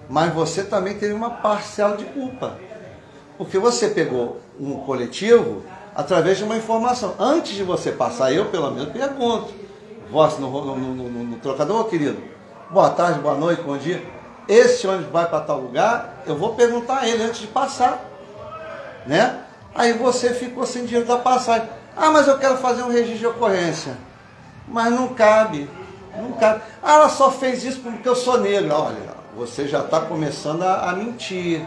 mas 0.10 0.34
você 0.34 0.64
também 0.64 0.98
teve 0.98 1.14
uma 1.14 1.30
parcela 1.30 1.98
de 1.98 2.06
culpa. 2.06 2.58
Porque 3.38 3.60
você 3.60 3.90
pegou 3.90 4.40
um 4.60 4.76
coletivo 4.80 5.64
através 5.96 6.38
de 6.38 6.44
uma 6.44 6.56
informação. 6.56 7.14
Antes 7.20 7.54
de 7.54 7.64
você 7.64 7.92
passar, 7.92 8.32
eu 8.32 8.46
pelo 8.46 8.72
menos 8.72 8.92
pergunto. 8.92 9.54
Voz 10.10 10.40
no, 10.40 10.50
no, 10.50 10.76
no, 10.76 11.10
no, 11.10 11.38
trocador, 11.38 11.86
querido. 11.86 12.22
Boa 12.70 12.90
tarde, 12.90 13.20
boa 13.20 13.36
noite, 13.36 13.62
bom 13.62 13.78
dia. 13.78 14.02
Esse 14.48 14.88
ônibus 14.88 15.12
vai 15.12 15.28
para 15.28 15.42
tal 15.42 15.60
lugar, 15.60 16.24
eu 16.26 16.38
vou 16.38 16.56
perguntar 16.56 17.00
a 17.00 17.08
ele 17.08 17.24
antes 17.24 17.42
de 17.42 17.48
passar. 17.48 18.02
Né? 19.06 19.42
Aí 19.76 19.94
você 19.94 20.34
ficou 20.34 20.66
sem 20.66 20.86
dinheiro 20.86 21.06
da 21.06 21.18
passagem. 21.18 21.68
Ah, 21.98 22.12
mas 22.12 22.28
eu 22.28 22.38
quero 22.38 22.58
fazer 22.58 22.84
um 22.84 22.92
registro 22.92 23.18
de 23.18 23.28
ocorrência. 23.28 23.98
Mas 24.68 24.94
não 24.94 25.08
cabe. 25.10 25.68
Não 26.16 26.34
cabe. 26.34 26.62
Ah, 26.84 26.94
ela 26.96 27.10
só 27.10 27.32
fez 27.32 27.64
isso 27.64 27.80
porque 27.80 28.08
eu 28.08 28.16
sou 28.16 28.40
negro. 28.40 28.74
Olha, 28.74 29.18
você 29.36 29.68
já 29.68 29.80
está 29.80 30.02
começando 30.02 30.62
a, 30.62 30.90
a, 30.90 30.94
mentir. 30.94 31.66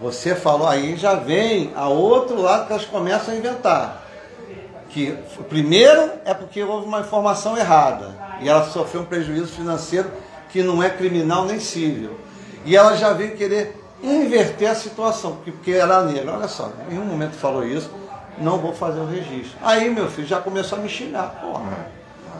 Você 0.00 0.34
falou 0.34 0.66
aí, 0.66 0.96
já 0.96 1.14
vem 1.14 1.72
a 1.76 1.88
outro 1.88 2.40
lado 2.42 2.66
que 2.66 2.72
elas 2.72 2.84
começam 2.84 3.32
a 3.32 3.36
inventar. 3.36 4.02
Que 4.90 5.16
primeiro 5.48 6.10
é 6.24 6.34
porque 6.34 6.62
houve 6.62 6.86
uma 6.86 7.00
informação 7.00 7.56
errada 7.56 8.14
e 8.40 8.48
ela 8.48 8.64
sofreu 8.64 9.02
um 9.02 9.04
prejuízo 9.04 9.52
financeiro 9.52 10.10
que 10.50 10.62
não 10.62 10.82
é 10.82 10.90
criminal 10.90 11.44
nem 11.44 11.60
civil. 11.60 12.18
E 12.64 12.76
ela 12.76 12.96
já 12.96 13.12
vem 13.12 13.36
querer 13.36 13.80
inverter 14.02 14.70
a 14.70 14.74
situação, 14.74 15.38
porque 15.44 15.72
ela 15.72 16.02
é 16.02 16.12
negra. 16.12 16.34
Olha 16.34 16.48
só, 16.48 16.72
em 16.90 16.98
um 16.98 17.04
momento 17.04 17.32
falou 17.32 17.64
isso, 17.64 17.90
não 18.38 18.58
vou 18.58 18.72
fazer 18.72 19.00
o 19.00 19.06
registro. 19.06 19.58
Aí 19.62 19.90
meu 19.90 20.08
filho 20.10 20.26
já 20.26 20.40
começou 20.40 20.78
a 20.78 20.80
me 20.80 20.88
xingar. 20.88 21.40
Porra. 21.40 21.94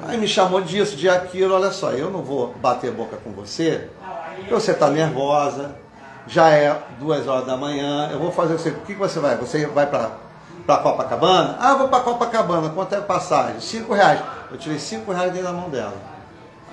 Aí 0.07 0.19
me 0.19 0.29
chamou 0.29 0.61
disso, 0.61 0.97
de 0.97 1.09
aquilo, 1.09 1.55
olha 1.55 1.71
só, 1.71 1.91
eu 1.93 2.11
não 2.11 2.23
vou 2.23 2.55
bater 2.61 2.91
boca 2.91 3.17
com 3.17 3.31
você, 3.31 3.89
porque 4.37 4.53
você 4.53 4.73
está 4.73 4.91
nervosa, 4.91 5.77
já 6.27 6.51
é 6.51 6.77
duas 6.99 7.27
horas 7.27 7.47
da 7.47 7.57
manhã, 7.57 8.11
eu 8.13 8.19
vou 8.19 8.31
fazer 8.31 8.59
você. 8.59 8.69
O 8.71 8.81
que, 8.81 8.93
que 8.93 8.99
você 8.99 9.19
vai? 9.19 9.37
Você 9.37 9.67
vai 9.67 9.87
para 9.87 10.11
para 10.67 10.79
Copacabana? 10.79 11.57
Ah, 11.61 11.75
vou 11.75 11.89
para 11.89 12.01
Copacabana, 12.01 12.71
quanto 12.71 12.95
é 12.95 12.99
a 12.99 13.03
passagem? 13.03 13.61
Cinco 13.61 13.93
reais. 13.93 14.21
Eu 14.51 14.57
tirei 14.57 14.79
cinco 14.79 15.13
reais 15.13 15.31
dentro 15.31 15.49
da 15.49 15.53
mão 15.53 15.69
dela. 15.69 15.95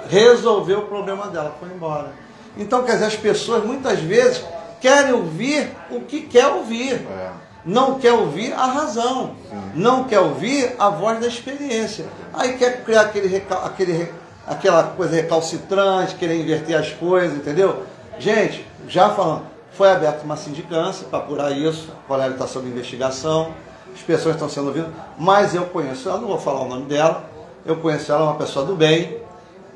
Resolveu 0.10 0.80
o 0.80 0.86
problema 0.88 1.28
dela, 1.28 1.56
foi 1.60 1.70
embora. 1.70 2.12
Então, 2.58 2.84
quer 2.84 2.94
dizer, 2.94 3.06
as 3.06 3.16
pessoas 3.16 3.64
muitas 3.64 4.00
vezes 4.00 4.44
querem 4.80 5.14
ouvir 5.14 5.72
o 5.90 6.02
que 6.02 6.22
quer 6.22 6.48
ouvir. 6.48 6.96
É. 6.96 7.32
Não 7.66 8.00
quer 8.00 8.14
ouvir 8.14 8.54
a 8.54 8.66
razão. 8.66 9.36
Não 9.76 10.04
quer 10.06 10.20
ouvir 10.20 10.76
a 10.80 10.90
voz 10.90 11.20
da 11.20 11.28
experiência. 11.28 12.06
Aí 12.34 12.58
quer 12.58 12.84
criar 12.84 13.02
aquele, 13.02 13.44
aquele 13.64 14.12
aquela 14.46 14.84
coisa 14.84 15.16
recalcitrante, 15.16 16.16
querer 16.16 16.40
inverter 16.42 16.78
as 16.78 16.92
coisas, 16.92 17.38
entendeu? 17.38 17.84
Gente, 18.20 18.66
já 18.88 19.10
falando, 19.10 19.44
foi 19.72 19.90
aberta 19.92 20.24
uma 20.24 20.36
sindicância 20.36 21.08
para 21.08 21.20
apurar 21.20 21.52
isso, 21.52 21.90
a 21.92 22.08
colega 22.08 22.34
está 22.34 22.48
sob 22.48 22.68
investigação, 22.68 23.54
as 23.94 24.02
pessoas 24.02 24.36
estão 24.36 24.50
sendo 24.50 24.68
ouvidas, 24.68 24.90
mas 25.18 25.56
eu 25.56 25.66
conheço 25.66 26.10
ela, 26.10 26.20
não 26.20 26.28
vou 26.28 26.40
falar 26.40 26.62
o 26.62 26.68
nome 26.68 26.86
dela, 26.86 27.24
eu 27.66 27.78
conheço 27.78 28.12
ela, 28.12 28.24
uma 28.24 28.36
pessoa 28.36 28.66
do 28.66 28.76
bem, 28.76 29.18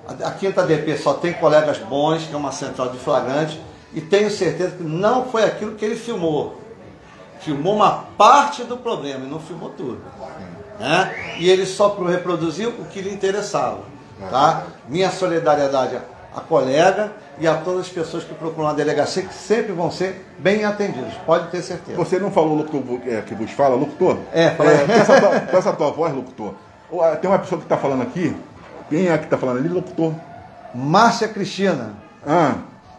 a 0.07 0.31
Quinta 0.31 0.63
DP 0.63 0.97
só 0.97 1.13
tem 1.13 1.33
colegas 1.33 1.79
bons, 1.79 2.23
que 2.23 2.33
é 2.33 2.37
uma 2.37 2.51
central 2.51 2.89
de 2.89 2.97
flagrante, 2.97 3.59
e 3.93 4.01
tenho 4.01 4.29
certeza 4.29 4.75
que 4.75 4.83
não 4.83 5.25
foi 5.25 5.43
aquilo 5.43 5.75
que 5.75 5.85
ele 5.85 5.95
filmou. 5.95 6.61
Filmou 7.45 7.75
uma 7.75 8.05
parte 8.17 8.63
do 8.63 8.75
problema 8.75 9.23
e 9.23 9.29
não 9.29 9.39
filmou 9.39 9.69
tudo. 9.69 10.01
Né? 10.79 11.35
E 11.37 11.47
ele 11.47 11.63
só 11.65 11.95
reproduziu 12.03 12.69
o 12.69 12.85
que 12.85 12.99
lhe 12.99 13.13
interessava. 13.13 13.81
Tá? 14.31 14.63
Minha 14.89 15.11
solidariedade 15.11 15.99
à 16.35 16.41
colega 16.41 17.11
e 17.37 17.47
a 17.47 17.55
todas 17.55 17.81
as 17.81 17.89
pessoas 17.89 18.23
que 18.23 18.33
procuram 18.33 18.69
a 18.69 18.73
delegacia, 18.73 19.21
que 19.21 19.33
sempre 19.33 19.73
vão 19.73 19.91
ser 19.91 20.25
bem 20.39 20.65
atendidos, 20.65 21.13
pode 21.23 21.49
ter 21.49 21.61
certeza. 21.61 21.95
Você 21.97 22.17
não 22.17 22.31
falou 22.31 22.55
locutor 22.55 22.99
é, 23.05 23.21
que 23.21 23.35
vos 23.35 23.51
fala, 23.51 23.75
locutor? 23.75 24.17
É, 24.33 24.49
fala. 24.49 24.71
É, 24.71 24.85
essa 24.89 25.21
tua, 25.21 25.35
essa 25.35 25.73
tua 25.73 25.91
voz, 25.91 26.13
locutor. 26.13 26.55
Ah, 26.99 27.15
tem 27.15 27.29
uma 27.29 27.37
pessoa 27.39 27.59
que 27.59 27.65
está 27.65 27.77
falando 27.77 28.01
aqui, 28.01 28.35
quem 28.89 29.07
é 29.07 29.17
que 29.19 29.25
está 29.25 29.37
falando 29.37 29.57
ali, 29.59 29.67
locutor? 29.67 30.13
Márcia 30.73 31.27
Cristina. 31.27 31.93
Ah, 32.25 32.55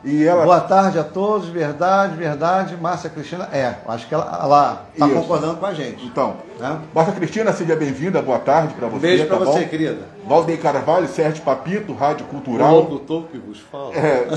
e 0.06 0.24
ela... 0.24 0.44
Boa 0.44 0.60
tarde 0.60 1.00
a 1.00 1.02
todos, 1.02 1.48
verdade, 1.48 2.14
verdade. 2.14 2.76
Márcia 2.76 3.10
Cristina, 3.10 3.48
é, 3.52 3.74
acho 3.88 4.06
que 4.06 4.14
ela 4.14 4.86
está 4.92 5.08
concordando 5.08 5.56
com 5.56 5.66
a 5.66 5.74
gente. 5.74 6.06
Então, 6.06 6.36
né? 6.60 6.78
Márcia 6.94 7.12
Cristina, 7.12 7.52
seja 7.52 7.74
bem-vinda, 7.74 8.22
boa 8.22 8.38
tarde 8.38 8.72
para 8.74 8.86
você. 8.86 9.00
Beijo 9.00 9.26
para 9.26 9.38
tá 9.38 9.44
você, 9.44 9.64
querida. 9.64 9.98
Valdeir 10.24 10.60
Carvalho, 10.60 11.08
Sérgio 11.08 11.42
Papito, 11.42 11.92
Rádio 11.92 12.24
Cultural. 12.26 12.72
O 12.72 12.78
locutor 12.82 13.24
que 13.24 13.36
vos 13.36 13.58
fala. 13.58 13.92
É, 13.96 14.28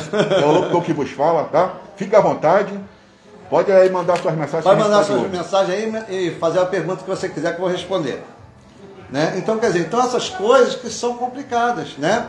é 0.42 0.46
o 0.46 0.52
locutor 0.52 0.82
que 0.82 0.92
vos 0.92 1.12
fala, 1.12 1.44
tá? 1.44 1.74
Fique 1.96 2.16
à 2.16 2.20
vontade. 2.20 2.74
Pode 3.48 3.72
aí 3.72 3.92
mandar 3.92 4.18
suas 4.18 4.34
mensagens. 4.34 4.64
Pode 4.64 4.82
mandar 4.82 5.04
suas 5.04 5.30
mensagens 5.30 5.70
aí 6.10 6.28
e 6.28 6.32
fazer 6.32 6.62
a 6.62 6.66
pergunta 6.66 7.04
que 7.04 7.10
você 7.10 7.30
quiser 7.30 7.54
que 7.54 7.62
eu 7.62 7.66
vou 7.66 7.72
responder. 7.72 8.24
Né? 9.12 9.36
Então, 9.38 9.60
quer 9.60 9.68
dizer, 9.68 9.82
então 9.82 10.00
essas 10.00 10.30
coisas 10.30 10.74
que 10.74 10.90
são 10.90 11.16
complicadas, 11.16 11.96
né? 11.98 12.28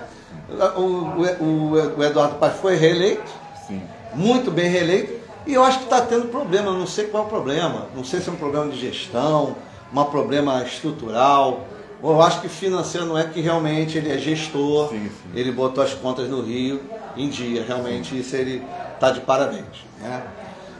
O, 0.77 0.83
o, 0.83 1.73
o 1.99 2.05
Eduardo 2.05 2.37
Paz 2.37 2.55
foi 2.61 2.77
reeleito, 2.77 3.31
Sim. 3.66 3.83
muito 4.14 4.51
bem 4.51 4.69
reeleito, 4.69 5.21
e 5.47 5.55
eu 5.55 5.62
acho 5.62 5.79
que 5.79 5.85
está 5.85 6.01
tendo 6.01 6.29
problema, 6.29 6.73
não 6.73 6.87
sei 6.87 7.07
qual 7.07 7.25
é 7.25 7.27
o 7.27 7.29
problema. 7.29 7.87
Não 7.95 8.05
sei 8.05 8.21
se 8.21 8.29
é 8.29 8.33
um 8.33 8.37
problema 8.37 8.69
de 8.69 8.79
gestão, 8.79 9.57
um 9.93 10.05
problema 10.05 10.62
estrutural. 10.62 11.66
Eu 12.03 12.21
acho 12.23 12.40
que 12.40 12.49
financeiro 12.49 13.07
não 13.07 13.19
é 13.19 13.25
que 13.25 13.40
realmente 13.40 13.99
ele 13.99 14.11
é 14.11 14.19
gestor, 14.19 14.88
sim, 14.88 15.09
sim. 15.09 15.31
ele 15.35 15.53
botou 15.53 15.85
as 15.85 15.93
contas 15.93 16.29
no 16.29 16.40
Rio 16.40 16.81
em 17.16 17.29
dia, 17.29 17.64
realmente 17.66 18.11
sim. 18.11 18.19
isso 18.19 18.37
ele 18.37 18.64
está 18.95 19.11
de 19.11 19.21
parabéns. 19.21 19.85
Né? 20.01 20.23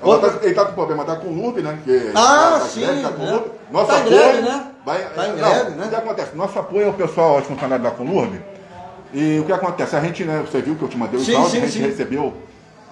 Outra... 0.03 0.39
Ele 0.41 0.51
está 0.51 0.65
com 0.65 0.73
problema 0.73 1.05
da 1.05 1.17
Columbe, 1.17 1.61
né? 1.61 1.79
Que 1.85 2.11
ah, 2.15 2.59
tá 2.59 2.61
sim. 2.61 2.81
Greve, 2.81 3.03
tá 3.03 3.11
né? 3.11 3.43
Nosso 3.71 3.87
tá 3.87 3.99
apoio, 3.99 4.11
greve, 4.11 4.41
né? 4.41 4.67
Vai... 4.85 5.05
Tá 5.11 5.29
em 5.29 5.37
greve, 5.37 5.71
né? 5.73 5.87
O 5.87 5.89
que 5.89 5.95
acontece? 5.95 6.37
Nosso 6.37 6.59
apoio 6.59 6.87
ao 6.87 6.93
pessoal, 6.95 7.37
aos 7.37 7.47
funcionários 7.47 7.91
da 7.91 7.95
Columbe. 7.95 8.41
E 9.13 9.39
o 9.41 9.45
que 9.45 9.53
acontece? 9.53 9.97
A 9.97 10.01
gente, 10.01 10.25
né? 10.25 10.43
Você 10.47 10.61
viu 10.61 10.77
que 10.77 10.83
eu 10.83 10.89
te 10.89 10.97
mandei 10.97 11.19
os 11.19 11.29
áudios, 11.29 11.55
a 11.63 11.67
gente 11.67 11.79
recebeu 11.79 12.33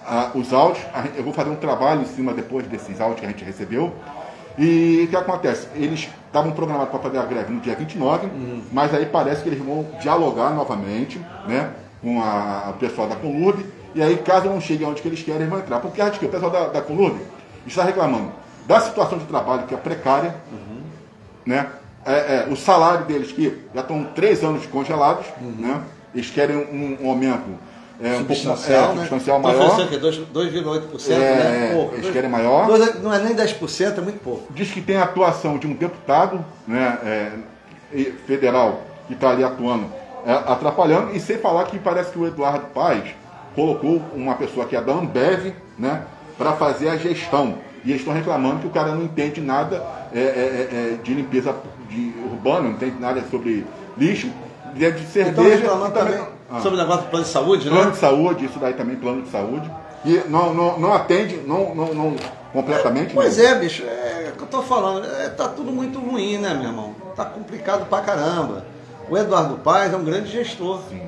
ah, 0.05 0.31
os 0.33 0.51
áudios. 0.53 0.85
eu 1.15 1.23
vou 1.23 1.33
fazer 1.33 1.49
um 1.49 1.55
trabalho 1.55 2.01
em 2.01 2.05
cima 2.05 2.33
depois 2.33 2.65
desses 2.67 2.99
áudios 2.99 3.19
que 3.19 3.25
a 3.25 3.29
gente 3.29 3.43
recebeu. 3.43 3.93
E 4.57 5.03
o 5.05 5.07
que 5.07 5.15
acontece? 5.15 5.67
Eles 5.75 6.09
estavam 6.27 6.51
programados 6.51 6.89
para 6.89 6.99
fazer 6.99 7.17
a 7.17 7.25
greve 7.25 7.53
no 7.53 7.61
dia 7.61 7.75
29, 7.75 8.27
uhum. 8.27 8.61
mas 8.73 8.93
aí 8.93 9.05
parece 9.05 9.41
que 9.41 9.49
eles 9.49 9.59
vão 9.59 9.87
dialogar 10.01 10.49
novamente 10.51 11.21
né, 11.47 11.71
com 12.01 12.21
a, 12.21 12.69
a 12.69 12.73
pessoal 12.73 13.07
da 13.07 13.15
Conlurb. 13.15 13.65
E 13.95 14.03
aí, 14.03 14.17
caso 14.17 14.49
não 14.49 14.59
chegue 14.59 14.83
aonde 14.83 15.01
que 15.01 15.07
eles 15.07 15.23
querem, 15.23 15.41
eles 15.41 15.49
vão 15.49 15.59
entrar. 15.59 15.79
Porque 15.79 16.01
acho 16.01 16.19
que 16.19 16.25
o 16.25 16.29
pessoal 16.29 16.51
da, 16.51 16.67
da 16.67 16.81
Conlurb 16.81 17.17
está 17.65 17.83
reclamando 17.83 18.31
da 18.67 18.79
situação 18.81 19.17
de 19.17 19.25
trabalho 19.25 19.63
que 19.63 19.73
é 19.73 19.77
precária, 19.77 20.35
uhum. 20.51 20.81
né? 21.45 21.67
É, 22.05 22.11
é, 22.11 22.47
o 22.49 22.55
salário 22.55 23.05
deles 23.05 23.31
que 23.31 23.65
já 23.73 23.81
estão 23.81 24.03
três 24.15 24.43
anos 24.43 24.65
congelados, 24.65 25.25
uhum. 25.41 25.55
né? 25.57 25.81
Eles 26.13 26.29
querem 26.29 26.55
um, 26.55 26.97
um 27.01 27.09
aumento 27.09 27.49
é 28.01 28.15
um 28.15 28.23
pouco 28.23 28.41
é, 28.41 28.45
né? 28.95 29.01
substancial 29.01 29.39
maior. 29.41 29.77
2,8%, 29.77 31.11
é, 31.11 31.17
né? 31.17 31.71
Pouco. 31.73 31.95
Eles 31.95 32.09
querem 32.11 32.29
maior. 32.29 32.67
não 33.01 33.13
é 33.13 33.19
nem 33.19 33.35
10%, 33.35 33.97
é 33.97 34.01
muito 34.01 34.19
pouco. 34.23 34.53
Diz 34.53 34.71
que 34.71 34.81
tem 34.81 34.95
a 34.95 35.03
atuação 35.03 35.57
de 35.57 35.67
um 35.67 35.73
deputado 35.73 36.43
né, 36.65 36.97
é, 37.03 38.11
federal 38.25 38.81
que 39.07 39.13
está 39.13 39.31
ali 39.31 39.43
atuando, 39.43 39.87
é, 40.25 40.31
atrapalhando, 40.31 41.13
e 41.13 41.19
sem 41.19 41.37
falar 41.39 41.65
que 41.65 41.77
parece 41.77 42.11
que 42.11 42.19
o 42.19 42.25
Eduardo 42.25 42.67
Paes 42.67 43.09
colocou 43.53 44.01
uma 44.15 44.35
pessoa 44.35 44.65
que 44.65 44.77
é 44.77 44.81
da 44.81 44.93
Ambev 44.93 45.53
né, 45.77 46.03
para 46.37 46.53
fazer 46.53 46.87
a 46.89 46.95
gestão. 46.95 47.55
E 47.83 47.89
eles 47.89 48.01
estão 48.01 48.13
reclamando 48.13 48.59
que 48.59 48.67
o 48.67 48.69
cara 48.69 48.93
não 48.93 49.03
entende 49.03 49.41
nada 49.41 49.83
é, 50.13 50.19
é, 50.19 50.21
é, 50.21 50.97
de 51.03 51.13
limpeza 51.13 51.53
de 51.89 52.13
urbana, 52.31 52.61
não 52.61 52.71
entende 52.71 52.95
nada 52.99 53.21
sobre 53.29 53.65
lixo, 53.97 54.29
de 54.73 55.05
cerveja. 55.05 55.65
Então, 55.65 55.91
também, 55.91 56.19
ah. 56.51 56.61
Sobre 56.61 56.79
o 56.79 56.81
negócio 56.81 57.03
do 57.03 57.09
plano 57.09 57.25
de 57.25 57.31
saúde, 57.31 57.69
plano 57.69 57.75
né? 57.75 57.81
Plano 57.81 57.91
de 57.91 57.99
saúde, 57.99 58.45
isso 58.45 58.59
daí 58.59 58.73
também, 58.73 58.95
plano 58.95 59.21
de 59.21 59.29
saúde. 59.29 59.69
E 60.03 60.17
não, 60.27 60.53
não, 60.53 60.79
não 60.79 60.93
atende, 60.93 61.37
não, 61.45 61.75
não, 61.75 61.93
não 61.93 62.15
completamente. 62.51 63.13
Pois 63.13 63.37
é, 63.37 63.53
bicho, 63.55 63.83
é 63.83 64.31
o 64.33 64.37
que 64.37 64.43
eu 64.43 64.47
tô 64.47 64.63
falando. 64.63 65.05
É, 65.05 65.29
tá 65.29 65.47
tudo 65.47 65.71
muito 65.71 65.99
ruim, 65.99 66.39
né, 66.39 66.53
meu 66.55 66.69
irmão? 66.69 66.95
Tá 67.15 67.25
complicado 67.25 67.87
pra 67.87 68.01
caramba. 68.01 68.65
O 69.07 69.17
Eduardo 69.17 69.57
Paes 69.57 69.93
é 69.93 69.97
um 69.97 70.03
grande 70.03 70.31
gestor. 70.31 70.79
Sim. 70.89 71.01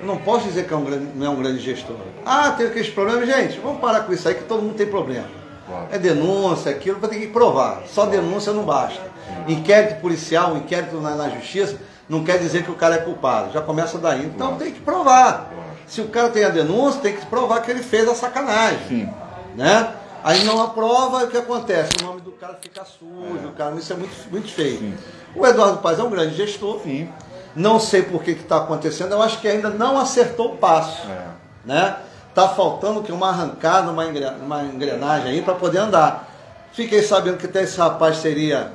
Eu 0.00 0.06
não 0.06 0.16
posso 0.16 0.46
dizer 0.46 0.66
que 0.66 0.72
é 0.72 0.76
um 0.76 0.84
grande, 0.84 1.08
não 1.14 1.26
é 1.26 1.30
um 1.30 1.36
grande 1.36 1.58
gestor. 1.58 1.96
Ah, 2.24 2.52
tem 2.52 2.66
aqueles 2.66 2.88
problemas. 2.88 3.26
Gente, 3.26 3.58
vamos 3.58 3.80
parar 3.80 4.00
com 4.00 4.12
isso 4.12 4.26
aí, 4.26 4.34
que 4.34 4.44
todo 4.44 4.62
mundo 4.62 4.76
tem 4.76 4.86
problema. 4.86 5.26
Claro. 5.66 5.88
É 5.90 5.98
denúncia, 5.98 6.70
aquilo, 6.70 7.00
vai 7.00 7.10
ter 7.10 7.18
que 7.18 7.26
provar. 7.26 7.82
Só 7.86 8.06
denúncia 8.06 8.52
não 8.52 8.62
basta. 8.62 9.02
Sim. 9.02 9.54
Inquérito 9.54 10.00
policial, 10.00 10.56
inquérito 10.56 10.96
na, 11.00 11.16
na 11.16 11.28
justiça 11.28 11.76
não 12.08 12.24
quer 12.24 12.38
dizer 12.38 12.64
que 12.64 12.70
o 12.70 12.74
cara 12.74 12.96
é 12.96 12.98
culpado. 12.98 13.52
Já 13.52 13.60
começa 13.60 13.98
daí. 13.98 14.26
Então 14.26 14.52
Nossa. 14.52 14.64
tem 14.64 14.72
que 14.72 14.80
provar. 14.80 15.50
Se 15.86 16.00
o 16.00 16.08
cara 16.08 16.30
tem 16.30 16.44
a 16.44 16.48
denúncia, 16.48 17.00
tem 17.00 17.16
que 17.16 17.26
provar 17.26 17.60
que 17.62 17.70
ele 17.70 17.82
fez 17.82 18.08
a 18.08 18.14
sacanagem. 18.14 18.86
Sim. 18.88 19.10
Né? 19.54 19.94
Aí 20.22 20.44
não 20.44 20.60
aprova, 20.60 21.24
o 21.24 21.28
que 21.28 21.36
acontece? 21.36 21.92
O 22.00 22.04
nome 22.04 22.20
do 22.20 22.32
cara 22.32 22.58
fica 22.60 22.84
sujo, 22.84 23.44
é. 23.44 23.46
o 23.46 23.52
cara, 23.52 23.76
isso 23.76 23.92
é 23.92 23.96
muito, 23.96 24.30
muito 24.30 24.48
feio. 24.48 24.78
Sim. 24.78 24.94
O 25.34 25.46
Eduardo 25.46 25.78
Paz 25.78 25.98
é 25.98 26.02
um 26.02 26.10
grande 26.10 26.34
gestor. 26.34 26.80
Sim. 26.82 27.08
Não 27.54 27.78
sei 27.78 28.02
por 28.02 28.22
que 28.22 28.32
está 28.32 28.58
acontecendo, 28.58 29.12
eu 29.12 29.22
acho 29.22 29.40
que 29.40 29.48
ainda 29.48 29.70
não 29.70 29.98
acertou 29.98 30.54
o 30.54 30.56
passo. 30.56 31.06
É. 31.08 31.26
Né? 31.64 31.96
Tá 32.34 32.48
faltando 32.48 33.02
que 33.02 33.12
uma 33.12 33.28
arrancada, 33.28 33.90
uma 33.90 34.64
engrenagem 34.64 35.30
aí 35.30 35.42
para 35.42 35.54
poder 35.54 35.78
andar. 35.78 36.28
Fiquei 36.72 37.02
sabendo 37.02 37.38
que 37.38 37.46
até 37.46 37.62
esse 37.62 37.78
rapaz 37.78 38.18
seria 38.18 38.72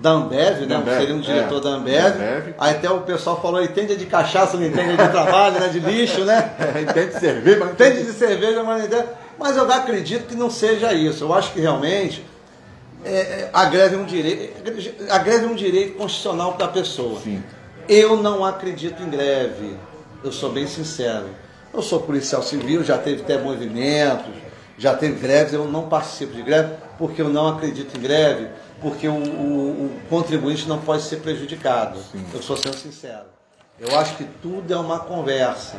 da 0.00 0.10
Ambev, 0.10 0.66
né? 0.66 0.76
Ambev, 0.76 0.98
seria 0.98 1.14
um 1.14 1.20
diretor 1.20 1.58
é, 1.58 1.60
da 1.60 1.68
Ambev. 1.70 2.14
Ambev. 2.14 2.54
Aí 2.58 2.76
até 2.76 2.90
o 2.90 3.00
pessoal 3.00 3.40
falou, 3.42 3.62
entende 3.62 3.96
de 3.96 4.06
cachaça, 4.06 4.56
não 4.56 4.64
entende 4.64 4.96
de 4.96 5.08
trabalho, 5.08 5.60
né? 5.60 5.68
De 5.68 5.80
lixo, 5.80 6.24
né? 6.24 6.52
É, 6.58 6.82
entende 6.82 7.12
de 7.12 7.20
cerveja, 7.20 7.58
mas 7.58 7.72
entende 7.72 8.04
de 8.04 8.12
cerveja, 8.12 8.62
mas 8.62 8.78
não 8.78 8.86
entende. 8.86 9.08
Mas 9.38 9.56
eu 9.56 9.72
acredito 9.72 10.26
que 10.28 10.34
não 10.34 10.50
seja 10.50 10.92
isso. 10.92 11.24
Eu 11.24 11.34
acho 11.34 11.52
que 11.52 11.60
realmente 11.60 12.24
é, 13.04 13.12
é 13.12 13.50
a 13.52 13.64
greve 13.66 13.96
é 13.96 13.98
um 13.98 14.04
direito. 14.04 15.10
A 15.10 15.18
greve 15.18 15.44
é 15.44 15.48
um 15.48 15.54
direito 15.54 15.96
constitucional 15.96 16.54
da 16.54 16.68
pessoa. 16.68 17.20
Sim. 17.20 17.42
Eu 17.88 18.16
não 18.16 18.44
acredito 18.44 19.02
em 19.02 19.08
greve. 19.08 19.76
Eu 20.22 20.32
sou 20.32 20.50
bem 20.50 20.66
sincero. 20.66 21.26
Eu 21.72 21.82
sou 21.82 22.00
policial 22.00 22.42
civil, 22.42 22.82
já 22.82 22.98
teve 22.98 23.22
até 23.22 23.38
movimentos, 23.38 24.34
já 24.76 24.94
teve 24.94 25.20
greves, 25.20 25.52
eu 25.52 25.64
não 25.66 25.88
participo 25.88 26.34
de 26.34 26.42
greve, 26.42 26.72
porque 26.96 27.20
eu 27.20 27.28
não 27.28 27.48
acredito 27.48 27.96
em 27.96 28.00
greve 28.00 28.48
porque 28.80 29.08
o, 29.08 29.14
o, 29.14 29.86
o 29.86 30.00
contribuinte 30.08 30.68
não 30.68 30.78
pode 30.78 31.02
ser 31.02 31.16
prejudicado. 31.16 31.98
Sim. 32.12 32.24
Eu 32.32 32.42
sou 32.42 32.56
sendo 32.56 32.76
sincero. 32.76 33.24
Eu 33.80 33.96
acho 33.98 34.16
que 34.16 34.24
tudo 34.24 34.72
é 34.72 34.76
uma 34.76 34.98
conversa. 34.98 35.76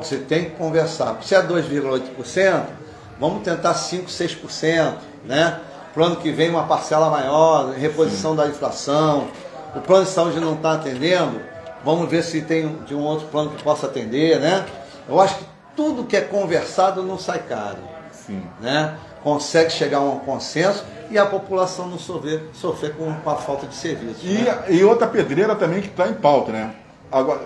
Você 0.00 0.16
tem 0.16 0.46
que 0.46 0.50
conversar. 0.52 1.18
Se 1.22 1.34
é 1.34 1.42
2,8%, 1.42 2.64
vamos 3.20 3.42
tentar 3.42 3.74
5, 3.74 4.06
6%, 4.06 4.94
né? 5.24 5.60
Para 5.92 6.02
o 6.02 6.06
ano 6.06 6.16
que 6.16 6.30
vem 6.30 6.48
uma 6.48 6.64
parcela 6.66 7.10
maior, 7.10 7.72
reposição 7.72 8.32
Sim. 8.32 8.36
da 8.38 8.46
inflação. 8.48 9.28
O 9.74 9.80
plano 9.80 10.04
de 10.04 10.10
saúde 10.10 10.40
não 10.40 10.54
está 10.54 10.72
atendendo, 10.72 11.40
vamos 11.84 12.08
ver 12.08 12.22
se 12.22 12.40
tem 12.40 12.76
de 12.84 12.94
um 12.94 13.02
outro 13.02 13.26
plano 13.28 13.50
que 13.50 13.62
possa 13.62 13.86
atender, 13.86 14.40
né? 14.40 14.64
Eu 15.06 15.20
acho 15.20 15.36
que 15.36 15.44
tudo 15.76 16.04
que 16.04 16.16
é 16.16 16.22
conversado 16.22 17.02
não 17.02 17.18
sai 17.18 17.40
caro. 17.40 17.78
Sim. 18.10 18.42
Né? 18.60 18.96
Consegue 19.22 19.70
chegar 19.70 19.98
a 19.98 20.00
um 20.00 20.18
consenso 20.20 20.84
e 21.10 21.18
a 21.18 21.26
população 21.26 21.88
não 21.88 21.98
sofrer, 21.98 22.42
sofrer 22.52 22.94
com 22.94 23.10
a 23.28 23.34
falta 23.36 23.66
de 23.66 23.74
serviço. 23.74 24.24
E, 24.24 24.34
né? 24.34 24.64
e 24.68 24.84
outra 24.84 25.06
pedreira 25.06 25.54
também 25.54 25.80
que 25.80 25.88
está 25.88 26.08
em 26.08 26.14
pauta, 26.14 26.52
né? 26.52 26.74
Agora, 27.10 27.40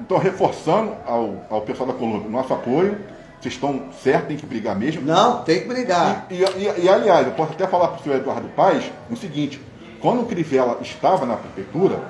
estou 0.00 0.18
reforçando 0.18 0.92
ao, 1.06 1.44
ao 1.50 1.60
pessoal 1.62 1.88
da 1.88 1.94
Colômbia 1.94 2.28
nosso 2.28 2.52
apoio. 2.52 2.98
Vocês 3.40 3.54
estão 3.54 3.88
certos, 4.02 4.28
tem 4.28 4.36
que 4.36 4.46
brigar 4.46 4.74
mesmo? 4.74 5.02
Não, 5.02 5.42
tem 5.42 5.60
que 5.60 5.68
brigar. 5.68 6.26
E, 6.30 6.36
e, 6.36 6.84
e 6.84 6.88
aliás, 6.88 7.26
eu 7.26 7.34
posso 7.34 7.52
até 7.52 7.66
falar 7.66 7.88
para 7.88 8.00
o 8.00 8.02
senhor 8.02 8.16
Eduardo 8.16 8.48
Paes 8.48 8.90
o 9.10 9.16
seguinte: 9.16 9.60
quando 10.00 10.22
o 10.22 10.26
Crivella 10.26 10.78
estava 10.80 11.26
na 11.26 11.36
prefeitura, 11.36 12.00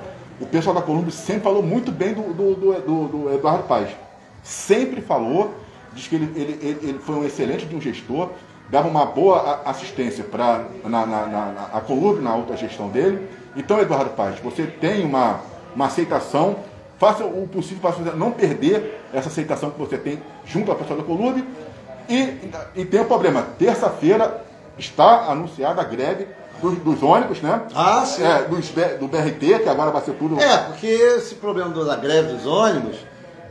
o 0.40 0.46
pessoal 0.46 0.74
da 0.74 0.82
Colômbia 0.82 1.10
sempre 1.10 1.42
falou 1.42 1.62
muito 1.62 1.90
bem 1.90 2.14
do, 2.14 2.32
do, 2.32 2.54
do, 2.54 3.08
do 3.08 3.34
Eduardo 3.34 3.64
Paes. 3.64 3.90
Sempre 4.42 5.00
falou, 5.00 5.54
diz 5.92 6.06
que 6.06 6.14
ele, 6.14 6.32
ele, 6.36 6.58
ele, 6.60 6.78
ele 6.82 6.98
foi 6.98 7.16
um 7.16 7.24
excelente 7.24 7.66
de 7.66 7.74
um 7.74 7.80
gestor, 7.80 8.30
dava 8.68 8.88
uma 8.88 9.06
boa 9.06 9.62
assistência 9.64 10.24
para 10.24 10.64
na, 10.84 11.06
na, 11.06 11.26
na, 11.26 11.68
a 11.72 11.80
Colub, 11.80 12.20
na 12.20 12.34
outra 12.34 12.56
gestão 12.56 12.88
dele. 12.88 13.28
Então, 13.56 13.78
Eduardo 13.78 14.10
Paz, 14.10 14.38
você 14.40 14.66
tem 14.66 15.04
uma, 15.04 15.40
uma 15.74 15.86
aceitação, 15.86 16.56
faça 16.98 17.24
o 17.24 17.46
possível 17.46 17.90
para 17.90 18.14
não 18.14 18.32
perder 18.32 19.00
essa 19.12 19.28
aceitação 19.28 19.70
que 19.70 19.78
você 19.78 19.96
tem 19.96 20.20
junto 20.44 20.72
à 20.72 20.74
pessoa 20.74 20.98
da 20.98 21.04
Colub. 21.04 21.44
E, 22.08 22.50
e 22.74 22.84
tem 22.84 23.00
um 23.00 23.06
problema, 23.06 23.46
terça-feira 23.58 24.44
está 24.76 25.30
anunciada 25.30 25.80
a 25.80 25.84
greve 25.84 26.26
dos, 26.60 26.78
dos, 26.78 27.02
ônibus, 27.02 27.40
né? 27.40 27.62
Ah, 27.74 28.04
sim. 28.04 28.22
É, 28.24 28.42
dos, 28.42 28.70
do 28.98 29.08
BRT, 29.08 29.60
que 29.62 29.68
agora 29.68 29.90
vai 29.90 30.02
ser 30.02 30.12
tudo. 30.14 30.40
É, 30.40 30.56
porque 30.58 30.86
esse 30.86 31.36
problema 31.36 31.70
da 31.84 31.96
greve 31.96 32.34
dos 32.34 32.46
ônibus 32.46 32.96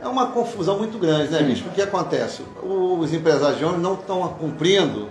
é 0.04 0.08
uma 0.08 0.26
confusão 0.26 0.78
muito 0.78 0.98
grande, 0.98 1.32
né, 1.32 1.42
bicho? 1.42 1.64
Porque 1.64 1.80
acontece? 1.80 2.42
Os 2.62 3.12
empresários 3.12 3.58
de 3.58 3.64
ônibus 3.64 3.82
não 3.82 3.94
estão 3.94 4.28
cumprindo 4.38 5.08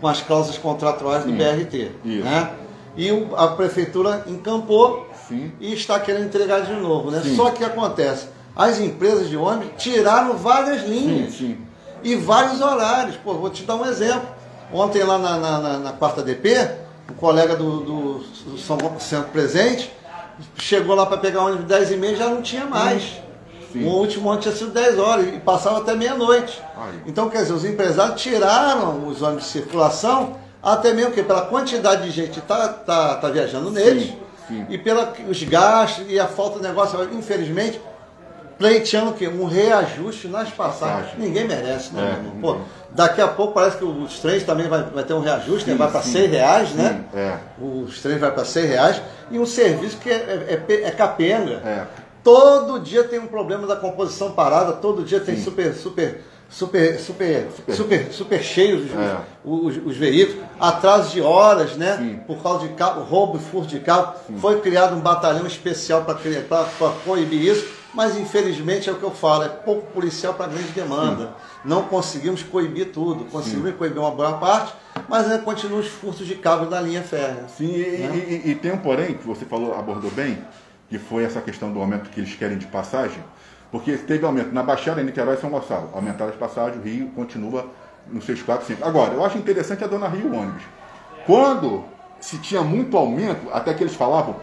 com 0.00 0.06
as 0.06 0.20
cláusulas 0.20 0.58
contratuais 0.58 1.24
do 1.24 1.30
Sim. 1.30 1.36
BRT. 1.36 1.90
Isso. 2.04 2.24
Né? 2.24 2.50
E 2.96 3.26
a 3.36 3.48
prefeitura 3.48 4.24
encampou 4.26 5.08
Sim. 5.28 5.52
e 5.58 5.72
está 5.72 5.98
querendo 5.98 6.26
entregar 6.26 6.60
de 6.60 6.72
novo. 6.74 7.10
Né? 7.10 7.22
Só 7.34 7.50
que 7.50 7.64
acontece, 7.64 8.28
as 8.54 8.78
empresas 8.78 9.28
de 9.28 9.36
ônibus 9.36 9.70
tiraram 9.78 10.36
várias 10.36 10.86
linhas 10.86 11.32
sim, 11.32 11.38
sim. 11.38 11.58
e 12.02 12.14
vários 12.14 12.60
horários. 12.60 13.16
Pô, 13.16 13.34
vou 13.34 13.50
te 13.50 13.64
dar 13.64 13.76
um 13.76 13.86
exemplo. 13.86 14.28
Ontem 14.72 15.02
lá 15.02 15.18
na, 15.18 15.38
na, 15.38 15.78
na 15.78 15.92
quarta 15.92 16.22
DP, 16.22 16.70
um 17.10 17.14
colega 17.14 17.56
do, 17.56 17.80
do, 17.80 18.18
do 18.18 18.58
São 18.58 18.78
Centro 18.98 19.30
Presente 19.30 19.90
chegou 20.58 20.94
lá 20.94 21.06
para 21.06 21.16
pegar 21.16 21.42
o 21.42 21.46
ônibus 21.46 21.66
10 21.66 21.92
e 21.92 21.96
meia 21.96 22.12
e 22.12 22.16
já 22.16 22.28
não 22.28 22.42
tinha 22.42 22.66
mais. 22.66 23.25
Sim. 23.76 23.84
O 23.84 23.90
último 23.90 24.30
ano 24.30 24.40
tinha 24.40 24.54
sido 24.54 24.70
10 24.70 24.98
horas 24.98 25.26
e 25.28 25.38
passava 25.38 25.78
até 25.78 25.94
meia-noite. 25.94 26.62
Então, 27.06 27.28
quer 27.28 27.42
dizer, 27.42 27.52
os 27.52 27.64
empresários 27.64 28.20
tiraram 28.20 29.06
os 29.06 29.20
ônibus 29.20 29.44
de 29.44 29.50
circulação 29.50 30.36
Até 30.62 30.92
mesmo 30.94 31.12
que 31.12 31.22
pela 31.22 31.42
quantidade 31.42 32.04
de 32.04 32.10
gente 32.10 32.30
que 32.30 32.38
está 32.38 32.68
tá, 32.68 33.16
tá 33.16 33.28
viajando 33.28 33.70
neles 33.70 34.12
sim, 34.48 34.66
e 34.68 34.78
pelos 34.78 35.42
gastos 35.44 36.06
e 36.08 36.18
a 36.18 36.26
falta 36.26 36.58
de 36.58 36.66
negócio, 36.66 36.98
infelizmente, 37.12 37.80
pleiteando 38.58 39.12
que 39.12 39.28
um 39.28 39.44
reajuste 39.44 40.26
nas 40.28 40.50
passagens. 40.50 41.18
Ninguém 41.18 41.46
merece, 41.46 41.92
né, 41.94 42.18
é? 42.20 42.40
Pô, 42.40 42.56
daqui 42.90 43.20
a 43.20 43.28
pouco 43.28 43.52
parece 43.52 43.76
que 43.76 43.84
os 43.84 44.18
trens 44.18 44.44
também 44.44 44.68
vai, 44.68 44.82
vai 44.82 45.04
ter 45.04 45.12
um 45.12 45.20
reajuste, 45.20 45.68
né? 45.68 45.72
sim, 45.72 45.72
né? 45.72 45.76
vai 45.76 45.90
para 45.90 46.02
seis 46.02 46.30
reais, 46.30 46.68
sim, 46.70 46.76
né? 46.76 47.04
É. 47.14 47.36
Os 47.62 48.00
trens 48.00 48.18
vai 48.18 48.32
para 48.32 48.44
seis 48.44 48.68
reais 48.68 49.02
e 49.30 49.38
um 49.38 49.46
serviço 49.46 49.98
que 49.98 50.10
é, 50.10 50.62
é, 50.68 50.74
é 50.82 50.90
capenga. 50.90 51.60
É. 51.64 52.05
Todo 52.26 52.80
dia 52.80 53.04
tem 53.04 53.20
um 53.20 53.28
problema 53.28 53.68
da 53.68 53.76
composição 53.76 54.32
parada, 54.32 54.72
todo 54.72 55.04
dia 55.04 55.20
tem 55.20 55.40
super, 55.40 55.72
super 55.72 56.24
super, 56.50 56.98
super, 56.98 57.48
super, 57.50 57.74
super, 57.74 58.12
super 58.12 58.42
cheios 58.42 58.86
os, 58.86 58.96
é. 58.96 59.16
os, 59.44 59.76
os, 59.86 59.96
veículos, 59.96 60.44
atraso 60.58 61.12
de 61.12 61.20
horas, 61.20 61.76
né? 61.76 61.96
Sim. 61.96 62.20
Por 62.26 62.42
causa 62.42 62.66
de 62.66 62.74
carro, 62.74 63.04
roubo 63.04 63.36
e 63.36 63.40
furto 63.40 63.68
de 63.68 63.78
carro. 63.78 64.14
Sim. 64.26 64.38
Foi 64.38 64.60
criado 64.60 64.96
um 64.96 65.00
batalhão 65.00 65.46
especial 65.46 66.04
para 66.04 66.18
coibir 67.04 67.44
isso, 67.44 67.64
mas 67.94 68.18
infelizmente 68.18 68.88
é 68.88 68.92
o 68.92 68.96
que 68.96 69.04
eu 69.04 69.12
falo, 69.12 69.44
é 69.44 69.48
pouco 69.48 69.86
policial 69.92 70.34
para 70.34 70.48
grande 70.48 70.72
demanda. 70.72 71.26
Sim. 71.26 71.32
Não 71.64 71.84
conseguimos 71.84 72.42
coibir 72.42 72.90
tudo, 72.90 73.26
conseguimos 73.26 73.72
coibir 73.76 74.00
uma 74.00 74.10
boa 74.10 74.32
parte, 74.32 74.74
mas 75.08 75.30
ainda 75.30 75.38
continuam 75.38 75.78
os 75.78 75.86
furtos 75.86 76.26
de 76.26 76.34
cabos 76.34 76.68
da 76.68 76.80
linha 76.80 77.02
férrea. 77.02 77.46
Sim, 77.56 77.76
né? 77.76 78.24
e, 78.28 78.48
e, 78.48 78.50
e 78.50 78.54
tem 78.56 78.72
um 78.72 78.78
porém 78.78 79.14
que 79.14 79.24
você 79.24 79.44
falou, 79.44 79.78
abordou 79.78 80.10
bem, 80.10 80.38
que 80.88 80.98
foi 80.98 81.24
essa 81.24 81.40
questão 81.40 81.72
do 81.72 81.80
aumento 81.80 82.10
que 82.10 82.20
eles 82.20 82.34
querem 82.34 82.58
de 82.58 82.66
passagem 82.66 83.22
porque 83.70 83.96
teve 83.96 84.24
aumento 84.24 84.52
na 84.52 84.62
Baixada, 84.62 85.00
em 85.00 85.04
Niterói 85.04 85.34
e 85.34 85.38
São 85.38 85.50
Gonçalo. 85.50 85.90
Aumentaram 85.92 86.30
as 86.30 86.36
passagens, 86.36 86.78
o 86.78 86.86
Rio 86.86 87.08
continua 87.08 87.66
nos 88.10 88.24
seus 88.24 88.40
4, 88.42 88.66
5. 88.66 88.84
Agora, 88.84 89.14
eu 89.14 89.24
acho 89.24 89.36
interessante 89.36 89.82
a 89.82 89.86
Dona 89.86 90.08
Rio 90.08 90.34
ônibus. 90.34 90.62
Quando 91.26 91.84
se 92.20 92.38
tinha 92.38 92.62
muito 92.62 92.96
aumento, 92.96 93.50
até 93.52 93.74
que 93.74 93.82
eles 93.82 93.94
falavam 93.94 94.36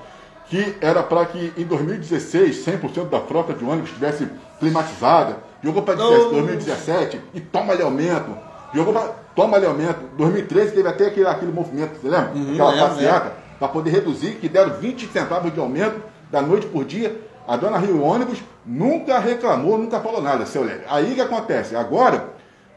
que 0.47 0.75
era 0.82 1.01
para 1.01 1.25
que 1.25 1.53
em 1.58 1.63
2016 1.63 2.65
100% 2.65 3.10
da 3.10 3.21
frota 3.21 3.53
de 3.53 3.63
ônibus 3.63 3.89
estivesse 3.89 4.27
climatizada, 4.60 5.38
jogou 5.63 5.82
para 5.82 5.95
2017 5.95 7.19
e 7.34 7.39
toma-lhe 7.39 7.82
aumento, 7.82 8.38
jogou 8.73 8.93
para 8.93 9.08
toma-lhe 9.34 9.65
aumento. 9.65 10.01
2013 10.17 10.73
teve 10.73 10.88
até 10.88 11.08
aquele, 11.08 11.27
aquele 11.27 11.51
movimento, 11.51 11.99
você 11.99 12.10
lembra? 12.10 12.34
Uhum, 12.36 12.53
Aquela 12.53 12.89
passeata, 12.89 13.34
para 13.58 13.67
poder 13.69 13.89
reduzir, 13.89 14.36
que 14.36 14.49
deram 14.49 14.73
20 14.73 15.08
centavos 15.08 15.51
de 15.51 15.60
aumento 15.60 16.12
da 16.33 16.41
noite 16.41 16.65
por 16.65 16.83
dia 16.83 17.15
a 17.47 17.55
dona 17.55 17.77
Rio 17.77 18.01
Ônibus 18.01 18.41
nunca 18.65 19.19
reclamou, 19.19 19.77
nunca 19.77 19.99
falou 19.99 20.19
nada, 20.19 20.47
seu 20.47 20.63
Lélio. 20.63 20.81
Aí 20.89 21.13
que 21.13 21.21
acontece? 21.21 21.75
Agora, 21.75 22.29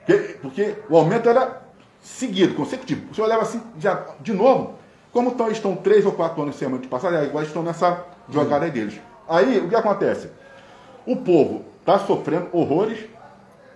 que, 0.05 0.15
porque 0.43 0.75
o 0.91 0.97
aumento 0.97 1.27
era 1.27 1.63
seguido, 2.03 2.55
consecutivo. 2.55 3.11
O 3.11 3.15
senhor 3.15 3.27
leva 3.29 3.43
assim, 3.43 3.63
já, 3.79 4.05
de 4.21 4.35
novo, 4.35 4.75
como 5.11 5.31
estão, 5.31 5.51
estão 5.51 5.75
três 5.75 6.05
ou 6.05 6.13
quatro 6.13 6.43
anos 6.43 6.57
sem 6.57 6.67
aumento 6.67 6.83
de 6.83 6.89
passagem, 6.89 7.19
agora 7.19 7.47
estão 7.47 7.63
nessa 7.63 8.05
jogada 8.29 8.67
aí 8.67 8.71
deles. 8.71 9.01
Aí, 9.27 9.59
o 9.61 9.69
que 9.71 9.75
acontece? 9.75 10.29
O 11.07 11.17
povo 11.17 11.65
está 11.81 11.99
sofrendo 12.01 12.49
horrores. 12.53 12.99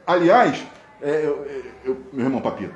Aliás, 0.06 0.62
é, 1.00 1.24
eu, 1.24 1.46
eu, 1.84 1.96
meu 2.12 2.26
irmão 2.26 2.42
Papito, 2.42 2.74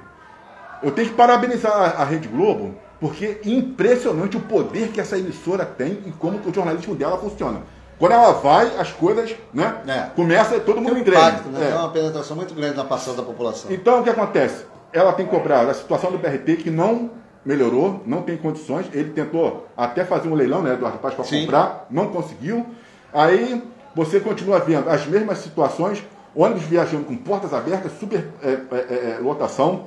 eu 0.83 0.91
tenho 0.91 1.09
que 1.09 1.15
parabenizar 1.15 2.01
a 2.01 2.05
Rede 2.05 2.29
Globo, 2.29 2.75
porque 3.01 3.41
é 3.45 3.49
impressionante 3.49 4.37
o 4.37 4.41
poder 4.41 4.89
que 4.89 5.01
essa 5.01 5.19
emissora 5.19 5.65
tem 5.65 5.99
e 6.07 6.13
como 6.13 6.39
o 6.39 6.55
jornalismo 6.55 6.95
dela 6.95 7.19
funciona. 7.19 7.63
Quando 7.99 8.13
ela 8.13 8.33
vai, 8.33 8.77
as 8.77 8.91
coisas, 8.91 9.35
né? 9.53 9.83
É. 9.87 10.01
Começa 10.17 10.59
todo 10.61 10.81
mundo 10.81 10.95
tem 10.95 11.05
um 11.05 11.07
impacto, 11.07 11.49
né? 11.49 11.65
É. 11.65 11.71
Tem 11.71 11.79
uma 11.79 11.91
penetração 11.91 12.37
muito 12.37 12.55
grande 12.55 12.77
na 12.77 12.85
passada 12.85 13.19
da 13.19 13.23
população. 13.23 13.71
Então 13.71 14.01
o 14.01 14.03
que 14.03 14.11
acontece? 14.11 14.67
Ela 14.93 15.13
tem 15.13 15.27
que 15.27 15.33
cobrar 15.33 15.69
a 15.69 15.75
situação 15.75 16.11
do 16.11 16.19
BRT 16.19 16.57
que 16.57 16.71
não 16.71 17.11
melhorou, 17.45 18.03
não 18.07 18.23
tem 18.23 18.37
condições. 18.37 18.87
Ele 18.93 19.11
tentou 19.11 19.69
até 19.77 20.05
fazer 20.05 20.29
um 20.29 20.35
leilão, 20.35 20.63
né, 20.63 20.75
Eduardo 20.75 20.99
Paz, 20.99 21.15
para 21.15 21.25
comprar, 21.25 21.87
não 21.91 22.09
conseguiu. 22.09 22.67
Aí 23.13 23.63
você 23.95 24.19
continua 24.19 24.59
vendo 24.59 24.89
as 24.89 25.07
mesmas 25.07 25.39
situações, 25.39 26.03
ônibus 26.35 26.65
viajando 26.65 27.05
com 27.05 27.17
portas 27.17 27.53
abertas, 27.53 27.93
super 27.99 28.29
é, 28.43 28.49
é, 28.49 28.57
é, 28.73 29.17
é 29.17 29.19
lotação, 29.21 29.87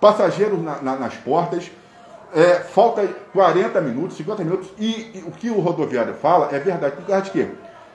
passageiros 0.00 0.62
na, 0.62 0.80
na, 0.80 0.96
nas 0.96 1.14
portas, 1.14 1.70
é, 2.34 2.60
falta 2.60 3.06
40 3.32 3.80
minutos, 3.80 4.16
50 4.16 4.44
minutos, 4.44 4.68
e, 4.78 5.10
e, 5.14 5.24
o 5.26 5.30
que 5.30 5.50
o 5.50 5.60
rodoviário 5.60 6.14
fala 6.14 6.48
é 6.52 6.58
verdade. 6.58 6.96
Por 6.96 7.06
causa 7.06 7.24
de 7.24 7.30
quê? 7.30 7.48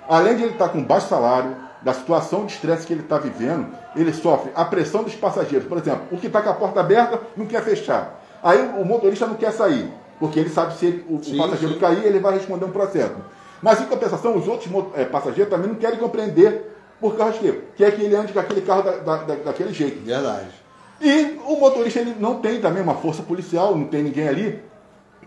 Além 0.08 0.36
de 0.36 0.44
ele 0.44 0.52
estar 0.52 0.70
com 0.70 0.84
baixo 0.84 1.08
salário, 1.08 1.56
da 1.86 1.94
situação 1.94 2.48
de 2.48 2.54
estresse 2.54 2.88
que 2.88 2.94
ele 2.94 3.02
está 3.02 3.20
vivendo, 3.20 3.68
ele 3.96 4.12
sofre 4.12 4.52
a 4.56 4.66
pressão 4.66 5.04
dos 5.04 5.14
passageiros. 5.14 5.68
Por 5.68 5.78
exemplo, 5.78 6.08
o 6.12 6.18
que 6.18 6.26
está 6.26 6.42
com 6.42 6.50
a 6.50 6.54
porta 6.56 6.80
aberta 6.80 7.20
não 7.38 7.46
quer 7.46 7.64
fechar. 7.64 8.20
Aí 8.42 8.60
o 8.80 8.84
motorista 8.84 9.28
não 9.28 9.36
quer 9.36 9.52
sair, 9.52 9.94
porque 10.20 10.40
ele 10.40 10.50
sabe 10.50 10.76
se 10.76 10.88
ele, 10.88 11.06
o, 11.08 11.24
sim, 11.24 11.36
o, 11.36 11.38
passageiro 11.38 11.76
sim. 11.76 11.80
cair, 11.80 12.04
ele 12.04 12.18
vai 12.18 12.34
responder 12.34 12.66
um 12.66 12.72
processo. 12.72 13.14
Mas 13.62 13.80
em 13.82 13.86
compensação, 13.86 14.36
os 14.36 14.48
outros 14.48 14.68
é, 14.96 15.06
passageiros 15.06 15.52
também 15.52 15.68
não 15.68 15.76
querem 15.76 16.00
compreender 16.00 16.76
por 17.00 17.16
causa 17.16 17.34
de 17.34 17.40
quê? 17.40 17.62
Quer 17.76 17.96
que 17.96 18.02
ele 18.02 18.16
ande 18.16 18.34
com 18.34 18.40
aquele 18.40 18.62
carro 18.62 18.82
da, 18.82 18.92
da, 18.98 19.18
da, 19.18 19.36
daquele 19.36 19.72
jeito. 19.72 20.04
Verdade. 20.04 20.65
E 21.02 21.38
o 21.46 21.58
motorista 21.58 22.00
ele 22.00 22.16
não 22.20 22.40
tem 22.40 22.62
também 22.62 22.82
uma 22.82 22.96
força 22.96 23.22
policial, 23.22 23.76
não 23.76 23.88
tem 23.88 24.04
ninguém 24.04 24.28
ali 24.28 24.64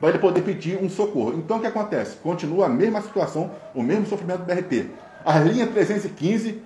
para 0.01 0.11
ele 0.11 0.19
poder 0.19 0.43
pedir 0.43 0.83
um 0.83 0.89
socorro. 0.89 1.35
Então 1.35 1.59
o 1.59 1.61
que 1.61 1.67
acontece? 1.67 2.17
Continua 2.17 2.67
a 2.67 2.69
mesma 2.69 3.01
situação, 3.03 3.51
o 3.75 3.83
mesmo 3.83 4.07
sofrimento 4.07 4.41
do 4.41 4.45
BRT. 4.45 4.87
A 5.25 5.39
linha 5.41 5.67
315 5.67 6.63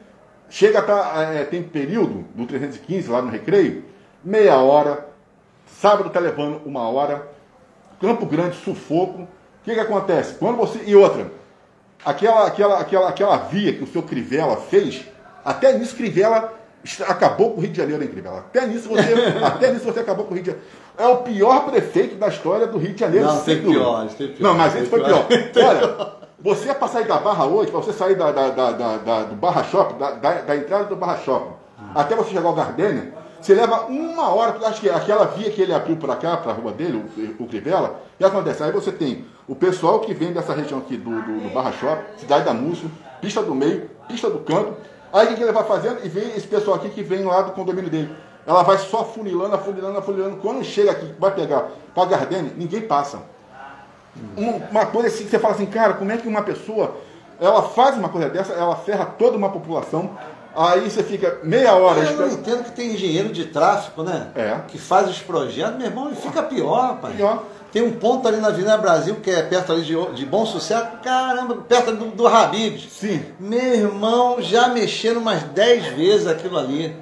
chega 0.49 0.81
a 0.81 0.83
tá, 0.83 1.23
é, 1.33 1.45
tem 1.45 1.63
período 1.63 2.25
do 2.35 2.47
315 2.47 3.09
lá 3.09 3.23
no 3.23 3.31
recreio, 3.31 3.85
meia 4.23 4.59
hora, 4.59 5.09
sábado 5.67 6.09
está 6.09 6.21
levando 6.21 6.61
uma 6.65 6.89
hora, 6.89 7.29
Campo 8.01 8.27
Grande 8.27 8.57
sufoco. 8.57 9.23
O 9.23 9.29
que, 9.65 9.75
que 9.75 9.81
acontece? 9.81 10.35
Quando 10.35 10.57
você. 10.57 10.81
E 10.85 10.95
outra, 10.95 11.31
aquela, 12.05 12.47
aquela, 12.47 12.81
aquela, 12.81 13.09
aquela 13.09 13.37
via 13.37 13.73
que 13.73 13.83
o 13.83 13.87
seu 13.87 14.03
Crivella 14.03 14.57
fez, 14.57 15.05
até 15.45 15.77
nisso 15.79 15.97
Crivella 15.97 16.53
acabou 17.07 17.53
com 17.53 17.59
o 17.59 17.61
Rio 17.61 17.71
de 17.71 17.79
Janeiro, 17.79 18.03
hein, 18.03 18.09
Crivella? 18.09 18.39
Até 18.39 18.67
nisso 18.67 18.89
você, 18.89 19.15
até 19.45 19.73
nisso 19.73 19.85
você 19.85 20.01
acabou 20.01 20.25
com 20.25 20.33
o 20.33 20.35
Rio 20.35 20.43
de 20.43 20.51
Janeiro. 20.51 20.69
É 20.99 21.07
o 21.07 21.19
pior 21.19 21.65
prefeito 21.67 22.17
da 22.17 22.29
história 22.29 22.67
do 22.67 22.79
Rio 22.79 22.93
de 22.93 23.01
Janeiro. 23.01 23.27
Não, 23.27 23.41
tem 23.41 23.63
pior, 23.63 24.09
tem 24.09 24.29
pior. 24.29 24.49
Não, 24.49 24.55
mas 24.55 24.75
esse 24.77 24.87
foi 24.87 25.03
pior. 25.03 25.27
Olha, 25.57 26.13
você 26.41 26.75
para 26.75 26.89
sair 26.89 27.07
da 27.07 27.19
Barra 27.19 27.47
hoje, 27.47 27.71
para 27.71 27.81
você 27.81 27.93
sair 27.93 28.17
da, 28.17 28.33
da, 28.33 28.51
da, 28.51 28.71
da, 28.73 29.23
do 29.25 29.37
Barra 29.37 29.63
Shopping, 29.65 29.99
da, 29.99 30.11
da, 30.11 30.57
entrada 30.57 30.85
do 30.85 30.97
Barra 30.97 31.19
Shopping, 31.19 31.53
até 31.95 32.17
você 32.17 32.31
chegar 32.31 32.49
ao 32.49 32.55
Gardênia, 32.55 33.15
você 33.41 33.55
leva 33.55 33.87
uma 33.87 34.29
hora, 34.33 34.57
acho 34.67 34.81
que 34.81 34.89
aquela 34.89 35.25
via 35.25 35.51
que 35.51 35.63
ele 35.63 35.73
abriu 35.73 35.97
para 35.97 36.15
cá, 36.17 36.37
para 36.37 36.53
a 36.53 36.55
rua 36.55 36.73
dele, 36.73 37.05
o, 37.39 37.43
o 37.43 37.47
Crivella, 37.47 38.01
que 38.19 38.25
acontece? 38.25 38.63
Aí 38.63 38.71
você 38.71 38.93
tem 38.93 39.25
o 39.49 39.55
pessoal 39.55 40.01
que 40.01 40.15
vem 40.15 40.33
dessa 40.33 40.53
região 40.53 40.79
aqui 40.79 40.97
do, 40.97 41.11
do, 41.11 41.41
do 41.41 41.55
Barra 41.55 41.73
Shopping, 41.73 42.19
Cidade 42.19 42.45
da 42.45 42.55
Múcio, 42.55 42.91
pista 43.21 43.43
do 43.43 43.55
meio, 43.55 43.91
pista 44.09 44.31
do 44.31 44.39
canto, 44.41 44.75
Aí 45.13 45.33
o 45.33 45.37
que 45.37 45.43
ele 45.43 45.53
vai 45.53 45.65
fazendo? 45.65 46.05
E 46.05 46.09
vem 46.09 46.29
esse 46.37 46.47
pessoal 46.47 46.77
aqui 46.77 46.89
que 46.89 47.03
vem 47.03 47.25
lá 47.25 47.43
do 47.43 47.53
condomínio 47.53 47.91
dele. 47.91 48.15
Ela 48.47 48.63
vai 48.63 48.79
só 48.79 49.03
afunilando, 49.03 49.55
afunilando, 49.55 49.99
afunilando. 49.99 50.37
Quando 50.39 50.65
chega 50.65 50.91
aqui, 50.93 51.15
vai 51.19 51.33
pegar 51.33 51.69
para 51.95 52.09
Gardene, 52.09 52.53
ninguém 52.57 52.83
passa. 52.83 53.23
Uma 54.37 54.87
coisa 54.87 55.09
assim 55.09 55.25
que 55.25 55.31
você 55.31 55.39
fala 55.39 55.55
assim, 55.55 55.67
cara, 55.67 55.95
como 55.95 56.11
é 56.13 56.17
que 56.17 56.29
uma 56.29 56.43
pessoa 56.43 56.97
ela 57.41 57.63
faz 57.63 57.97
uma 57.97 58.09
coisa 58.09 58.29
dessa, 58.29 58.53
ela 58.53 58.77
ferra 58.77 59.05
toda 59.05 59.37
uma 59.37 59.51
população. 59.51 60.11
Aí 60.55 60.89
você 60.89 61.03
fica 61.03 61.39
meia 61.43 61.75
hora. 61.75 62.01
Eu 62.01 62.17
não 62.17 62.29
entendo 62.29 62.65
que 62.65 62.73
tem 62.73 62.93
engenheiro 62.93 63.31
de 63.31 63.47
tráfico, 63.47 64.03
né? 64.03 64.31
É. 64.37 64.61
Que 64.69 64.79
faz 64.79 65.09
os 65.09 65.19
projetos, 65.19 65.77
meu 65.77 65.87
irmão, 65.87 66.13
e 66.13 66.15
fica 66.15 66.43
pior, 66.43 66.81
rapaz. 66.81 67.17
Pior. 67.17 67.43
Tem 67.73 67.83
um 67.83 67.93
ponto 67.93 68.29
ali 68.29 68.37
na 68.37 68.49
Avenida 68.49 68.77
Brasil, 68.77 69.17
que 69.23 69.31
é 69.31 69.43
perto 69.43 69.73
ali 69.73 69.83
de, 69.83 69.97
de 70.13 70.27
Bom 70.27 70.45
Sucesso, 70.45 70.89
caramba, 71.03 71.55
perto 71.67 71.93
do, 71.93 72.09
do 72.09 72.29
Habibs. 72.29 72.87
Sim. 72.93 73.25
Meu 73.41 73.75
irmão, 73.75 74.43
já 74.43 74.69
mexendo 74.69 75.17
umas 75.17 75.43
10 75.43 75.87
vezes 75.95 76.27
aquilo 76.27 76.59
ali. 76.59 76.95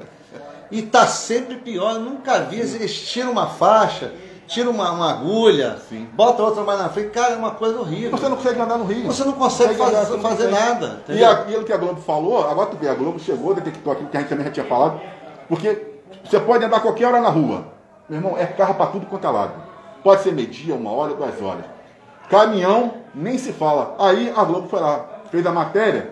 E 0.71 0.83
tá 0.83 1.09
sempre 1.09 1.57
pior, 1.57 1.95
eu 1.95 2.01
nunca 2.01 2.39
vi. 2.43 2.61
Eles 2.61 3.01
tiram 3.01 3.33
uma 3.33 3.49
faixa, 3.49 4.13
tiram 4.47 4.71
uma, 4.71 4.93
uma 4.93 5.11
agulha, 5.11 5.77
Sim. 5.89 6.07
bota 6.13 6.41
outra 6.41 6.63
mais 6.63 6.79
na 6.79 6.89
frente. 6.89 7.11
Cara, 7.11 7.33
é 7.33 7.37
uma 7.37 7.51
coisa 7.51 7.81
horrível. 7.81 8.13
Você 8.13 8.29
não 8.29 8.37
consegue 8.37 8.61
andar 8.61 8.79
no 8.79 8.85
Rio. 8.85 9.07
Você 9.07 9.25
não 9.25 9.33
consegue, 9.33 9.75
consegue 9.75 9.97
fazer, 9.97 10.15
andar, 10.15 10.29
fazer 10.29 10.49
nada. 10.53 11.03
E 11.09 11.25
aquilo 11.25 11.65
que 11.65 11.73
a 11.73 11.77
Globo 11.77 12.01
falou, 12.01 12.49
agora 12.49 12.69
tu 12.69 12.77
vê, 12.77 12.89
a 12.89 12.95
Globo 12.95 13.19
chegou, 13.19 13.55
detectou 13.55 13.93
aquilo 13.93 14.09
que 14.09 14.17
a 14.17 14.21
gente 14.21 14.29
também 14.29 14.47
já 14.47 14.53
tinha 14.53 14.67
falado, 14.67 15.01
porque 15.49 15.85
você 16.25 16.39
pode 16.39 16.65
andar 16.65 16.79
qualquer 16.79 17.07
hora 17.07 17.21
na 17.21 17.29
rua. 17.29 17.65
Meu 18.09 18.21
irmão, 18.21 18.39
é 18.39 18.47
carro 18.47 18.75
para 18.75 18.87
tudo 18.87 19.07
quanto 19.07 19.27
é 19.27 19.31
lado. 19.31 19.70
Pode 20.03 20.23
ser 20.23 20.33
meio-dia, 20.33 20.75
uma 20.75 20.91
hora, 20.91 21.15
duas 21.15 21.41
horas. 21.43 21.65
Caminhão, 22.29 22.95
nem 23.15 23.37
se 23.37 23.53
fala. 23.53 23.97
Aí 23.99 24.33
a 24.35 24.45
Globo 24.45 24.69
foi 24.69 24.81
lá, 24.81 25.05
fez 25.31 25.45
a 25.45 25.53
matéria 25.53 26.11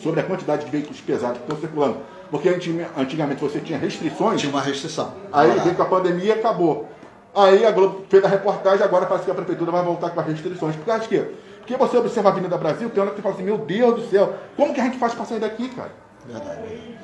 sobre 0.00 0.20
a 0.20 0.22
quantidade 0.22 0.64
de 0.64 0.70
veículos 0.70 1.00
pesados 1.00 1.38
que 1.38 1.44
estão 1.44 1.58
circulando. 1.58 1.98
Porque 2.30 2.48
antigamente 2.48 3.40
você 3.40 3.60
tinha 3.60 3.78
restrições. 3.78 4.40
Tinha 4.40 4.50
uma 4.50 4.62
restrição. 4.62 5.12
Aí 5.30 5.50
veio 5.60 5.74
com 5.74 5.82
a 5.82 5.86
pandemia 5.86 6.24
e 6.24 6.32
acabou. 6.32 6.88
Aí 7.34 7.64
a 7.64 7.70
Globo 7.70 8.04
fez 8.08 8.24
a 8.24 8.28
reportagem, 8.28 8.84
agora 8.84 9.06
parece 9.06 9.24
que 9.24 9.30
a 9.30 9.34
prefeitura 9.34 9.70
vai 9.70 9.82
voltar 9.82 10.10
com 10.10 10.20
as 10.20 10.26
restrições. 10.26 10.76
Por 10.76 10.84
causa 10.84 11.02
de 11.02 11.08
quê? 11.08 11.26
Porque 11.58 11.76
você 11.76 11.96
observa 11.96 12.28
a 12.28 12.32
Avenida 12.32 12.56
Brasil, 12.58 12.90
tem 12.90 13.00
hora 13.00 13.10
que 13.10 13.16
você 13.16 13.22
fala 13.22 13.34
assim, 13.34 13.44
meu 13.44 13.58
Deus 13.58 13.94
do 13.94 14.10
céu, 14.10 14.34
como 14.56 14.74
que 14.74 14.80
a 14.80 14.84
gente 14.84 14.98
faz 14.98 15.14
para 15.14 15.24
sair 15.24 15.38
daqui, 15.38 15.68
cara? 15.68 15.92
Verdade. 16.26 16.98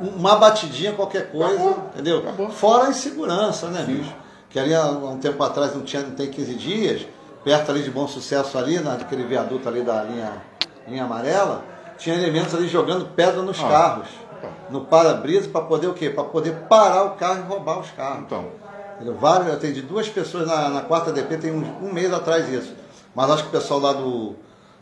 Uma 0.00 0.36
batidinha, 0.36 0.92
qualquer 0.92 1.30
coisa, 1.30 1.54
acabou, 1.54 1.84
entendeu? 1.94 2.18
Acabou. 2.18 2.50
Fora 2.50 2.86
a 2.86 2.90
insegurança, 2.90 3.68
né, 3.68 3.84
Sim. 3.86 3.96
bicho? 3.96 4.14
Que 4.50 4.58
ali 4.58 4.74
há 4.74 4.86
um 4.86 5.18
tempo 5.18 5.42
atrás 5.42 5.74
não 5.74 5.82
tinha, 5.82 6.02
não 6.02 6.10
tem 6.10 6.28
15 6.28 6.54
dias, 6.54 7.06
perto 7.42 7.70
ali 7.70 7.82
de 7.82 7.90
Bom 7.90 8.06
Sucesso 8.06 8.58
ali, 8.58 8.78
naquele 8.80 9.24
viaduto 9.24 9.68
ali 9.68 9.82
da 9.82 10.02
linha, 10.02 10.42
linha 10.86 11.04
amarela, 11.04 11.64
tinha 11.96 12.16
elementos 12.16 12.54
ali 12.54 12.68
jogando 12.68 13.14
pedra 13.14 13.42
nos 13.42 13.62
ah, 13.62 13.68
carros. 13.68 14.08
Então. 14.36 14.50
No 14.70 14.84
para-brisa 14.84 15.48
para 15.48 15.62
poder 15.62 15.86
o 15.86 15.94
quê? 15.94 16.10
Para 16.10 16.24
poder 16.24 16.52
parar 16.68 17.04
o 17.04 17.10
carro 17.10 17.44
e 17.44 17.48
roubar 17.48 17.78
os 17.78 17.90
carros. 17.92 18.24
Então. 18.24 18.46
Vários, 19.18 19.48
eu 19.48 19.54
atendi 19.54 19.80
duas 19.80 20.08
pessoas 20.08 20.46
na, 20.46 20.68
na 20.68 20.82
quarta 20.82 21.10
DP, 21.10 21.38
tem 21.38 21.50
um, 21.50 21.86
um 21.86 21.92
mês 21.92 22.12
atrás 22.12 22.48
isso. 22.50 22.74
Mas 23.14 23.30
acho 23.30 23.44
que 23.44 23.48
o 23.48 23.52
pessoal 23.52 23.80
lá 23.80 23.92
do, 23.94 24.34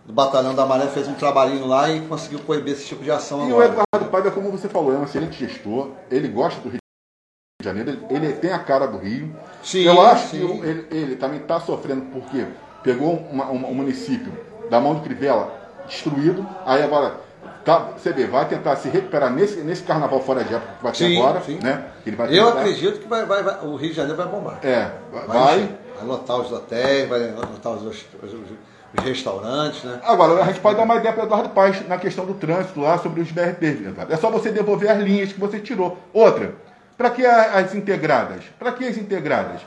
do 0.04 0.12
Batalhão 0.12 0.54
da 0.54 0.66
Maré 0.66 0.86
fez 0.88 1.06
um 1.06 1.14
trabalhinho 1.14 1.66
lá 1.66 1.88
e 1.88 2.00
conseguiu 2.00 2.40
coibir 2.40 2.72
esse 2.72 2.86
tipo 2.86 3.04
de 3.04 3.10
ação. 3.10 3.48
E 3.48 3.52
agora. 3.52 3.68
o 3.68 3.72
Eduardo 3.72 4.10
Paiva, 4.10 4.30
como 4.30 4.50
você 4.50 4.68
falou, 4.68 4.92
é 4.92 4.96
um 4.96 5.04
excelente 5.04 5.38
gestor, 5.38 5.90
ele 6.10 6.26
gosta 6.28 6.60
do 6.60 6.68
Rio 6.68 6.78
de 7.60 7.64
Janeiro, 7.64 7.90
ele, 8.10 8.26
ele 8.26 8.32
tem 8.34 8.52
a 8.52 8.58
cara 8.58 8.86
do 8.86 8.98
Rio. 8.98 9.34
Sim, 9.68 9.82
Eu 9.82 10.00
acho 10.00 10.28
sim. 10.28 10.38
que 10.38 10.66
ele, 10.66 10.86
ele 10.90 11.16
também 11.16 11.40
está 11.40 11.60
sofrendo 11.60 12.06
porque 12.10 12.42
pegou 12.82 13.16
uma, 13.30 13.44
uma, 13.44 13.68
um 13.68 13.74
município 13.74 14.32
da 14.70 14.80
mão 14.80 14.94
de 14.94 15.02
Crivella 15.02 15.52
destruído, 15.86 16.46
aí 16.64 16.82
agora 16.82 17.16
tá, 17.66 17.90
você 17.94 18.10
vê, 18.10 18.26
vai 18.26 18.48
tentar 18.48 18.76
se 18.76 18.88
recuperar 18.88 19.30
nesse, 19.30 19.60
nesse 19.60 19.82
carnaval 19.82 20.22
fora 20.22 20.42
de 20.42 20.54
época 20.54 20.72
que 20.78 20.82
vai 20.82 20.92
ter 20.92 20.98
sim, 20.98 21.18
agora, 21.18 21.40
sim. 21.42 21.58
né? 21.62 21.84
Ele 22.06 22.16
vai 22.16 22.34
Eu 22.34 22.48
acredito 22.48 22.98
que 22.98 23.06
vai, 23.06 23.26
vai, 23.26 23.42
vai, 23.42 23.62
o 23.62 23.76
Rio 23.76 23.90
de 23.90 23.96
Janeiro 23.96 24.16
vai 24.16 24.26
bombar. 24.26 24.58
É, 24.62 24.90
vai. 25.12 25.26
Vai, 25.26 25.78
vai 25.96 26.06
lotar 26.06 26.40
os 26.40 26.50
hotéis, 26.50 27.06
vai 27.06 27.30
lotar 27.32 27.72
os, 27.74 27.82
os, 27.82 28.06
os, 28.22 29.04
restaurantes, 29.04 29.84
né? 29.84 30.00
Agora, 30.02 30.42
a 30.42 30.46
gente 30.46 30.60
pode 30.60 30.78
dar 30.78 30.84
uma 30.84 30.96
ideia 30.96 31.12
para 31.12 31.24
o 31.24 31.26
Eduardo 31.26 31.50
Paz 31.50 31.86
na 31.86 31.98
questão 31.98 32.24
do 32.24 32.32
trânsito 32.32 32.80
lá 32.80 32.96
sobre 32.96 33.20
os 33.20 33.30
BRT, 33.30 33.94
É 34.08 34.16
só 34.16 34.30
você 34.30 34.50
devolver 34.50 34.90
as 34.90 34.98
linhas 34.98 35.30
que 35.30 35.38
você 35.38 35.60
tirou. 35.60 35.98
Outra, 36.10 36.54
para 36.98 37.10
que 37.10 37.24
as 37.24 37.76
integradas? 37.76 38.42
Para 38.58 38.72
que 38.72 38.84
as 38.84 38.98
integradas? 38.98 39.60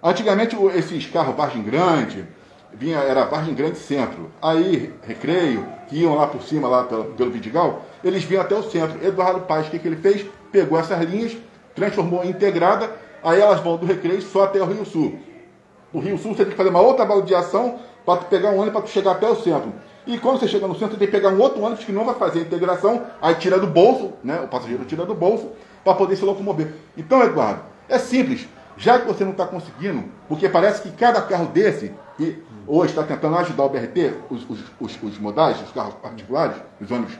Antigamente, 0.00 0.56
esses 0.76 1.06
carros 1.06 1.34
Vargem 1.34 1.60
Grande, 1.60 2.24
vinha, 2.72 2.98
era 2.98 3.24
Vargem 3.24 3.52
Grande 3.52 3.78
Centro. 3.78 4.30
Aí, 4.40 4.94
Recreio, 5.02 5.66
que 5.88 5.96
iam 5.96 6.14
lá 6.14 6.28
por 6.28 6.40
cima, 6.40 6.68
lá 6.68 6.84
pelo, 6.84 7.06
pelo 7.06 7.32
Vidigal, 7.32 7.82
eles 8.04 8.22
vinham 8.22 8.42
até 8.42 8.54
o 8.54 8.62
centro. 8.62 9.04
Eduardo 9.04 9.40
Paz, 9.40 9.66
o 9.66 9.70
que, 9.70 9.80
que 9.80 9.88
ele 9.88 9.96
fez? 9.96 10.24
Pegou 10.52 10.78
essas 10.78 11.00
linhas, 11.00 11.36
transformou 11.74 12.22
em 12.22 12.28
integrada, 12.28 12.88
aí 13.24 13.40
elas 13.40 13.58
vão 13.58 13.76
do 13.76 13.84
Recreio 13.84 14.22
só 14.22 14.44
até 14.44 14.62
o 14.62 14.66
Rio 14.66 14.84
Sul. 14.84 15.18
O 15.92 15.98
Rio 15.98 16.16
Sul 16.16 16.32
você 16.32 16.44
tem 16.44 16.52
que 16.52 16.56
fazer 16.56 16.70
uma 16.70 16.80
outra 16.80 17.04
baldeação 17.04 17.80
para 18.06 18.20
pegar 18.22 18.50
um 18.50 18.58
ônibus 18.58 18.82
para 18.82 18.88
chegar 18.88 19.12
até 19.12 19.28
o 19.28 19.34
centro. 19.34 19.72
E 20.06 20.16
quando 20.16 20.38
você 20.38 20.46
chega 20.46 20.68
no 20.68 20.78
centro, 20.78 20.96
tem 20.96 21.08
que 21.08 21.12
pegar 21.12 21.30
um 21.30 21.40
outro 21.40 21.60
ônibus 21.60 21.84
que 21.84 21.92
não 21.92 22.04
vai 22.04 22.14
fazer 22.14 22.40
a 22.40 22.42
integração, 22.42 23.04
aí 23.20 23.34
tira 23.34 23.58
do 23.58 23.66
bolso, 23.66 24.12
né? 24.22 24.40
O 24.44 24.48
passageiro 24.48 24.84
tira 24.84 25.04
do 25.04 25.14
bolso 25.14 25.50
para 25.84 25.94
poder 25.94 26.16
se 26.16 26.24
locomover. 26.24 26.72
Então, 26.96 27.22
Eduardo, 27.22 27.62
é 27.88 27.98
simples. 27.98 28.48
Já 28.76 28.98
que 28.98 29.06
você 29.06 29.24
não 29.24 29.32
está 29.32 29.46
conseguindo, 29.46 30.04
porque 30.28 30.48
parece 30.48 30.82
que 30.82 30.90
cada 30.92 31.20
carro 31.22 31.46
desse, 31.46 31.92
que 32.16 32.42
hoje 32.66 32.90
está 32.90 33.02
tentando 33.02 33.36
ajudar 33.36 33.64
o 33.64 33.68
BRT, 33.68 34.14
os, 34.30 34.48
os, 34.48 34.60
os, 34.80 35.02
os, 35.02 35.18
modais, 35.18 35.60
os 35.62 35.70
carros 35.72 35.94
particulares, 35.94 36.56
os 36.80 36.90
ônibus, 36.90 37.18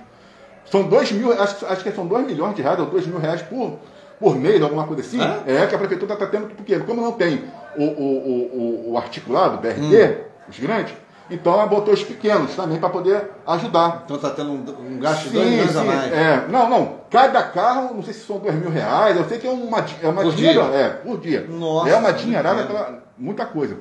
são 0.64 0.84
2 0.84 1.12
mil, 1.12 1.32
acho, 1.32 1.66
acho 1.66 1.82
que 1.82 1.92
são 1.92 2.06
2 2.06 2.26
milhões 2.26 2.54
de 2.54 2.62
reais 2.62 2.78
ou 2.78 2.86
2 2.86 3.06
mil 3.06 3.18
reais 3.18 3.42
por, 3.42 3.78
por 4.18 4.34
mês, 4.36 4.62
alguma 4.62 4.86
coisa 4.86 5.02
assim. 5.02 5.20
É, 5.46 5.56
é 5.62 5.66
que 5.66 5.74
a 5.74 5.78
prefeitura 5.78 6.14
está 6.14 6.26
tendo, 6.26 6.46
porque 6.54 6.78
como 6.80 7.02
não 7.02 7.12
tem 7.12 7.44
o, 7.76 7.84
o, 7.84 8.88
o, 8.88 8.92
o 8.92 8.98
articulado, 8.98 9.56
o 9.56 9.60
BRT, 9.60 9.80
hum. 9.80 10.24
os 10.48 10.58
grandes, 10.58 10.94
então 11.30 11.54
ela 11.54 11.66
botou 11.66 11.94
os 11.94 12.02
pequenos 12.02 12.54
também 12.54 12.78
para 12.78 12.88
poder 12.88 13.30
ajudar. 13.46 14.02
Então 14.04 14.16
está 14.16 14.30
tendo 14.30 14.50
um, 14.50 14.94
um 14.94 14.98
gasto 14.98 15.24
de 15.24 15.30
dois 15.30 15.48
milhões 15.48 15.76
a 15.76 15.84
mais. 15.84 16.12
É, 16.12 16.46
não, 16.48 16.68
não. 16.68 17.00
Cada 17.10 17.42
carro, 17.42 17.94
não 17.94 18.02
sei 18.02 18.14
se 18.14 18.26
são 18.26 18.38
dois 18.38 18.54
mil 18.54 18.70
reais, 18.70 19.16
eu 19.16 19.28
sei 19.28 19.38
que 19.38 19.46
é 19.46 19.50
uma, 19.50 19.84
é 20.02 20.08
uma 20.08 20.22
por 20.22 20.34
dia. 20.34 20.62
É, 20.62 20.88
por 20.88 21.18
dia. 21.18 21.46
Nossa, 21.48 21.88
é 21.90 21.96
uma 21.96 22.12
dinheirada, 22.12 23.02
muita 23.16 23.46
coisa. 23.46 23.78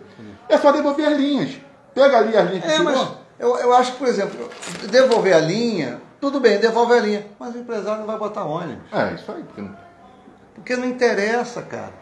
É 0.47 0.57
só 0.57 0.71
devolver 0.71 1.07
as 1.07 1.17
linhas. 1.17 1.59
Pega 1.93 2.19
ali 2.19 2.37
as 2.37 2.49
linhas 2.49 2.63
que 2.63 2.71
é, 2.71 2.79
mas 2.79 3.07
eu, 3.37 3.57
eu 3.57 3.73
acho 3.73 3.93
que, 3.93 3.97
por 3.97 4.07
exemplo, 4.07 4.49
devolver 4.89 5.33
a 5.33 5.39
linha, 5.39 5.99
tudo 6.21 6.39
bem, 6.39 6.59
devolve 6.59 6.93
a 6.93 6.99
linha, 6.99 7.25
mas 7.39 7.55
o 7.55 7.57
empresário 7.57 7.99
não 7.99 8.07
vai 8.07 8.17
botar 8.17 8.45
ônibus. 8.45 8.83
É, 8.93 9.13
isso 9.13 9.31
aí. 9.31 9.43
Porque 9.43 9.61
não, 9.61 9.75
porque 10.55 10.75
não 10.75 10.85
interessa, 10.85 11.61
cara. 11.63 11.93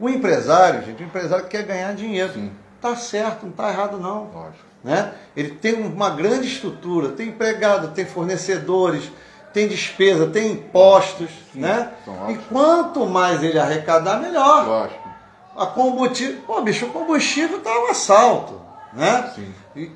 O 0.00 0.08
empresário, 0.08 0.84
gente, 0.84 1.02
o 1.02 1.06
empresário 1.06 1.46
quer 1.46 1.62
ganhar 1.62 1.94
dinheiro. 1.94 2.32
Sim. 2.32 2.50
Tá 2.80 2.94
certo, 2.96 3.46
não 3.46 3.52
tá 3.52 3.70
errado 3.70 3.98
não. 3.98 4.30
Lógico. 4.32 4.65
Né? 4.86 5.12
Ele 5.36 5.50
tem 5.50 5.74
uma 5.74 6.10
grande 6.10 6.46
estrutura, 6.46 7.08
tem 7.08 7.30
empregado, 7.30 7.88
tem 7.88 8.06
fornecedores, 8.06 9.10
tem 9.52 9.66
despesa, 9.66 10.28
tem 10.28 10.52
impostos. 10.52 11.28
Sim, 11.52 11.58
né? 11.58 11.90
E 12.28 12.34
quanto 12.48 13.04
mais 13.04 13.42
ele 13.42 13.58
arrecadar, 13.58 14.20
melhor. 14.20 14.64
Lógico. 14.64 15.08
A 15.56 15.66
combustível, 15.66 16.40
pô, 16.46 16.60
bicho, 16.60 16.86
o 16.86 16.90
combustível 16.90 17.58
está 17.58 17.70
um 17.80 17.90
assalto. 17.90 18.60
Né? 18.92 19.32
Sim. 19.34 19.52
E, 19.74 19.90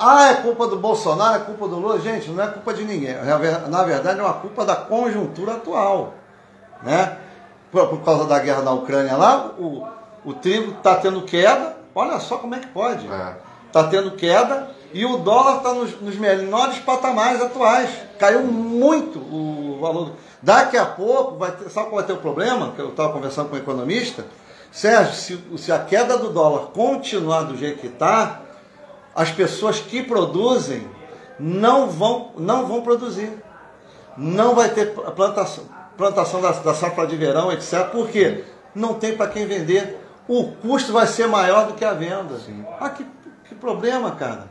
ah, 0.00 0.30
é 0.30 0.34
culpa 0.34 0.66
do 0.66 0.76
Bolsonaro, 0.76 1.36
é 1.36 1.44
culpa 1.44 1.68
do 1.68 1.76
Lula. 1.76 2.00
Gente, 2.00 2.28
não 2.30 2.42
é 2.42 2.48
culpa 2.48 2.74
de 2.74 2.84
ninguém. 2.84 3.14
Na 3.68 3.84
verdade, 3.84 4.18
é 4.18 4.22
uma 4.24 4.34
culpa 4.34 4.64
da 4.64 4.74
conjuntura 4.74 5.52
atual. 5.52 6.14
Né? 6.82 7.16
Por, 7.70 7.86
por 7.86 8.00
causa 8.00 8.24
da 8.24 8.40
guerra 8.40 8.62
na 8.62 8.72
Ucrânia 8.72 9.16
lá, 9.16 9.52
o, 9.56 9.86
o 10.24 10.34
trigo 10.34 10.72
está 10.72 10.96
tendo 10.96 11.22
queda. 11.22 11.76
Olha 11.94 12.18
só 12.18 12.38
como 12.38 12.56
é 12.56 12.58
que 12.58 12.66
pode. 12.66 13.06
É 13.06 13.51
está 13.72 13.84
tendo 13.84 14.10
queda 14.12 14.68
e 14.92 15.06
o 15.06 15.16
dólar 15.16 15.56
está 15.56 15.72
nos, 15.72 15.98
nos, 16.00 16.16
menores 16.16 16.78
patamares 16.80 17.40
atuais. 17.40 17.88
Caiu 18.18 18.42
muito 18.42 19.18
o 19.18 19.78
valor. 19.80 20.12
Daqui 20.42 20.76
a 20.76 20.84
pouco, 20.84 21.38
vai 21.38 21.50
ter, 21.52 21.70
sabe 21.70 21.86
qual 21.86 21.96
vai 21.96 22.04
ter 22.04 22.12
o 22.12 22.18
problema? 22.18 22.72
Que 22.72 22.82
eu 22.82 22.90
estava 22.90 23.12
conversando 23.12 23.48
com 23.48 23.56
um 23.56 23.58
economista. 23.58 24.26
Sérgio, 24.70 25.14
se, 25.14 25.58
se 25.58 25.72
a 25.72 25.78
queda 25.78 26.18
do 26.18 26.30
dólar 26.30 26.66
continuar 26.72 27.42
do 27.42 27.56
jeito 27.56 27.80
que 27.80 27.86
está, 27.86 28.42
as 29.14 29.30
pessoas 29.30 29.80
que 29.80 30.02
produzem 30.02 30.86
não 31.38 31.88
vão, 31.88 32.32
não 32.36 32.66
vão 32.66 32.82
produzir. 32.82 33.32
Não 34.16 34.54
vai 34.54 34.68
ter 34.68 34.92
plantação, 34.92 35.64
plantação 35.96 36.42
da, 36.42 36.50
da 36.50 36.74
safra 36.74 37.06
de 37.06 37.16
verão, 37.16 37.50
etc. 37.50 37.86
Por 37.90 38.08
quê? 38.08 38.44
Não 38.74 38.94
tem 38.94 39.16
para 39.16 39.30
quem 39.30 39.46
vender. 39.46 39.98
O 40.28 40.52
custo 40.52 40.92
vai 40.92 41.06
ser 41.06 41.26
maior 41.26 41.66
do 41.66 41.74
que 41.74 41.84
a 41.84 41.94
venda. 41.94 42.38
Sim. 42.38 42.64
Ah, 42.78 42.90
que 43.52 43.60
problema, 43.60 44.12
cara. 44.12 44.50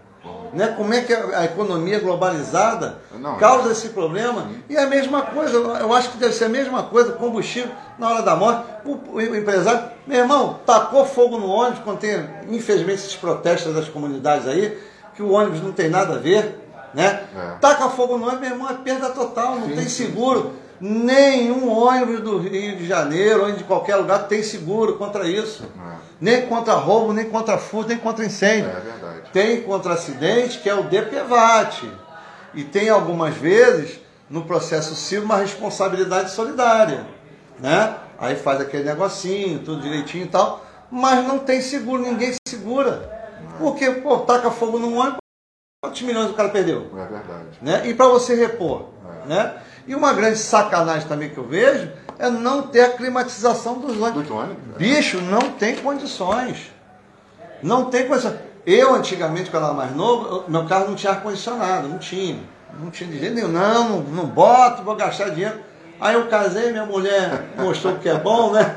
Né? 0.54 0.68
Como 0.78 0.94
é 0.94 1.02
que 1.02 1.14
a 1.14 1.46
economia 1.46 2.00
globalizada 2.00 2.98
Não, 3.14 3.38
causa 3.38 3.70
é. 3.70 3.72
esse 3.72 3.90
problema? 3.90 4.50
E 4.70 4.78
a 4.78 4.86
mesma 4.86 5.24
coisa, 5.24 5.58
eu 5.58 5.94
acho 5.94 6.12
que 6.12 6.18
deve 6.18 6.34
ser 6.34 6.46
a 6.46 6.50
mesma 6.50 6.84
coisa, 6.84 7.14
combustível 7.14 7.72
na 7.98 8.10
hora 8.10 8.22
da 8.22 8.36
morte. 8.36 8.66
O, 8.86 9.00
o 9.14 9.22
empresário, 9.22 9.90
meu 10.06 10.20
irmão, 10.20 10.60
tacou 10.66 11.06
fogo 11.06 11.38
no 11.38 11.48
ônibus, 11.48 11.80
quando 11.84 12.00
tem, 12.00 12.28
infelizmente, 12.50 13.00
esses 13.00 13.16
protestos 13.16 13.74
das 13.74 13.88
comunidades 13.88 14.48
aí, 14.48 14.78
que 15.16 15.24
o 15.24 15.32
ônibus 15.32 15.62
não 15.62 15.72
tem 15.72 15.90
nada 15.90 16.16
a 16.16 16.20
ver, 16.20 16.60
né? 16.94 17.24
É. 17.36 17.58
Taca 17.60 17.90
fogo 17.90 18.18
no 18.18 18.26
ônibus, 18.26 18.42
meu 18.42 18.52
irmão, 18.52 18.70
é 18.70 18.74
perda 18.74 19.10
total, 19.10 19.56
não 19.56 19.70
sim, 19.70 19.76
tem 19.76 19.88
seguro. 19.88 20.42
Sim. 20.42 20.52
Nenhum 20.82 21.70
ônibus 21.70 22.20
do 22.22 22.40
Rio 22.40 22.76
de 22.76 22.88
Janeiro 22.88 23.46
ou 23.46 23.52
de 23.52 23.64
qualquer 23.64 23.96
lugar 23.96 24.28
tem 24.28 24.44
seguro 24.44 24.98
contra 24.98 25.28
isso. 25.28 25.64
É. 25.64 26.11
Nem 26.22 26.46
contra 26.46 26.76
roubo, 26.76 27.12
nem 27.14 27.28
contra 27.28 27.58
furto, 27.58 27.90
nem 27.90 27.98
contra 27.98 28.24
incêndio. 28.24 28.70
É 28.70 28.80
verdade. 28.80 29.22
Tem 29.34 29.64
contra 29.64 29.94
acidente, 29.94 30.60
que 30.60 30.70
é 30.70 30.76
o 30.76 30.84
DPVAT. 30.84 31.92
E 32.54 32.64
tem 32.64 32.90
algumas 32.90 33.36
vezes, 33.36 34.00
no 34.30 34.46
processo 34.46 34.94
civil, 34.94 35.26
uma 35.26 35.38
responsabilidade 35.38 36.30
solidária. 36.30 37.08
Né? 37.60 37.96
Aí 38.20 38.36
faz 38.36 38.62
aquele 38.62 38.84
negocinho, 38.84 39.60
tudo 39.60 39.82
direitinho 39.82 40.26
e 40.26 40.30
tal. 40.30 40.64
Mas 40.92 41.26
não 41.26 41.40
tem 41.40 41.60
seguro, 41.60 42.04
ninguém 42.04 42.34
segura. 42.48 43.20
Porque, 43.58 43.90
pô, 43.90 44.20
taca 44.20 44.52
fogo 44.52 44.78
no 44.78 44.94
ônibus, 44.96 45.18
quantos 45.84 46.02
milhões 46.04 46.30
o 46.30 46.34
cara 46.34 46.50
perdeu? 46.50 46.92
É 46.94 47.06
verdade. 47.06 47.58
Né? 47.62 47.88
E 47.88 47.96
para 47.96 48.08
você 48.08 48.36
repor. 48.36 48.90
É. 49.24 49.28
Né? 49.28 49.56
E 49.88 49.96
uma 49.96 50.14
grande 50.14 50.38
sacanagem 50.38 51.08
também 51.08 51.30
que 51.30 51.38
eu 51.38 51.48
vejo 51.48 51.92
é 52.22 52.30
não 52.30 52.62
ter 52.62 52.82
a 52.82 52.90
climatização 52.90 53.80
dos 53.80 54.00
ônibus. 54.00 54.28
Do 54.28 54.36
ônibus 54.36 54.58
é. 54.76 54.78
Bicho, 54.78 55.20
não 55.22 55.40
tem 55.54 55.76
condições. 55.78 56.72
Não 57.64 57.86
tem 57.86 58.08
condições. 58.08 58.36
Eu, 58.64 58.94
antigamente, 58.94 59.50
quando 59.50 59.66
era 59.66 59.74
mais 59.74 59.96
novo, 59.96 60.44
meu 60.48 60.66
carro 60.66 60.90
não 60.90 60.96
tinha 60.96 61.14
ar-condicionado, 61.14 61.88
não 61.88 61.98
tinha. 61.98 62.40
Não 62.80 62.92
tinha 62.92 63.10
de 63.10 63.18
jeito 63.18 63.34
nenhum. 63.34 63.48
Não, 63.48 63.90
não, 63.90 64.00
não 64.02 64.26
boto, 64.26 64.84
vou 64.84 64.96
gastar 64.96 65.30
dinheiro. 65.30 65.60
Aí 66.00 66.14
eu 66.14 66.28
casei, 66.28 66.72
minha 66.72 66.86
mulher 66.86 67.44
mostrou 67.58 67.96
que 67.96 68.08
é 68.08 68.14
bom, 68.14 68.52
né? 68.52 68.76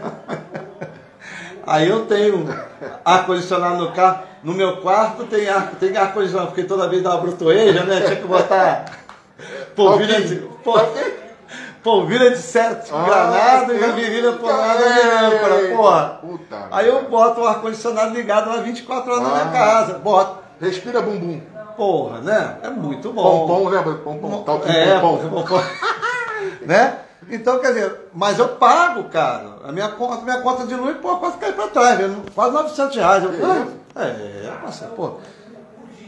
Aí 1.66 1.88
eu 1.88 2.06
tenho 2.06 2.46
ar-condicionado 3.04 3.76
no 3.76 3.92
carro. 3.92 4.24
No 4.42 4.54
meu 4.54 4.78
quarto 4.78 5.24
tem 5.24 5.48
ar-condicionado, 5.50 5.76
tem 5.78 5.96
ar 5.96 6.46
porque 6.46 6.64
toda 6.64 6.88
vez 6.88 7.02
dá 7.02 7.10
uma 7.10 7.20
brutoeja, 7.20 7.84
né? 7.84 8.00
Tinha 8.00 8.16
que 8.16 8.26
botar 8.26 8.86
polvilha 9.76 10.22
de, 10.22 10.36
polvilha 11.84 12.30
de 12.30 12.38
certo 12.38 12.90
ah, 12.92 13.04
granada 13.04 13.74
e 13.74 13.92
virilha 13.92 14.32
polada 14.32 14.82
de 14.82 15.00
âncora, 15.00 15.76
porra. 15.76 16.18
Puta 16.22 16.68
Aí 16.70 16.88
eu 16.88 17.02
boto 17.10 17.42
o 17.42 17.46
ar-condicionado 17.46 18.14
ligado 18.14 18.48
lá 18.48 18.56
24 18.56 19.12
horas 19.12 19.24
ah, 19.24 19.28
na 19.28 19.34
minha 19.34 19.48
ah. 19.48 19.52
casa. 19.52 19.98
Boto. 19.98 20.42
Respira 20.58 21.02
bumbum. 21.02 21.42
Porra, 21.76 22.20
né? 22.20 22.56
É 22.62 22.70
muito 22.70 23.12
bom. 23.12 23.46
Pompom, 23.46 23.68
lembra? 23.68 23.94
Pompom. 23.96 24.42
Tal 24.44 24.62
é, 24.66 24.98
pompom. 24.98 25.44
né? 26.64 26.98
Então, 27.28 27.58
quer 27.58 27.68
dizer, 27.68 28.08
mas 28.14 28.38
eu 28.38 28.48
pago, 28.50 29.04
cara. 29.04 29.56
A 29.64 29.72
minha 29.72 29.88
conta, 29.88 30.22
minha 30.22 30.40
conta 30.40 30.66
de 30.66 30.74
luz, 30.74 30.96
pô, 30.98 31.16
quase 31.16 31.36
cai 31.38 31.52
pra 31.52 31.68
trás, 31.68 31.98
quase 32.34 32.52
900 32.52 32.96
reais. 32.96 33.24
Eu, 33.24 33.30
é, 33.96 34.04
é, 34.04 34.52
parceiro, 34.62 34.94
pô. 34.94 35.14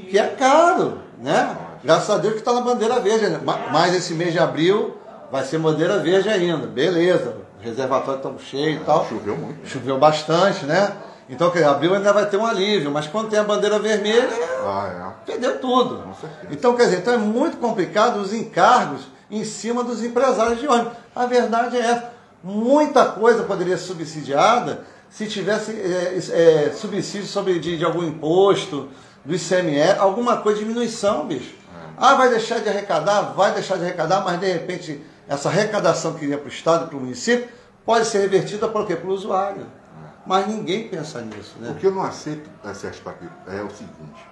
Que 0.09 0.19
é 0.19 0.27
caro, 0.29 0.99
né? 1.19 1.57
Graças 1.83 2.11
a 2.11 2.19
Deus 2.19 2.35
que 2.35 2.41
está 2.41 2.53
na 2.53 2.61
bandeira 2.61 3.01
verde. 3.01 3.29
Né? 3.29 3.41
Mas 3.73 3.95
esse 3.95 4.15
mês 4.15 4.33
de 4.33 4.39
abril 4.39 4.97
vai 5.31 5.45
ser 5.45 5.59
bandeira 5.59 5.99
verde 5.99 6.29
ainda. 6.29 6.67
Beleza. 6.67 7.37
Os 7.59 7.65
reservatórios 7.65 8.17
estão 8.17 8.39
cheios 8.39 8.81
e 8.81 8.85
tal. 8.85 9.07
Choveu 9.09 9.37
muito. 9.37 9.67
Choveu 9.67 9.99
bastante, 9.99 10.65
né? 10.67 10.93
Então, 11.29 11.51
dizer, 11.51 11.65
abril 11.65 11.95
ainda 11.95 12.13
vai 12.13 12.27
ter 12.27 12.37
um 12.37 12.47
alívio, 12.47 12.91
mas 12.91 13.09
quando 13.09 13.29
tem 13.29 13.39
a 13.39 13.43
bandeira 13.43 13.79
vermelha, 13.81 14.29
ah, 14.65 15.13
é. 15.27 15.27
perdeu 15.27 15.59
tudo. 15.59 16.05
Então, 16.51 16.77
quer 16.77 16.85
dizer, 16.85 16.99
então 16.99 17.15
é 17.15 17.19
muito 17.19 17.57
complicado 17.57 18.21
os 18.21 18.33
encargos 18.33 19.09
em 19.29 19.45
cima 19.45 19.83
dos 19.83 20.05
empresários 20.05 20.61
de 20.61 20.69
ônibus. 20.69 20.93
A 21.15 21.27
verdade 21.27 21.77
é 21.77 21.81
essa. 21.81 22.13
Muita 22.45 23.07
coisa 23.07 23.43
poderia 23.43 23.77
ser 23.77 23.87
subsidiada 23.87 24.85
se 25.11 25.27
tivesse 25.27 25.73
é, 25.73 26.17
é, 26.17 26.73
subsídio 26.73 27.27
sobre, 27.27 27.59
de, 27.59 27.77
de, 27.77 27.85
algum 27.85 28.05
imposto, 28.05 28.89
do 29.25 29.35
ICMS, 29.35 29.99
alguma 29.99 30.37
coisa 30.37 30.59
de 30.61 30.65
diminuição, 30.65 31.27
bicho. 31.27 31.55
É. 31.55 31.91
Ah, 31.97 32.15
vai 32.15 32.29
deixar 32.29 32.61
de 32.61 32.69
arrecadar? 32.69 33.33
Vai 33.35 33.53
deixar 33.53 33.77
de 33.77 33.85
arrecadar, 33.85 34.23
mas 34.25 34.39
de 34.39 34.53
repente 34.53 35.03
essa 35.29 35.49
arrecadação 35.49 36.15
que 36.15 36.25
iria 36.25 36.39
para 36.39 36.47
o 36.47 36.53
Estado 36.53 36.85
e 36.85 36.89
para 36.89 36.97
o 36.97 37.01
município 37.01 37.49
pode 37.85 38.07
ser 38.07 38.19
revertida 38.19 38.69
para 38.69 38.83
o 38.83 38.87
quê? 38.87 38.97
Para 38.97 39.09
o 39.09 39.13
usuário. 39.13 39.63
É. 39.63 40.09
Mas 40.27 40.47
ninguém 40.47 40.89
pensa 40.89 41.21
nisso. 41.21 41.57
Né? 41.61 41.71
O 41.71 41.75
que 41.75 41.87
eu 41.87 41.93
não 41.93 42.03
aceito, 42.03 42.49
Sérgio 42.75 43.03
Papito, 43.03 43.33
é 43.49 43.63
o 43.63 43.71
seguinte. 43.71 44.27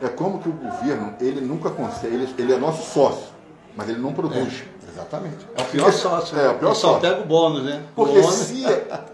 É 0.00 0.08
como 0.08 0.40
que 0.40 0.48
o 0.48 0.52
governo, 0.52 1.14
ele 1.20 1.40
nunca 1.40 1.70
consegue, 1.70 2.14
ele, 2.14 2.34
ele 2.38 2.52
é 2.54 2.56
nosso 2.56 2.90
sócio 2.90 3.40
mas 3.76 3.88
ele 3.88 3.98
não 3.98 4.12
produz. 4.12 4.62
É, 4.62 4.90
exatamente. 4.90 5.46
É 5.56 5.62
o 5.62 5.64
pior 5.66 5.92
sócio. 5.92 6.38
É, 6.38 6.50
o 6.50 6.54
pior 6.58 6.74
sócio. 6.74 6.94
Só 6.94 7.00
pega 7.00 7.20
o 7.20 7.26
bônus, 7.26 7.64
né? 7.64 7.82
Porque 7.94 8.20
bônus. 8.20 8.34
se 8.34 8.64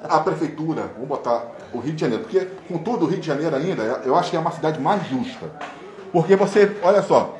a 0.02 0.20
prefeitura, 0.20 0.90
vamos 0.94 1.08
botar 1.08 1.52
o 1.72 1.78
Rio 1.78 1.94
de 1.94 2.00
Janeiro, 2.00 2.24
porque 2.24 2.46
com 2.68 2.78
tudo 2.78 3.04
o 3.04 3.08
Rio 3.08 3.20
de 3.20 3.26
Janeiro 3.26 3.54
ainda, 3.54 3.82
eu 4.04 4.16
acho 4.16 4.30
que 4.30 4.36
é 4.36 4.40
uma 4.40 4.52
cidade 4.52 4.80
mais 4.80 5.06
justa. 5.08 5.50
Porque 6.12 6.36
você, 6.36 6.76
olha 6.82 7.02
só, 7.02 7.36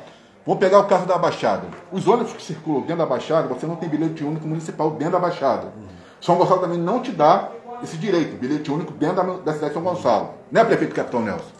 vou 0.47 0.55
pegar 0.55 0.79
o 0.79 0.85
caso 0.85 1.05
da 1.05 1.17
Baixada. 1.17 1.63
Os 1.91 2.07
ônibus 2.07 2.31
que 2.31 2.41
circulam 2.41 2.81
dentro 2.81 2.97
da 2.97 3.05
Baixada, 3.05 3.49
você 3.49 3.67
não 3.67 3.75
tem 3.75 3.89
bilhete 3.89 4.23
único 4.23 4.47
municipal 4.47 4.91
dentro 4.91 5.13
da 5.13 5.19
Baixada. 5.19 5.65
Uhum. 5.65 5.87
São 6.21 6.35
Gonçalo 6.37 6.61
também 6.61 6.79
não 6.79 7.01
te 7.01 7.11
dá 7.11 7.49
esse 7.83 7.97
direito, 7.97 8.37
bilhete 8.37 8.71
único 8.71 8.93
dentro 8.93 9.17
da, 9.17 9.23
da 9.23 9.53
cidade 9.53 9.67
de 9.67 9.73
São 9.73 9.83
Gonçalo. 9.83 10.29
Né, 10.49 10.63
prefeito 10.63 10.95
Capitão 10.95 11.21
Nelson? 11.21 11.51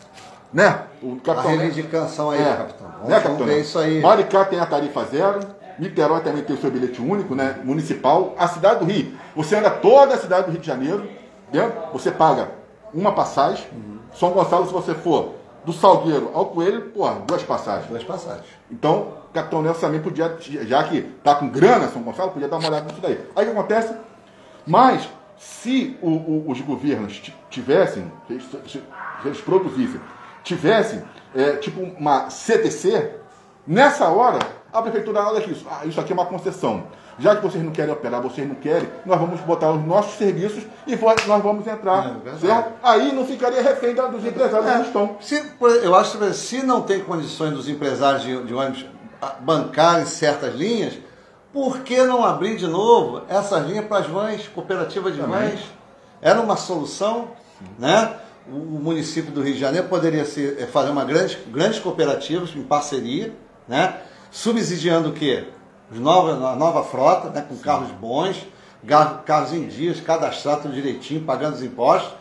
Né? 0.54 0.84
O 1.04 1.18
capitão, 1.18 1.52
a 1.52 1.54
reivindicação 1.56 2.32
aí, 2.32 2.42
é. 2.42 2.56
capitão. 2.56 2.88
Vamos, 2.88 3.10
né, 3.10 3.20
capitão? 3.20 3.46
Ver 3.46 3.62
isso 3.62 3.78
aí. 3.78 4.02
Maricá 4.02 4.46
tem 4.46 4.60
a 4.60 4.66
tarifa 4.66 5.04
zero, 5.04 5.40
Niterói 5.78 6.22
também 6.22 6.42
tem 6.42 6.56
o 6.56 6.60
seu 6.60 6.72
bilhete 6.72 7.02
único, 7.02 7.36
né? 7.36 7.60
Municipal. 7.64 8.34
A 8.38 8.48
cidade 8.48 8.80
do 8.80 8.86
Rio, 8.86 9.14
você 9.36 9.56
anda 9.56 9.70
toda 9.70 10.16
a 10.16 10.18
cidade 10.18 10.46
do 10.46 10.52
Rio 10.52 10.62
de 10.62 10.66
Janeiro, 10.66 11.08
dentro, 11.52 11.74
você 11.94 12.10
paga 12.10 12.50
uma 12.94 13.12
passagem. 13.12 13.68
Uhum. 13.74 14.00
São 14.14 14.32
Gonçalo, 14.32 14.66
se 14.66 14.74
você 14.74 14.96
for 14.96 15.34
do 15.68 15.74
Salgueiro 15.74 16.32
ao 16.34 16.46
Coelho, 16.46 16.92
pô, 16.92 17.10
duas 17.28 17.44
passagens. 17.44 17.90
Duas 17.90 18.02
passagens. 18.02 18.46
Então, 18.72 19.16
Capitão 19.34 19.62
Nelson 19.62 19.82
também 19.82 20.02
podia, 20.02 20.38
já 20.66 20.82
que 20.86 21.02
tá 21.22 21.36
com 21.36 21.50
grana, 21.50 21.90
São 21.90 22.02
Gonçalo, 22.02 22.32
podia 22.32 22.48
dar 22.48 22.56
uma 22.56 22.70
olhada 22.70 22.86
nisso 22.86 23.02
daí. 23.02 23.20
Aí 23.36 23.44
o 23.44 23.52
que 23.52 23.58
acontece? 23.58 23.94
Mas, 24.66 25.10
se 25.38 25.98
o, 26.02 26.10
o, 26.10 26.50
os 26.50 26.62
governos 26.62 27.22
tivessem, 27.50 28.10
se 28.66 28.82
eles 29.26 29.42
produzissem, 29.42 30.00
tivessem, 30.42 31.04
é, 31.36 31.58
tipo 31.58 31.82
uma 31.82 32.30
CTC, 32.30 33.16
nessa 33.68 34.08
hora 34.08 34.40
a 34.72 34.82
prefeitura, 34.82 35.20
olha 35.28 35.40
aqui, 35.40 35.54
ah, 35.70 35.86
isso 35.86 36.00
aqui 36.00 36.14
é 36.14 36.16
uma 36.16 36.28
concessão. 36.28 36.88
Já 37.20 37.36
que 37.36 37.42
vocês 37.42 37.64
não 37.64 37.72
querem 37.72 37.92
operar, 37.92 38.22
vocês 38.22 38.48
não 38.48 38.56
querem, 38.56 38.88
nós 39.06 39.20
vamos 39.20 39.40
botar 39.42 39.72
os 39.72 39.84
nossos 39.84 40.18
serviços 40.18 40.64
e 40.86 40.96
nós 40.96 41.44
vamos 41.44 41.66
entrar. 41.66 42.16
É? 42.44 42.74
Aí 42.84 43.12
não 43.12 43.26
ficaria 43.26 43.62
refém 43.62 43.96
dos 43.96 44.24
empresários 44.24 44.70
é, 44.70 44.80
que 44.80 44.88
estão. 44.88 45.18
Se, 45.20 45.44
eu 45.82 45.96
acho 45.96 46.18
que 46.18 46.34
se 46.34 46.64
não 46.64 46.82
tem 46.82 47.00
condições 47.04 47.54
dos 47.54 47.68
empresários 47.68 48.22
de, 48.22 48.44
de 48.44 48.54
ônibus 48.54 48.86
bancarem 49.42 50.06
certas 50.06 50.54
linhas, 50.54 50.94
por 51.52 51.80
que 51.80 52.04
não 52.04 52.24
abrir 52.24 52.56
de 52.56 52.68
novo 52.68 53.24
essas 53.28 53.66
linhas 53.66 53.86
para 53.86 54.00
as 54.00 54.08
vans, 54.08 54.48
cooperativas 54.48 55.16
de 55.16 55.20
Também. 55.20 55.50
vans? 55.50 55.60
Era 56.22 56.40
uma 56.40 56.56
solução, 56.56 57.30
né? 57.80 58.16
O 58.48 58.80
município 58.80 59.32
do 59.32 59.42
Rio 59.42 59.56
de 59.56 59.60
Janeiro 59.60 59.88
poderia 59.88 60.24
ser, 60.24 60.58
é, 60.60 60.68
fazer 60.68 60.92
uma 60.92 61.04
grande, 61.04 61.38
grandes 61.48 61.80
cooperativas 61.80 62.56
em 62.56 62.64
parceria, 62.64 63.34
né? 63.68 63.98
subsidiando 64.32 65.10
o 65.10 65.14
quê? 65.14 65.48
Os 65.92 66.00
nova, 66.00 66.50
a 66.50 66.56
nova 66.56 66.84
frota, 66.84 67.30
né, 67.30 67.46
com 67.48 67.56
Sim. 67.56 67.62
carros 67.62 67.92
bons, 67.92 68.46
carros 69.26 69.54
em 69.54 69.68
dias, 69.68 70.02
cadastrados 70.02 70.74
direitinho, 70.74 71.24
pagando 71.24 71.56
os 71.56 71.64
impostos, 71.64 72.14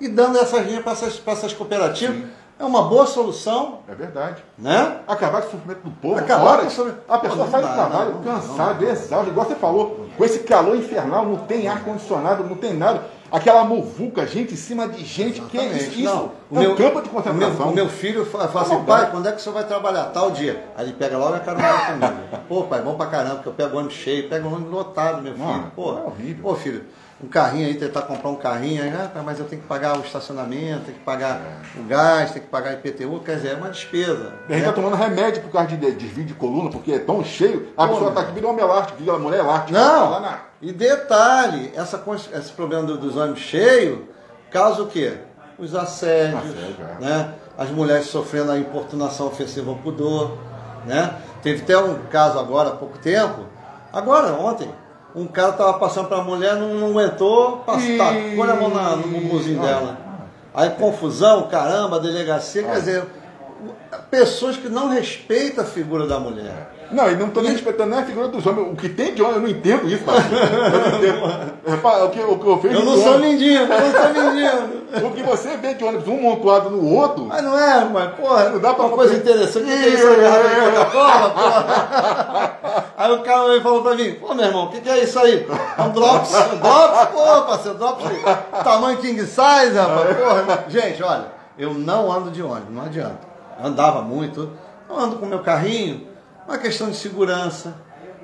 e 0.00 0.08
dando 0.08 0.38
essas 0.38 0.64
linhas 0.66 0.82
para 0.82 0.92
essas, 0.92 1.20
essas 1.26 1.52
cooperativas. 1.52 2.16
Sim. 2.16 2.28
É 2.60 2.64
uma 2.64 2.82
boa 2.82 3.06
solução. 3.06 3.80
É 3.88 3.94
verdade. 3.94 4.42
Né? 4.58 4.98
Acabar 5.06 5.42
com 5.42 5.48
o 5.48 5.50
sofrimento 5.52 5.80
do 5.82 5.90
povo. 5.92 6.18
Acabar 6.18 6.58
com 6.58 6.66
o 6.66 6.70
sofrimento. 6.70 7.02
A 7.08 7.18
pessoa 7.18 7.48
sai 7.48 7.62
do 7.62 7.72
trabalho 7.72 8.14
cansada, 8.24 8.84
exausta, 8.84 9.30
igual 9.30 9.46
você 9.46 9.54
falou, 9.54 10.06
com 10.16 10.24
esse 10.24 10.40
calor 10.40 10.76
infernal, 10.76 11.24
não 11.24 11.36
tem 11.36 11.68
ar-condicionado, 11.68 12.42
não 12.42 12.56
tem 12.56 12.74
nada. 12.74 13.04
Aquela 13.30 13.64
muvuca, 13.64 14.26
gente 14.26 14.54
em 14.54 14.56
cima 14.56 14.88
de 14.88 15.04
gente, 15.04 15.38
Exatamente. 15.38 15.50
que 15.50 15.58
é 15.58 16.02
isso? 16.02 16.02
Não, 16.02 16.32
o 16.50 16.56
é 16.56 16.60
meu, 16.60 16.72
um 16.72 16.76
campo 16.76 17.02
de 17.02 17.08
concentração. 17.10 17.50
O 17.50 17.58
meu, 17.58 17.70
o 17.72 17.74
meu 17.74 17.88
filho 17.88 18.24
fala, 18.24 18.48
fala 18.48 18.66
assim, 18.66 18.84
pai, 18.84 19.10
quando 19.10 19.28
é 19.28 19.32
que 19.32 19.38
o 19.38 19.40
senhor 19.40 19.54
vai 19.54 19.64
trabalhar? 19.64 20.04
Tal 20.06 20.30
dia. 20.30 20.64
Aí 20.76 20.86
ele 20.86 20.94
pega 20.94 21.18
logo 21.18 21.34
a 21.34 21.40
carona 21.40 21.68
comigo. 21.68 22.18
Pô, 22.48 22.62
pai, 22.62 22.80
bom 22.80 22.94
pra 22.94 23.06
caramba, 23.06 23.36
porque 23.36 23.48
eu 23.50 23.52
pego 23.52 23.76
o 23.76 23.78
ônibus 23.80 23.96
cheio, 23.96 24.28
pego 24.28 24.48
o 24.48 24.54
ônibus 24.54 24.72
lotado, 24.72 25.20
meu 25.20 25.34
filho. 25.34 25.46
Não, 25.46 25.70
pô, 25.70 25.98
é 25.98 26.02
horrível. 26.02 26.42
Pô, 26.42 26.54
filho, 26.54 26.84
um 27.22 27.26
carrinho 27.26 27.66
aí, 27.66 27.74
tentar 27.74 28.02
comprar 28.02 28.30
um 28.30 28.36
carrinho, 28.36 28.82
aí, 28.82 28.90
ah, 28.90 29.22
mas 29.24 29.40
eu 29.40 29.44
tenho 29.44 29.60
que 29.60 29.66
pagar 29.66 29.98
o 29.98 30.02
estacionamento, 30.02 30.84
tenho 30.84 30.98
que 30.98 31.04
pagar 31.04 31.40
é. 31.40 31.80
o 31.80 31.84
gás, 31.84 32.30
tenho 32.30 32.44
que 32.44 32.50
pagar 32.50 32.74
IPTU, 32.74 33.20
quer 33.24 33.36
dizer, 33.36 33.48
é 33.48 33.54
uma 33.54 33.70
despesa. 33.70 34.34
A 34.48 34.52
gente 34.52 34.62
né? 34.62 34.68
tá 34.68 34.72
tomando 34.72 34.94
remédio 34.94 35.42
por 35.42 35.50
causa 35.50 35.76
de 35.76 35.90
desvio 35.92 36.24
de 36.24 36.34
coluna, 36.34 36.70
porque 36.70 36.92
é 36.92 36.98
tão 37.00 37.24
cheio, 37.24 37.72
a 37.76 37.86
Pô, 37.86 37.94
pessoa 37.94 38.12
tá 38.12 38.20
aqui 38.20 38.32
virando 38.32 38.52
uma 38.52 38.60
elástica, 38.60 38.98
vira 38.98 39.18
mulher 39.18 39.40
elástica. 39.40 39.78
Não, 39.78 40.12
tá 40.12 40.20
na... 40.20 40.38
e 40.62 40.72
detalhe, 40.72 41.72
essa, 41.74 42.00
esse 42.34 42.52
problema 42.52 42.84
dos 42.86 43.16
ônibus 43.16 43.40
cheios 43.40 43.98
causa 44.50 44.82
o 44.82 44.86
quê? 44.86 45.14
Os 45.58 45.74
assédios, 45.74 46.54
Assédio, 46.54 46.86
é. 47.00 47.04
né? 47.04 47.34
as 47.58 47.70
mulheres 47.70 48.06
sofrendo 48.06 48.52
a 48.52 48.58
importunação 48.58 49.26
ofensiva 49.26 49.68
ao 49.70 49.76
pudor, 49.76 50.38
né? 50.86 51.16
Teve 51.42 51.62
até 51.62 51.76
um 51.76 51.98
caso 52.04 52.38
agora 52.38 52.68
há 52.68 52.76
pouco 52.76 52.96
tempo, 52.98 53.44
agora, 53.92 54.32
ontem, 54.34 54.70
um 55.18 55.26
cara 55.26 55.52
tava 55.52 55.74
passando 55.74 56.08
para 56.08 56.18
a 56.18 56.24
mulher, 56.24 56.54
não, 56.56 56.74
não 56.74 56.90
aguentou, 56.90 57.58
passou, 57.58 57.82
e... 57.82 57.98
tacou 57.98 58.44
a 58.44 58.54
mão 58.54 58.68
na, 58.70 58.96
no 58.96 59.08
bumbumzinho 59.08 59.60
dela. 59.60 59.98
Aí 60.54 60.70
confusão, 60.70 61.48
caramba, 61.48 62.00
delegacia, 62.00 62.62
quer 62.62 62.74
dizer, 62.74 63.04
pessoas 64.10 64.56
que 64.56 64.68
não 64.68 64.88
respeitam 64.88 65.64
a 65.64 65.66
figura 65.66 66.06
da 66.06 66.18
mulher. 66.18 66.78
Não, 66.90 67.10
e 67.10 67.16
não 67.16 67.26
estou 67.26 67.42
nem 67.42 67.52
respeitando 67.52 67.90
nem 67.90 67.98
a 67.98 68.04
figura 68.04 68.28
dos 68.28 68.46
homens. 68.46 68.72
O 68.72 68.76
que 68.76 68.88
tem 68.88 69.14
de 69.14 69.20
homem, 69.20 69.36
eu 69.36 69.42
não 69.42 69.48
entendo 69.48 69.86
isso, 69.88 70.02
parceiro. 70.04 70.36
Eu 70.36 70.80
não 70.80 70.98
entendo. 70.98 72.04
o, 72.04 72.08
que, 72.08 72.20
o 72.20 72.38
que 72.38 72.46
eu 72.46 72.56
vejo 72.56 72.74
Eu 72.74 72.84
não 72.84 72.96
sou 72.96 73.18
lindinho, 73.18 73.60
eu 73.60 73.68
não 73.68 73.92
sou 73.92 74.22
lindinho. 74.22 74.78
o 75.06 75.10
que 75.10 75.22
você 75.22 75.56
vê 75.58 75.74
de 75.74 75.84
ônibus 75.84 76.08
um 76.08 76.20
montado 76.20 76.70
no 76.70 76.82
outro. 76.94 77.26
Mas 77.26 77.42
não 77.42 77.58
é, 77.58 77.84
mas, 77.84 78.14
porra, 78.14 78.48
não 78.48 78.58
dá 78.58 78.72
pra 78.72 78.86
uma 78.86 78.96
coisa 78.96 79.14
interessante. 79.14 79.64
O 79.64 79.66
que 79.66 79.72
é 79.72 79.88
isso? 79.88 80.06
É 80.06 80.70
Coca-Cola, 80.70 81.30
porra. 81.30 82.58
Aí 82.96 83.12
o 83.12 83.22
cara 83.22 83.56
e 83.56 83.60
falou 83.60 83.82
pra 83.82 83.94
mim, 83.94 84.14
pô, 84.14 84.34
meu 84.34 84.46
irmão, 84.46 84.64
o 84.64 84.70
que, 84.70 84.80
que 84.80 84.88
é 84.88 85.04
isso 85.04 85.18
aí? 85.18 85.46
É 85.76 85.82
um 85.82 85.90
drops? 85.90 86.34
Um 86.34 86.56
drops? 86.56 87.08
Pô, 87.12 87.42
parceiro, 87.42 87.78
drops 87.78 88.04
tamanho 88.64 88.98
king 88.98 89.20
size, 89.20 89.76
rapaz. 89.76 90.16
Porra. 90.16 90.64
Gente, 90.68 91.02
olha, 91.02 91.26
eu 91.58 91.74
não 91.74 92.10
ando 92.10 92.30
de 92.30 92.42
ônibus, 92.42 92.74
não 92.74 92.84
adianta. 92.84 93.27
Andava 93.62 94.02
muito, 94.02 94.50
eu 94.88 94.98
ando 94.98 95.16
com 95.16 95.26
meu 95.26 95.40
carrinho 95.40 96.06
uma 96.46 96.58
questão 96.58 96.90
de 96.90 96.96
segurança, 96.96 97.74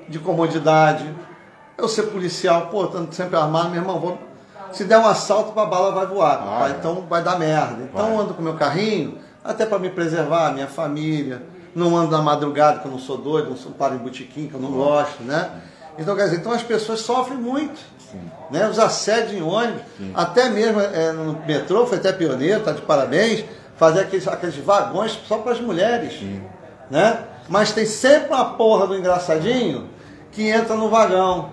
de 0.09 0.17
comodidade. 0.17 1.13
Eu 1.77 1.87
ser 1.87 2.03
policial, 2.03 2.67
pô, 2.67 2.85
estando 2.85 3.13
sempre 3.13 3.35
armado, 3.35 3.69
meu 3.69 3.81
irmão, 3.81 3.99
vou... 3.99 4.17
se 4.71 4.83
der 4.83 4.97
um 4.97 5.05
assalto, 5.05 5.57
a 5.59 5.65
bala 5.65 5.91
vai 5.91 6.07
voar, 6.07 6.41
ah, 6.43 6.69
é. 6.69 6.71
então 6.71 7.05
vai 7.07 7.21
dar 7.21 7.37
merda. 7.37 7.83
Então 7.83 8.15
vai. 8.15 8.17
ando 8.17 8.33
com 8.33 8.41
meu 8.41 8.55
carrinho, 8.55 9.19
até 9.43 9.65
para 9.65 9.77
me 9.77 9.89
preservar, 9.89 10.51
minha 10.53 10.67
família. 10.67 11.43
Não 11.75 11.95
ando 11.95 12.11
na 12.11 12.21
madrugada, 12.21 12.79
que 12.79 12.87
eu 12.87 12.91
não 12.91 12.97
sou 12.97 13.17
doido, 13.17 13.49
não 13.49 13.57
sou 13.57 13.73
para 13.73 13.95
em 13.95 13.97
botiquim, 13.97 14.47
que 14.47 14.53
eu 14.53 14.61
não 14.61 14.71
gosto, 14.71 15.21
né? 15.23 15.61
Então, 15.99 16.15
quer 16.15 16.23
dizer, 16.25 16.37
então 16.37 16.53
as 16.53 16.63
pessoas 16.63 17.01
sofrem 17.01 17.37
muito. 17.37 17.79
Né? 18.49 18.67
Os 18.69 18.79
assédios 18.79 19.33
em 19.33 19.41
ônibus, 19.41 19.81
Sim. 19.97 20.11
até 20.15 20.49
mesmo 20.49 20.79
é, 20.79 21.11
no 21.11 21.33
metrô, 21.45 21.85
foi 21.85 21.97
até 21.97 22.13
pioneiro, 22.13 22.63
tá 22.63 22.71
de 22.71 22.81
parabéns, 22.81 23.43
fazer 23.75 24.01
aqueles, 24.01 24.27
aqueles 24.27 24.55
vagões 24.57 25.19
só 25.27 25.37
para 25.37 25.53
as 25.53 25.59
mulheres. 25.59 26.13
Sim. 26.19 26.41
Né? 26.89 27.19
Mas 27.47 27.71
tem 27.71 27.85
sempre 27.85 28.33
uma 28.33 28.53
porra 28.53 28.87
do 28.87 28.97
engraçadinho 28.97 29.89
que 30.31 30.49
entra 30.49 30.75
no 30.75 30.89
vagão. 30.89 31.51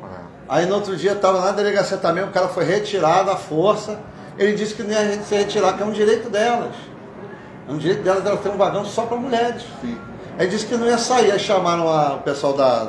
Aí 0.49 0.66
no 0.66 0.75
outro 0.75 0.97
dia 0.97 1.12
estava 1.12 1.41
na 1.41 1.53
delegacia 1.53 1.97
também, 1.97 2.25
o 2.25 2.29
cara 2.29 2.49
foi 2.49 2.64
retirado 2.64 3.31
à 3.31 3.37
força. 3.37 3.99
Ele 4.39 4.55
disse 4.55 4.75
que 4.75 4.83
nem 4.83 4.97
a 4.97 5.05
gente 5.05 5.25
se 5.25 5.35
retirar, 5.35 5.75
que 5.75 5.83
é 5.83 5.87
um 5.87 5.93
direito 5.93 6.29
delas. 6.29 6.75
É 7.68 7.73
um 7.73 7.79
direito 7.79 8.03
delas, 8.03 8.25
elas 8.27 8.41
ter 8.41 8.49
um 8.49 8.57
vagão 8.57 8.85
só 8.85 9.07
para 9.07 9.16
mulheres. 9.16 9.62
Sim. 9.81 9.97
Aí 10.39 10.47
disse 10.49 10.66
que 10.66 10.77
não 10.77 10.87
ia 10.87 10.99
sair. 10.99 11.31
Aí 11.31 11.39
chamaram 11.39 11.89
a, 11.89 12.14
o 12.14 12.18
pessoal 12.20 12.55
da, 12.55 12.89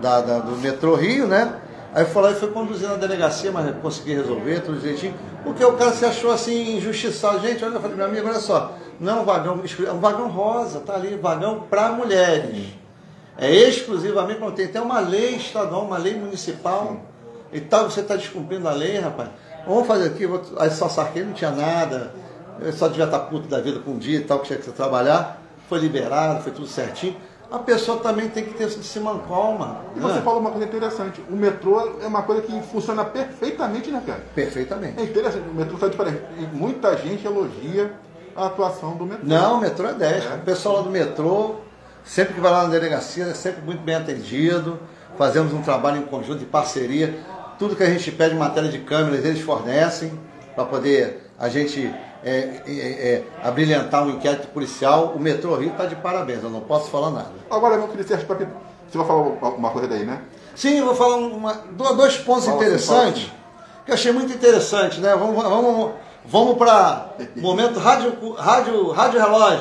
da, 0.00 0.20
da, 0.20 0.38
do 0.38 0.56
metrô 0.56 0.94
Rio, 0.94 1.26
né? 1.26 1.52
Aí 1.94 2.04
foi 2.04 2.22
lá 2.22 2.30
e 2.32 2.34
foi 2.34 2.50
conduzir 2.50 2.88
na 2.88 2.96
delegacia, 2.96 3.50
mas 3.50 3.74
consegui 3.80 4.14
resolver 4.14 4.60
tudo 4.60 4.78
direitinho. 4.78 5.14
Porque 5.42 5.64
o 5.64 5.72
cara 5.74 5.92
se 5.92 6.04
achou 6.04 6.30
assim 6.30 6.76
injustiçado. 6.76 7.40
Gente, 7.40 7.64
olha, 7.64 7.74
eu 7.74 7.80
falei, 7.80 7.96
meu 7.96 8.06
amigo, 8.06 8.28
olha 8.28 8.38
só, 8.38 8.74
não 9.00 9.18
é 9.18 9.20
um 9.20 9.24
vagão, 9.24 9.62
é 9.86 9.92
um 9.92 9.98
vagão 9.98 10.28
rosa, 10.28 10.80
tá 10.80 10.94
ali, 10.94 11.16
vagão 11.16 11.60
para 11.70 11.90
mulheres. 11.92 12.66
É 13.38 13.50
exclusivamente, 13.50 14.40
quando 14.40 14.54
tem 14.54 14.66
até 14.66 14.80
uma 14.80 15.00
lei 15.00 15.36
estadual, 15.36 15.84
uma 15.84 15.98
lei 15.98 16.18
municipal 16.18 16.96
e 17.52 17.60
tal, 17.60 17.90
você 17.90 18.00
está 18.00 18.16
descumprindo 18.16 18.66
a 18.68 18.72
lei, 18.72 18.98
rapaz. 18.98 19.30
Vamos 19.66 19.86
fazer 19.86 20.08
aqui, 20.08 20.26
vou... 20.26 20.40
aí 20.58 20.70
só 20.70 20.88
saquei, 20.88 21.24
não 21.24 21.32
tinha 21.32 21.50
nada, 21.50 22.12
eu 22.60 22.72
só 22.72 22.88
devia 22.88 23.04
estar 23.04 23.20
puto 23.20 23.48
da 23.48 23.60
vida 23.60 23.80
com 23.80 23.92
um 23.92 23.98
dia 23.98 24.18
e 24.18 24.24
tal, 24.24 24.40
que 24.40 24.46
tinha 24.46 24.58
que 24.58 24.70
trabalhar. 24.70 25.42
Foi 25.68 25.78
liberado, 25.78 26.42
foi 26.42 26.52
tudo 26.52 26.66
certinho 26.66 27.16
a 27.56 27.58
pessoa 27.60 27.98
também 28.00 28.28
tem 28.28 28.44
que 28.44 28.54
ter 28.54 28.64
esse 28.64 29.00
calma. 29.28 29.80
E 29.96 30.00
você 30.00 30.14
né? 30.14 30.22
falou 30.22 30.40
uma 30.40 30.50
coisa 30.50 30.66
interessante. 30.66 31.22
O 31.30 31.34
metrô 31.34 31.98
é 32.00 32.06
uma 32.06 32.22
coisa 32.22 32.42
que 32.42 32.62
funciona 32.62 33.04
perfeitamente, 33.04 33.90
né, 33.90 34.02
cara? 34.06 34.20
Perfeitamente. 34.34 35.00
É 35.00 35.04
interessante. 35.04 35.48
O 35.48 35.54
metrô 35.54 35.74
está 35.74 35.88
diferente. 35.88 36.22
E 36.38 36.46
muita 36.56 36.96
gente 36.96 37.26
elogia 37.26 37.92
a 38.36 38.46
atuação 38.46 38.96
do 38.96 39.06
metrô. 39.06 39.26
Não, 39.26 39.58
o 39.58 39.60
metrô 39.60 39.88
é 39.88 39.94
10. 39.94 40.24
É. 40.24 40.34
O 40.34 40.38
pessoal 40.40 40.76
lá 40.76 40.82
do 40.82 40.90
metrô, 40.90 41.56
sempre 42.04 42.34
que 42.34 42.40
vai 42.40 42.52
lá 42.52 42.64
na 42.64 42.68
delegacia, 42.68 43.24
é 43.24 43.34
sempre 43.34 43.62
muito 43.62 43.82
bem 43.82 43.94
atendido. 43.94 44.78
Fazemos 45.16 45.52
um 45.52 45.62
trabalho 45.62 45.98
em 45.98 46.02
conjunto, 46.02 46.40
de 46.40 46.46
parceria. 46.46 47.18
Tudo 47.58 47.74
que 47.74 47.82
a 47.82 47.88
gente 47.88 48.12
pede 48.12 48.34
em 48.34 48.38
matéria 48.38 48.68
de 48.68 48.80
câmeras, 48.80 49.24
eles 49.24 49.40
fornecem 49.40 50.12
para 50.54 50.64
poder 50.64 51.30
a 51.38 51.48
gente 51.48 51.92
é, 52.26 52.60
é, 52.66 52.72
é, 52.72 53.24
abrilhantar 53.40 54.04
um 54.04 54.10
inquérito 54.10 54.48
policial, 54.48 55.12
o 55.14 55.20
Metrô 55.20 55.54
Rio 55.54 55.70
está 55.70 55.86
de 55.86 55.94
parabéns, 55.94 56.42
eu 56.42 56.50
não 56.50 56.60
posso 56.60 56.90
falar 56.90 57.12
nada. 57.12 57.30
Agora, 57.48 57.76
meu 57.76 57.86
querido 57.86 58.08
Sérgio, 58.08 58.26
você 58.26 58.98
vai 58.98 59.06
falar 59.06 59.50
uma 59.50 59.70
coisa 59.70 59.86
daí, 59.86 60.04
né? 60.04 60.20
Sim, 60.52 60.78
eu 60.78 60.86
vou 60.86 60.94
falar 60.96 61.18
uma, 61.18 61.52
dois 61.94 62.16
pontos 62.16 62.46
fala 62.46 62.56
interessantes, 62.56 63.22
assim, 63.22 63.32
que 63.84 63.90
eu 63.92 63.94
achei 63.94 64.10
muito 64.10 64.32
interessante, 64.32 64.98
né? 64.98 65.14
Vamos, 65.14 65.40
vamos, 65.40 65.92
vamos 66.24 66.56
para 66.58 67.10
momento 67.36 67.78
rádio, 67.78 68.32
rádio, 68.32 68.90
rádio 68.90 69.20
relógio. 69.20 69.54